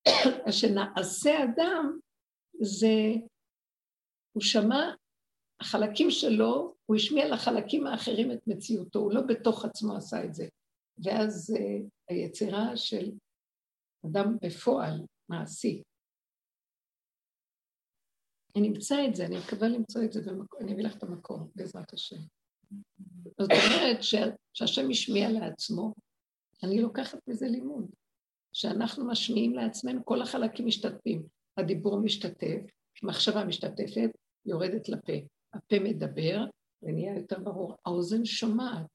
[0.60, 2.00] שנעשה אדם,
[2.62, 3.14] זה,
[4.32, 4.94] הוא שמע,
[5.62, 10.48] החלקים שלו, הוא השמיע לחלקים האחרים את מציאותו, הוא לא בתוך עצמו עשה את זה.
[11.04, 13.12] ואז uh, היצירה של
[14.06, 15.82] אדם בפועל, מעשי.
[18.56, 20.22] אני אמצא את זה, אני מקווה למצוא את זה,
[20.60, 22.22] ואני אביא לך את המקום, בעזרת השם.
[23.40, 24.04] זאת אומרת
[24.54, 25.94] שהשם השמיע לעצמו,
[26.64, 27.90] אני לוקחת מזה לימוד.
[28.54, 31.28] שאנחנו משמיעים לעצמנו, כל החלקים משתתפים.
[31.58, 32.62] הדיבור משתתף,
[33.04, 34.10] מחשבה משתתפת,
[34.46, 35.14] יורדת לפה.
[35.54, 36.46] הפה מדבר,
[36.84, 37.76] ונהיה יותר ברור.
[37.86, 38.86] האוזן שומעת,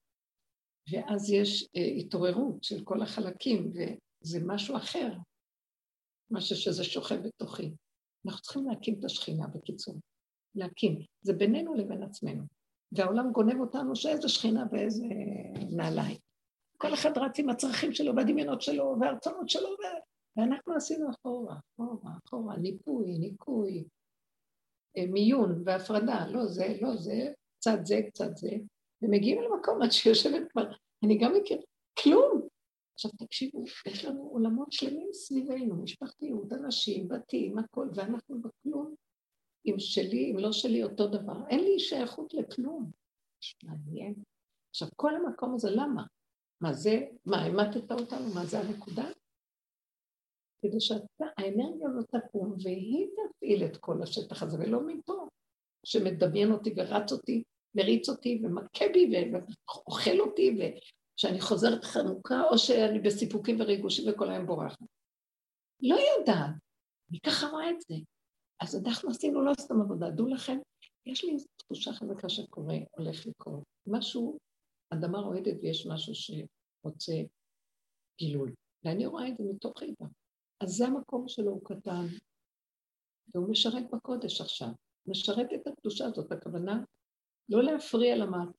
[0.91, 5.13] ואז יש אה, התעוררות של כל החלקים, וזה משהו אחר,
[6.31, 7.71] משהו שזה שוכב בתוכי.
[8.25, 9.95] אנחנו צריכים להקים את השכינה, בקיצור.
[10.55, 10.99] להקים.
[11.21, 12.43] זה בינינו לבין עצמנו.
[12.91, 15.07] והעולם גונב אותנו שאיזה שכינה ואיזה
[15.71, 16.17] נעליים.
[16.77, 19.83] כל אחד רץ עם הצרכים שלו והדמיונות שלו והרצונות שלו, ו...
[20.37, 23.83] ואנחנו עשינו אחורה, אחורה, אחורה, ניפוי, ניקוי,
[24.97, 28.51] מיון והפרדה, לא זה, לא זה, קצת זה, קצת זה,
[29.01, 30.71] ומגיעים למקום עד שיושבת כבר,
[31.03, 31.61] אני גם מכיר,
[32.03, 32.47] כלום.
[32.95, 38.95] עכשיו תקשיבו, יש לנו עולמות שלמים סביבנו, משפחתיות, אנשים, בתים, הכל, ואנחנו בכלום.
[39.65, 41.47] אם שלי, אם לא שלי, אותו דבר.
[41.49, 42.91] אין לי שייכות לכלום.
[43.63, 44.13] מעניין.
[44.69, 46.03] עכשיו, כל המקום הזה, למה?
[46.61, 48.33] מה זה, מה, המטת אותנו?
[48.35, 49.05] מה זה הנקודה?
[50.61, 55.27] כדי שהאנרגיה הזאת תקום והיא תפעיל את כל השטח הזה, ולא מפה,
[55.85, 57.43] שמדמיין אותי ורץ אותי,
[57.75, 60.57] מריץ אותי ומכה בי ואוכל אותי,
[61.17, 64.79] ושאני חוזרת חנוכה, או שאני בסיפוקים וריגושים וכל היום בורחת.
[65.81, 66.55] לא יודעת,
[67.09, 67.95] אני ככה רואה את זה.
[68.61, 70.09] אז אנחנו עשינו לא סתם עבודה.
[70.09, 70.57] דעו לכם,
[71.05, 73.63] יש לי תחושה חזקה שקורה, הולך לקרות.
[73.87, 74.37] משהו,
[74.89, 77.13] אדמה רועדת ויש משהו שרוצה
[78.19, 78.51] גילוי.
[78.83, 80.05] ואני רואה את זה מתוך חיבה.
[80.63, 82.05] אז זה המקום שלו, הוא קטן,
[83.33, 84.69] והוא משרת בקודש עכשיו.
[85.07, 86.83] משרת את הקדושה הזאת, הכוונה
[87.49, 88.15] לא להפריע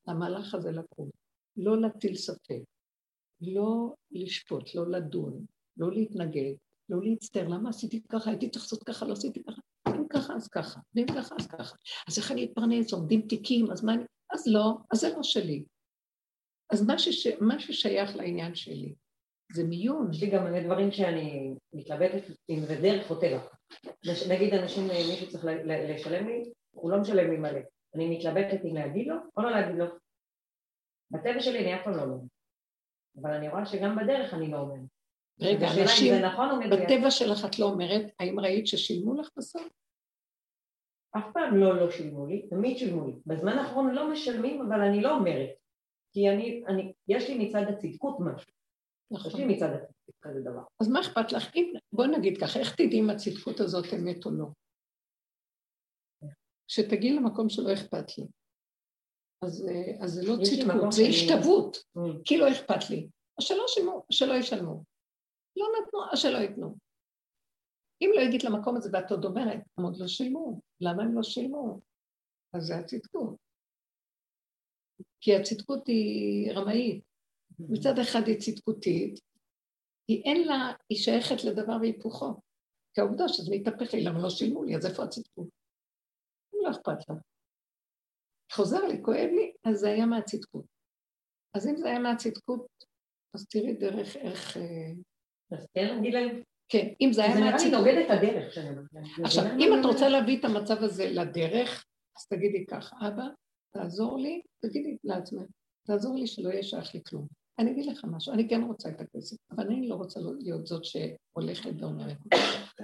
[0.07, 1.11] למהלך הזה לקום,
[1.57, 2.63] לא להטיל ספק,
[3.41, 5.47] לא לשפוט, לא לדון,
[5.77, 6.55] לא להתנגד,
[6.89, 9.61] לא להצטער, למה עשיתי ככה, הייתי צריך לעשות ככה, לא עשיתי ככה.
[9.89, 11.77] אם ככה, אז ככה, ואם ככה, אז ככה.
[12.09, 14.03] אז איך אני אתפרנס, עומדים תיקים, אז מה אני...
[14.35, 15.65] אז לא, אז זה לא שלי.
[16.73, 17.27] אז מה, שש...
[17.41, 18.95] מה ששייך לעניין שלי
[19.53, 20.11] זה מיון.
[20.13, 23.41] יש לי גם מלא דברים שאני מתלבטת אם זה דרך או טבע.
[24.29, 27.61] נגיד אנשים, מישהו צריך לשלם לי, הוא לא משלם לי מלא.
[27.95, 29.87] אני מתלבטת אם להגיד לו או לא להגיד לו.
[31.11, 32.21] בטבע שלי אני אף פעם לא אומרת.
[33.23, 34.89] אבל אני רואה שגם בדרך אני לא אומרת.
[35.41, 39.69] רגע, אנשים, נכון בטבע שלך את לא אומרת, האם ראית ששילמו לך בסוף?
[41.19, 43.13] אף פעם לא לא שילמו לי, תמיד שילמו לי.
[43.27, 45.51] בזמן האחרון לא משלמים, אבל אני לא אומרת.
[46.13, 48.53] כי אני, אני, יש לי מצד הצדקות משהו.
[49.11, 49.31] נכון.
[49.31, 50.63] יש לי מצד הצדקות כזה דבר.
[50.81, 51.55] אז מה אכפת לך?
[51.55, 54.47] אם, בואי נגיד ככה, איך תדעי אם הצדקות הזאת אמת או לא?
[56.69, 58.25] כשתגיעי למקום שלא אכפת לי.
[59.43, 61.77] אז, אה, אז זה לא צדקות, זה השתוות.
[61.77, 62.23] Mm.
[62.25, 63.09] כי לא אכפת לי.
[63.39, 63.43] או
[64.11, 64.85] שלא, ישלמו.
[65.57, 66.77] לא נתנו, או שלא ייתנו.
[68.03, 71.23] אם לא הגית למקום הזה ואת עוד אומרת, הם עוד לא שילמו, למה הם לא
[71.23, 71.81] שילמו?
[72.55, 73.37] אז זה הצדקות.
[75.21, 77.05] כי הצדקות היא רמאית.
[77.59, 79.21] מצד אחד היא צדקותית,
[80.09, 82.35] היא אין לה, היא שייכת לדבר והיפוכו.
[82.95, 85.49] כי העובדה שזה מתהפך לי, למה לא שילמו לי, אז איפה הצדקות?
[86.63, 87.15] לא אכפת לה.
[88.53, 90.65] חוזר לי, כואב לי, אז זה היה מהצדקות.
[91.55, 92.67] אז אם זה היה מהצדקות,
[93.35, 94.57] אז תראי דרך איך...
[95.53, 96.43] אז כן להגיד להם?
[96.69, 97.61] כן, אם זה היה מהצדקות...
[97.61, 98.77] זה נראה לי נוגד את הדרך שאני
[99.25, 101.85] עכשיו, אם את רוצה להביא את המצב הזה לדרך,
[102.17, 103.27] אז תגידי ככה, אבא,
[103.75, 105.43] תעזור לי, תגידי לעצמך,
[105.87, 107.27] תעזור לי שלא יהיה שייך לי כלום.
[107.59, 110.83] אני אגיד לך משהו, אני כן רוצה את הכסף, אבל אני לא רוצה להיות זאת
[110.85, 112.17] שהולכת ואומרת.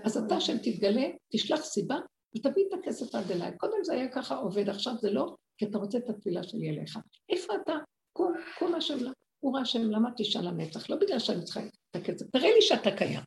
[0.04, 1.96] אז אתה שם תתגלה, תשלח סיבה,
[2.36, 3.56] ותביא את הכסף עד אליי.
[3.58, 6.98] קודם זה היה ככה עובד, עכשיו זה לא, כי אתה רוצה את התפילה שלי אליך.
[7.28, 7.74] איפה אתה?
[8.12, 8.96] קום, קום השם,
[9.40, 10.90] הוא ראה השם, למה תשאל לנצח?
[10.90, 13.20] לא בגלל שאני צריכה, את הכסף, תראה לי שאתה קיים.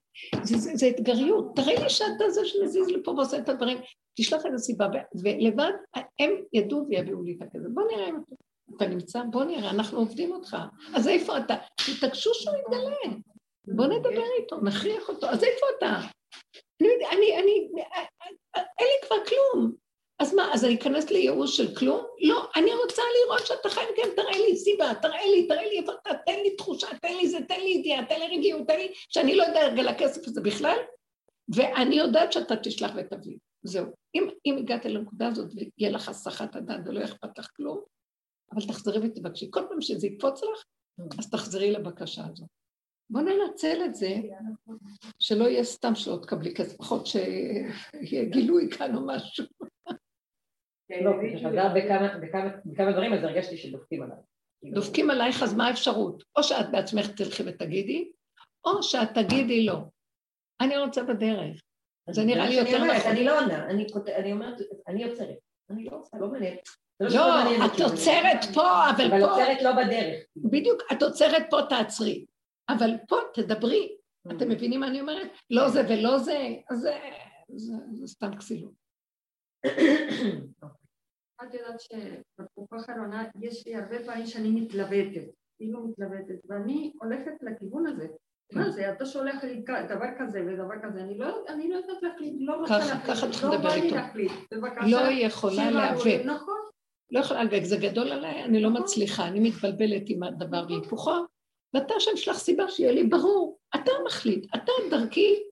[0.43, 3.77] זה, זה, זה אתגריות, תראה לי שאתה זה שמזיז לפה ועושה את הדברים,
[4.15, 4.87] תשלח איזה סיבה,
[5.23, 5.71] ולבד
[6.19, 7.67] הם ידעו ויביאו לי את הכסף.
[7.73, 8.15] בוא נראה אם
[8.75, 10.57] אתה נמצא, בוא נראה, אנחנו עובדים אותך.
[10.95, 11.55] אז איפה אתה?
[11.75, 13.17] תתעקשו שהוא יתגלה.
[13.67, 15.27] בוא נדבר איתו, נכריח אותו.
[15.27, 15.99] אז איפה אתה?
[16.81, 17.67] אני, אני, אני,
[18.79, 19.84] אין לי כבר כלום.
[20.19, 22.05] אז מה, אז אני אכנס לייאוש של כלום?
[22.21, 25.91] לא, אני רוצה לראות שאתה חי מכם, תראה לי סיבה, תראה לי, תראה לי איפה
[26.01, 28.93] אתה, תן לי תחושה, תן לי זה, תן לי ידיעה, תן לי רגיעות, תן לי,
[29.09, 30.77] שאני לא יודעת על הכסף הזה בכלל,
[31.55, 33.37] ואני יודעת שאתה תשלח ותביא.
[33.63, 33.85] זהו.
[34.15, 37.81] אם, אם הגעת לנקודה הזאת ויהיה לך הסחת הדעת ולא אכפת לך כלום,
[38.53, 39.47] אבל תחזרי ותבקשי.
[39.51, 40.63] כל פעם שזה יקפוץ לך,
[41.19, 42.47] אז תחזרי לבקשה הזאת.
[43.09, 44.15] בוא ננצל את זה,
[45.19, 49.45] שלא יהיה סתם שלא תקבלי כסף, לפחות שיהיה גילוי כאן או משהו.
[50.89, 51.73] לא, זה חזר
[52.65, 54.17] בכמה דברים, אז הרגשתי שדופקים עליי.
[54.73, 56.23] דופקים עלייך, אז מה האפשרות?
[56.35, 58.11] או שאת בעצמך תלכי ותגידי,
[58.65, 59.77] או שאת תגידי לא.
[60.61, 61.61] אני רוצה בדרך.
[62.09, 63.11] זה נראה לי יותר נכון.
[63.11, 63.69] אני לא עונה,
[64.17, 65.37] אני אומרת, אני יוצרת.
[65.69, 66.57] אני לא עושה, לא מעניין.
[66.99, 69.15] לא, לא את עוצרת פה, אבל פה...
[69.15, 70.23] אבל עוצרת לא בדרך.
[70.35, 72.25] בדיוק, את עוצרת פה, תעצרי.
[72.69, 73.95] אבל פה תדברי.
[74.27, 75.27] אתם מבינים מה אני אומרת?
[75.49, 76.89] לא זה ולא זה, אז
[77.91, 78.84] זה סתם כסילות.
[81.43, 85.25] את יודעת שבתקופה האחרונה יש לי הרבה פעמים שאני מתלבטת,
[85.57, 88.07] כאילו מתלבטת, ואני הולכת לכיוון הזה.
[88.53, 91.27] מה זה, אתה שולח לי דבר כזה ודבר כזה, אני לא,
[91.69, 93.95] לא יודעת להחליט, לא רוצה להחליט, ככה צריך לדבר איתו.
[94.87, 96.25] לא יכולה להיאבק.
[96.25, 96.55] נכון.
[97.11, 101.25] לא יכולה להיאבק, זה גדול עליי, אני לא מצליחה, אני מתבלבלת עם הדבר והיפוכו,
[101.73, 105.43] ואתה שם שלח סיבה שיהיה לי ברור, אתה מחליט, אתה דרכי,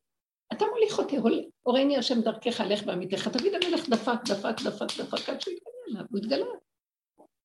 [0.54, 1.18] אתה מוליך אותי,
[1.64, 6.06] הורני השם דרכך, לך בעמיתך, תגיד המלך דפק, דפק, דפק, דפק, עד שהוא התגלה עליו,
[6.10, 6.46] הוא התגלה.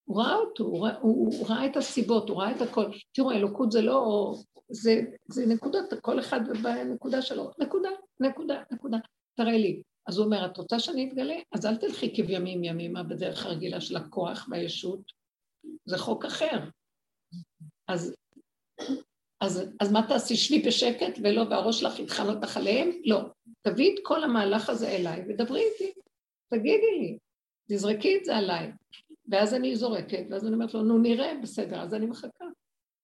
[0.05, 2.85] הוא ראה אותו, הוא ראה, הוא, הוא ראה את הסיבות, הוא ראה את הכל.
[3.12, 4.32] תראו, אלוקות זה לא...
[4.70, 7.51] זה, זה נקודות, כל אחד בנקודה שלו.
[7.59, 7.89] נקודה,
[8.20, 8.99] נקודה, נקודה.
[9.36, 9.82] תראה לי.
[10.07, 11.35] אז הוא אומר, את רוצה שאני אתגלה?
[11.53, 15.01] אז אל תלכי כבימים ימימה בדרך הרגילה של הכוח והישות.
[15.85, 16.59] זה חוק אחר.
[17.89, 18.15] אז,
[19.40, 20.36] אז, אז מה תעשי?
[20.36, 22.90] שבי בשקט ולא, והראש שלך יטחן אותך עליהם?
[23.05, 23.20] לא.
[23.70, 25.93] תביאי את כל המהלך הזה אליי ודברי איתי.
[26.51, 27.19] תגידי לי,
[27.70, 28.73] תזרקי את זה עליי.
[29.28, 32.45] ואז אני זורקת, ואז אני אומרת לו, נו נראה, בסדר, אז אני מחכה.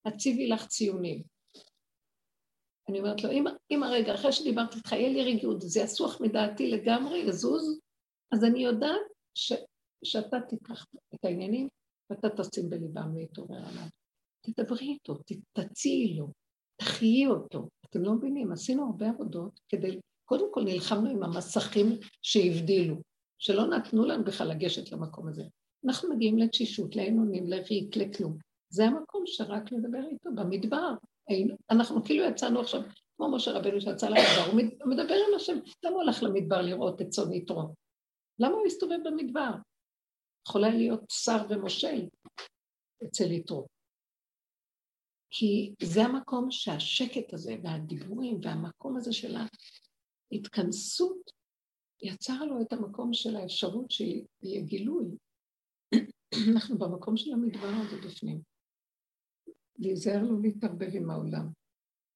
[0.05, 1.23] הציבי לך ציונים.
[2.89, 6.71] אני אומרת לו, אם, אם הרגע, אחרי שדיברתי איתך, יהיה לי רגיעות, זה יסוח מדעתי
[6.71, 7.79] לגמרי, יזוז,
[8.31, 9.01] אז אני יודעת
[9.37, 9.53] ש,
[10.03, 10.85] שאתה תיקח
[11.15, 11.67] את העניינים
[12.09, 13.87] ואתה תשים בליבם להתעורר עליו.
[14.41, 15.13] תדברי איתו,
[15.53, 16.27] תציעי לו,
[16.81, 17.67] תחיי אותו.
[17.89, 22.95] אתם לא מבינים, עשינו הרבה עבודות כדי, קודם כל נלחמנו עם המסכים שהבדילו,
[23.37, 25.43] שלא נתנו לנו בכלל לגשת למקום הזה.
[25.85, 28.37] אנחנו מגיעים לתשישות, לעינונים, לריק, לכלום.
[28.69, 30.93] זה המקום שרק לדבר איתו, במדבר.
[31.71, 32.81] אנחנו כאילו יצאנו עכשיו,
[33.17, 37.09] כמו משה רבנו שיצא למדבר, הוא מדבר עם השם, למה הוא הלך למדבר לראות את
[37.09, 37.73] צאן יתרו?
[38.39, 39.51] למה הוא הסתובב במדבר?
[40.47, 42.07] יכולה להיות שר ומושל
[43.03, 43.67] אצל יתרו.
[45.31, 49.35] כי זה המקום שהשקט הזה והדיבורים והמקום הזה של
[50.31, 51.31] ההתכנסות
[52.01, 55.05] יצר לו את המקום של האפשרות שיהיה גילוי.
[56.53, 58.41] אנחנו במקום של המדבר הזה בפנים.
[59.79, 61.47] להיזהר לא להתערבב עם העולם.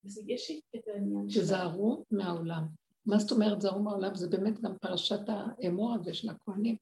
[0.06, 1.42] אז יש את העניין של...
[1.42, 2.68] תזהרו מהעולם.
[3.06, 4.16] מה זאת אומרת זהרו מהעולם?
[4.16, 6.76] זה באמת גם פרשת האמור הזה של הכהנים.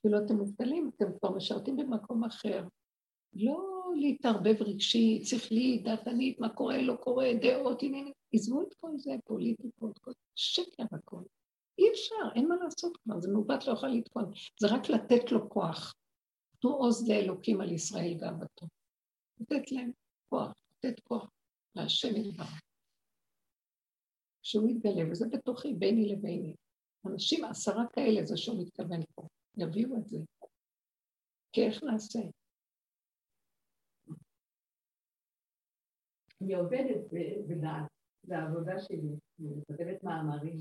[0.00, 2.68] כאילו אתם מובטלים, אתם כבר משרתים במקום אחר.
[3.32, 8.12] לא להתערבב רגשי, שכלית, דעתנית, מה קורה, לא קורה, דעות, עניינים.
[8.32, 11.22] עזבו את כל זה, פוליטיקות, כל שקר הכל.
[11.78, 14.32] אי אפשר, אין מה לעשות כבר, זה מעוות לא יכול לתקון.
[14.60, 15.94] זה רק לתת לו כוח.
[16.60, 18.66] תנו עוז לאלוקים על ישראל ואהבתו.
[19.40, 19.90] לתת להם
[20.28, 21.30] כוח, לתת כוח
[21.74, 22.60] להשם יתברך.
[24.42, 26.54] שהוא יתגלה, וזה בתוכי, ביני לביני.
[27.06, 29.22] אנשים, עשרה כאלה, זה שהוא מתכוון פה.
[29.56, 30.18] יביאו את זה.
[31.52, 32.20] כי איך נעשה?
[36.42, 37.00] אני עובדת
[37.46, 37.86] בדעת,
[38.22, 38.98] זה העבודה שלי,
[39.40, 40.58] אני כותבת מאמרים,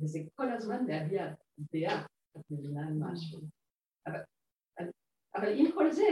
[0.00, 1.34] וזה כל הזמן להביע
[1.72, 2.06] דעה,
[2.36, 3.40] את מבינה על משהו.
[4.06, 4.20] אבל,
[5.34, 6.08] אבל עם כל זה,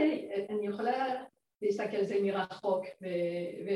[0.49, 1.23] אני יכולה
[1.61, 3.05] להסתכל על זה מרחוק, ו...
[3.65, 3.69] ו...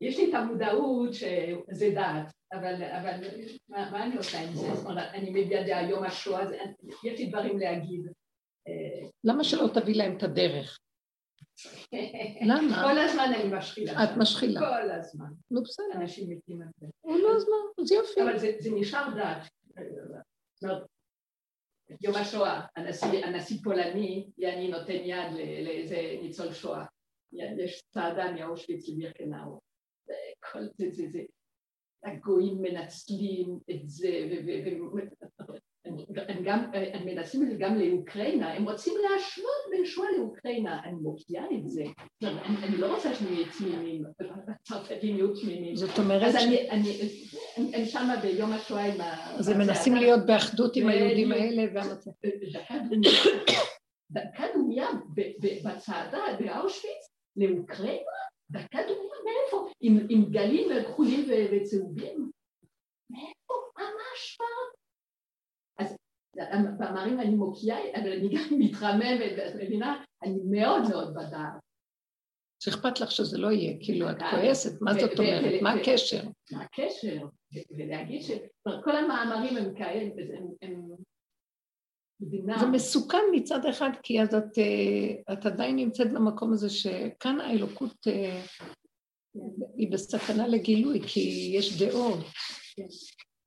[0.00, 3.20] יש לי את המודעות שזה דעת, אבל, אבל
[3.68, 4.74] מה, מה אני עושה עם זה?
[4.74, 6.44] זאת אומרת, אני מביאה דעה יום השואה,
[7.04, 8.00] יש לי דברים להגיד.
[9.24, 10.78] למה שלא תביא להם את הדרך?
[12.46, 12.82] למה?
[12.84, 14.04] כל הזמן אני משחילה.
[14.04, 14.60] את משחילה.
[14.60, 15.32] כל הזמן.
[15.50, 15.86] נו בסדר.
[15.94, 16.86] אנשים מתים על זה.
[17.04, 18.22] נו אז מה, אז יופי.
[18.22, 19.42] אבל זה נשאר דעת.
[20.54, 20.86] זאת אומרת,
[22.00, 25.32] יום השואה, הנשיא, פולני, אני נותן יד
[25.64, 26.84] לאיזה ניצול שואה.
[27.32, 29.60] יש צעדה מאושוויץ לבירקנאו.
[30.52, 31.22] כל זה, זה, זה,
[32.04, 34.08] הגויים מנצלים את זה,
[35.84, 40.92] הם גם, הם מנסים את זה גם לאוקראינה, הם רוצים להשוות בין שואה לאוקראינה, אני
[40.92, 41.84] מוקיעה את זה,
[42.62, 44.04] אני לא רוצה יהיו תמימים,
[44.48, 45.76] הצרפתים יהיו תמימים.
[45.76, 46.22] זאת אומרת...
[46.22, 46.36] אז
[47.74, 49.36] אני שמה ביום השואה עם ה...
[49.38, 52.10] אז הם מנסים להיות באחדות עם היהודים האלה והמצב.
[54.10, 54.88] דקה דומייה
[55.64, 59.68] בצעדה באושוויץ לאוקראינה, דקה דומייה מאיפה?
[60.10, 62.30] עם גלים כחולים וצהובים?
[63.10, 63.54] מאיפה?
[63.78, 64.82] ממש פעם.
[65.78, 65.96] אז
[66.36, 70.04] במאמרים אני מוקיעה, אבל אני גם מתרממת, ואת מבינה?
[70.22, 71.52] אני מאוד מאוד בדעת.
[72.62, 75.62] שאכפת לך שזה לא יהיה, כאילו את כועסת, מה זאת אומרת?
[75.62, 76.22] מה הקשר?
[76.52, 77.26] מה הקשר?
[77.70, 80.10] ולהגיד שכל המאמרים הם כאלה,
[80.62, 80.92] הם
[82.58, 88.06] זה מסוכן מצד אחד, כי אז את, אה, את עדיין נמצאת במקום הזה שכאן האלוקות
[88.06, 88.44] אה,
[89.76, 92.18] היא בסכנה לגילוי, כי יש דעות,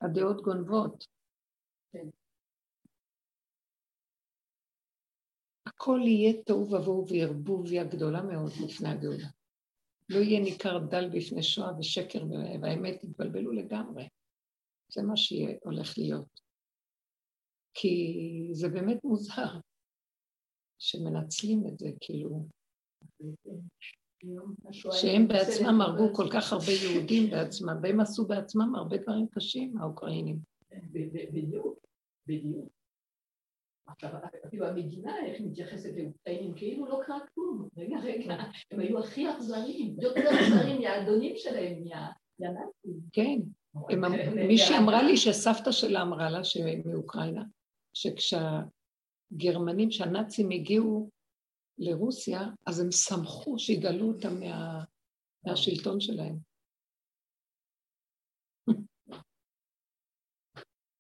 [0.02, 1.15] הדעות גונבות.
[5.76, 9.28] הכל יהיה תוהו ובוהו וערבוביה גדולה מאוד לפני הגאולה.
[10.10, 12.24] לא יהיה ניכר דל בפני שואה ושקר
[12.62, 14.08] והאמת יתבלבלו לגמרי.
[14.92, 16.42] זה מה שהולך להיות.
[17.74, 18.14] כי
[18.52, 19.60] זה באמת מוזר
[20.80, 22.48] שמנצלים את זה, כאילו,
[24.72, 30.40] שהם בעצמם הרגו כל כך הרבה יהודים בעצמם, והם עשו בעצמם הרבה דברים קשים, האוקראינים.
[31.32, 31.86] בדיוק,
[32.28, 32.75] בדיוק.
[33.88, 34.10] עכשיו,
[34.48, 37.68] אפילו המדינה, איך מתייחסת לאוקראינים, כאילו לא קרה כלום.
[37.78, 38.36] רגע, רגע,
[38.72, 41.84] הם היו הכי אכזריים, יותר אכזריים מהאדונים שלהם,
[42.40, 43.00] מהנאצים.
[43.14, 43.40] כן.
[44.48, 46.40] מישהי אמרה לי שסבתא שלה אמרה לה,
[46.86, 47.44] מאוקראינה,
[47.94, 51.10] שכשהגרמנים, שהנאצים הגיעו
[51.78, 54.84] לרוסיה, אז הם שמחו שיגלו אותם מה,
[55.46, 56.55] מהשלטון שלהם.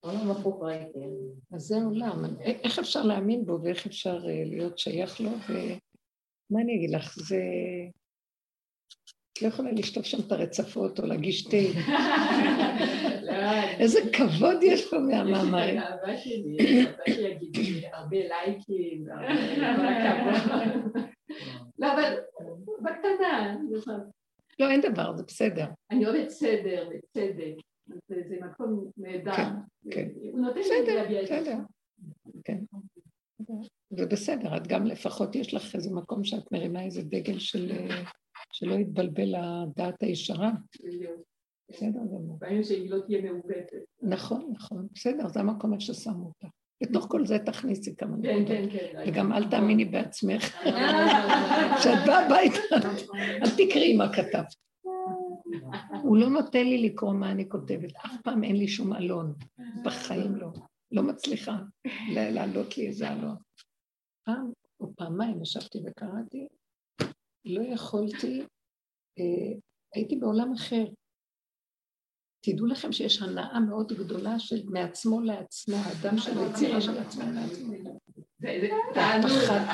[0.05, 0.99] עולם הפוך ראיתי.
[1.53, 2.25] אז זה עולם.
[2.41, 7.41] איך אפשר להאמין בו ואיך אפשר אה, להיות שייך לו, ומה אני אגיד לך, זה...
[9.33, 11.57] את לא יכולה לשטוף שם את הרצפות או להגיש תה.
[13.79, 15.79] איזה כבוד יש פה מהמאמרים.
[15.83, 19.05] האהבה שלי, האהבה שלי יגידו לי הרבה לייקים.
[21.79, 22.13] לא, אבל
[22.81, 23.55] בקטנה.
[24.59, 25.65] לא, אין דבר, זה בסדר.
[25.91, 27.55] אני אוהבת סדר וצדק.
[28.07, 29.31] זה מקום נהדר.
[29.31, 29.53] כן,
[29.91, 30.09] כן.
[31.43, 31.55] זה.
[32.43, 32.59] כן.
[33.89, 37.71] זה בסדר, את גם לפחות יש לך איזה מקום שאת מרימה איזה דגל של...
[38.51, 40.51] שלא יתבלבל הדעת הישרה.
[41.69, 42.37] בסדר גמור.
[42.39, 43.83] בעניין שהיא לא תהיה מעוותת.
[44.01, 44.87] נכון, נכון.
[44.93, 46.47] בסדר, זה המקום איך ששמו אותה.
[46.83, 48.47] בתוך כל זה תכניסי כמה נקודות.
[48.47, 49.03] כן, כן, כן.
[49.07, 50.43] וגם אל תאמיני בעצמך.
[51.77, 54.55] כשאת באה הביתה, אל תקראי מה כתבת.
[56.03, 57.95] הוא לא נותן לי לקרוא מה אני כותבת.
[57.95, 59.33] אף פעם אין לי שום אלון.
[59.85, 60.47] בחיים לא.
[60.91, 61.57] לא מצליחה
[62.13, 63.35] להעלות לי איזה אלון.
[64.25, 66.47] פעם או פעמיים ישבתי וקראתי,
[67.45, 68.41] לא יכולתי,
[69.19, 69.53] אה,
[69.93, 70.85] הייתי בעולם אחר.
[72.41, 77.99] תדעו לכם שיש הנאה מאוד גדולה של מעצמו לעצמו, האדם של היצירה של עצמו לעצמו.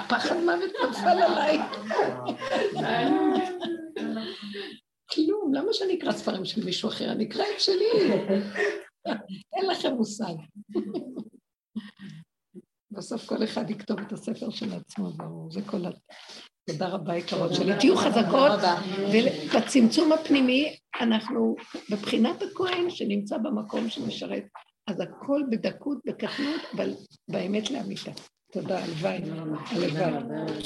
[0.09, 1.57] פחד מוות נפל עליי.
[5.13, 7.11] כלום, למה שאני אקרא ספרים של מישהו אחר?
[7.11, 7.85] אני אקרא את שלי.
[9.55, 10.33] אין לכם מושג.
[12.91, 15.89] בסוף כל אחד יכתוב את הספר של עצמו, ברור, זה כל ה...
[16.65, 17.73] תודה רבה, יקרות שלי.
[17.79, 18.59] תהיו חזקות,
[19.13, 21.55] ובצמצום הפנימי אנחנו
[21.91, 24.43] בבחינת הכהן שנמצא במקום שמשרת.
[24.87, 26.93] אז הכל בדקות, בקטנות, אבל
[27.27, 28.11] באמת לאמיתה.
[28.51, 29.17] תודה, הלוואי,
[29.67, 30.61] הלוואי.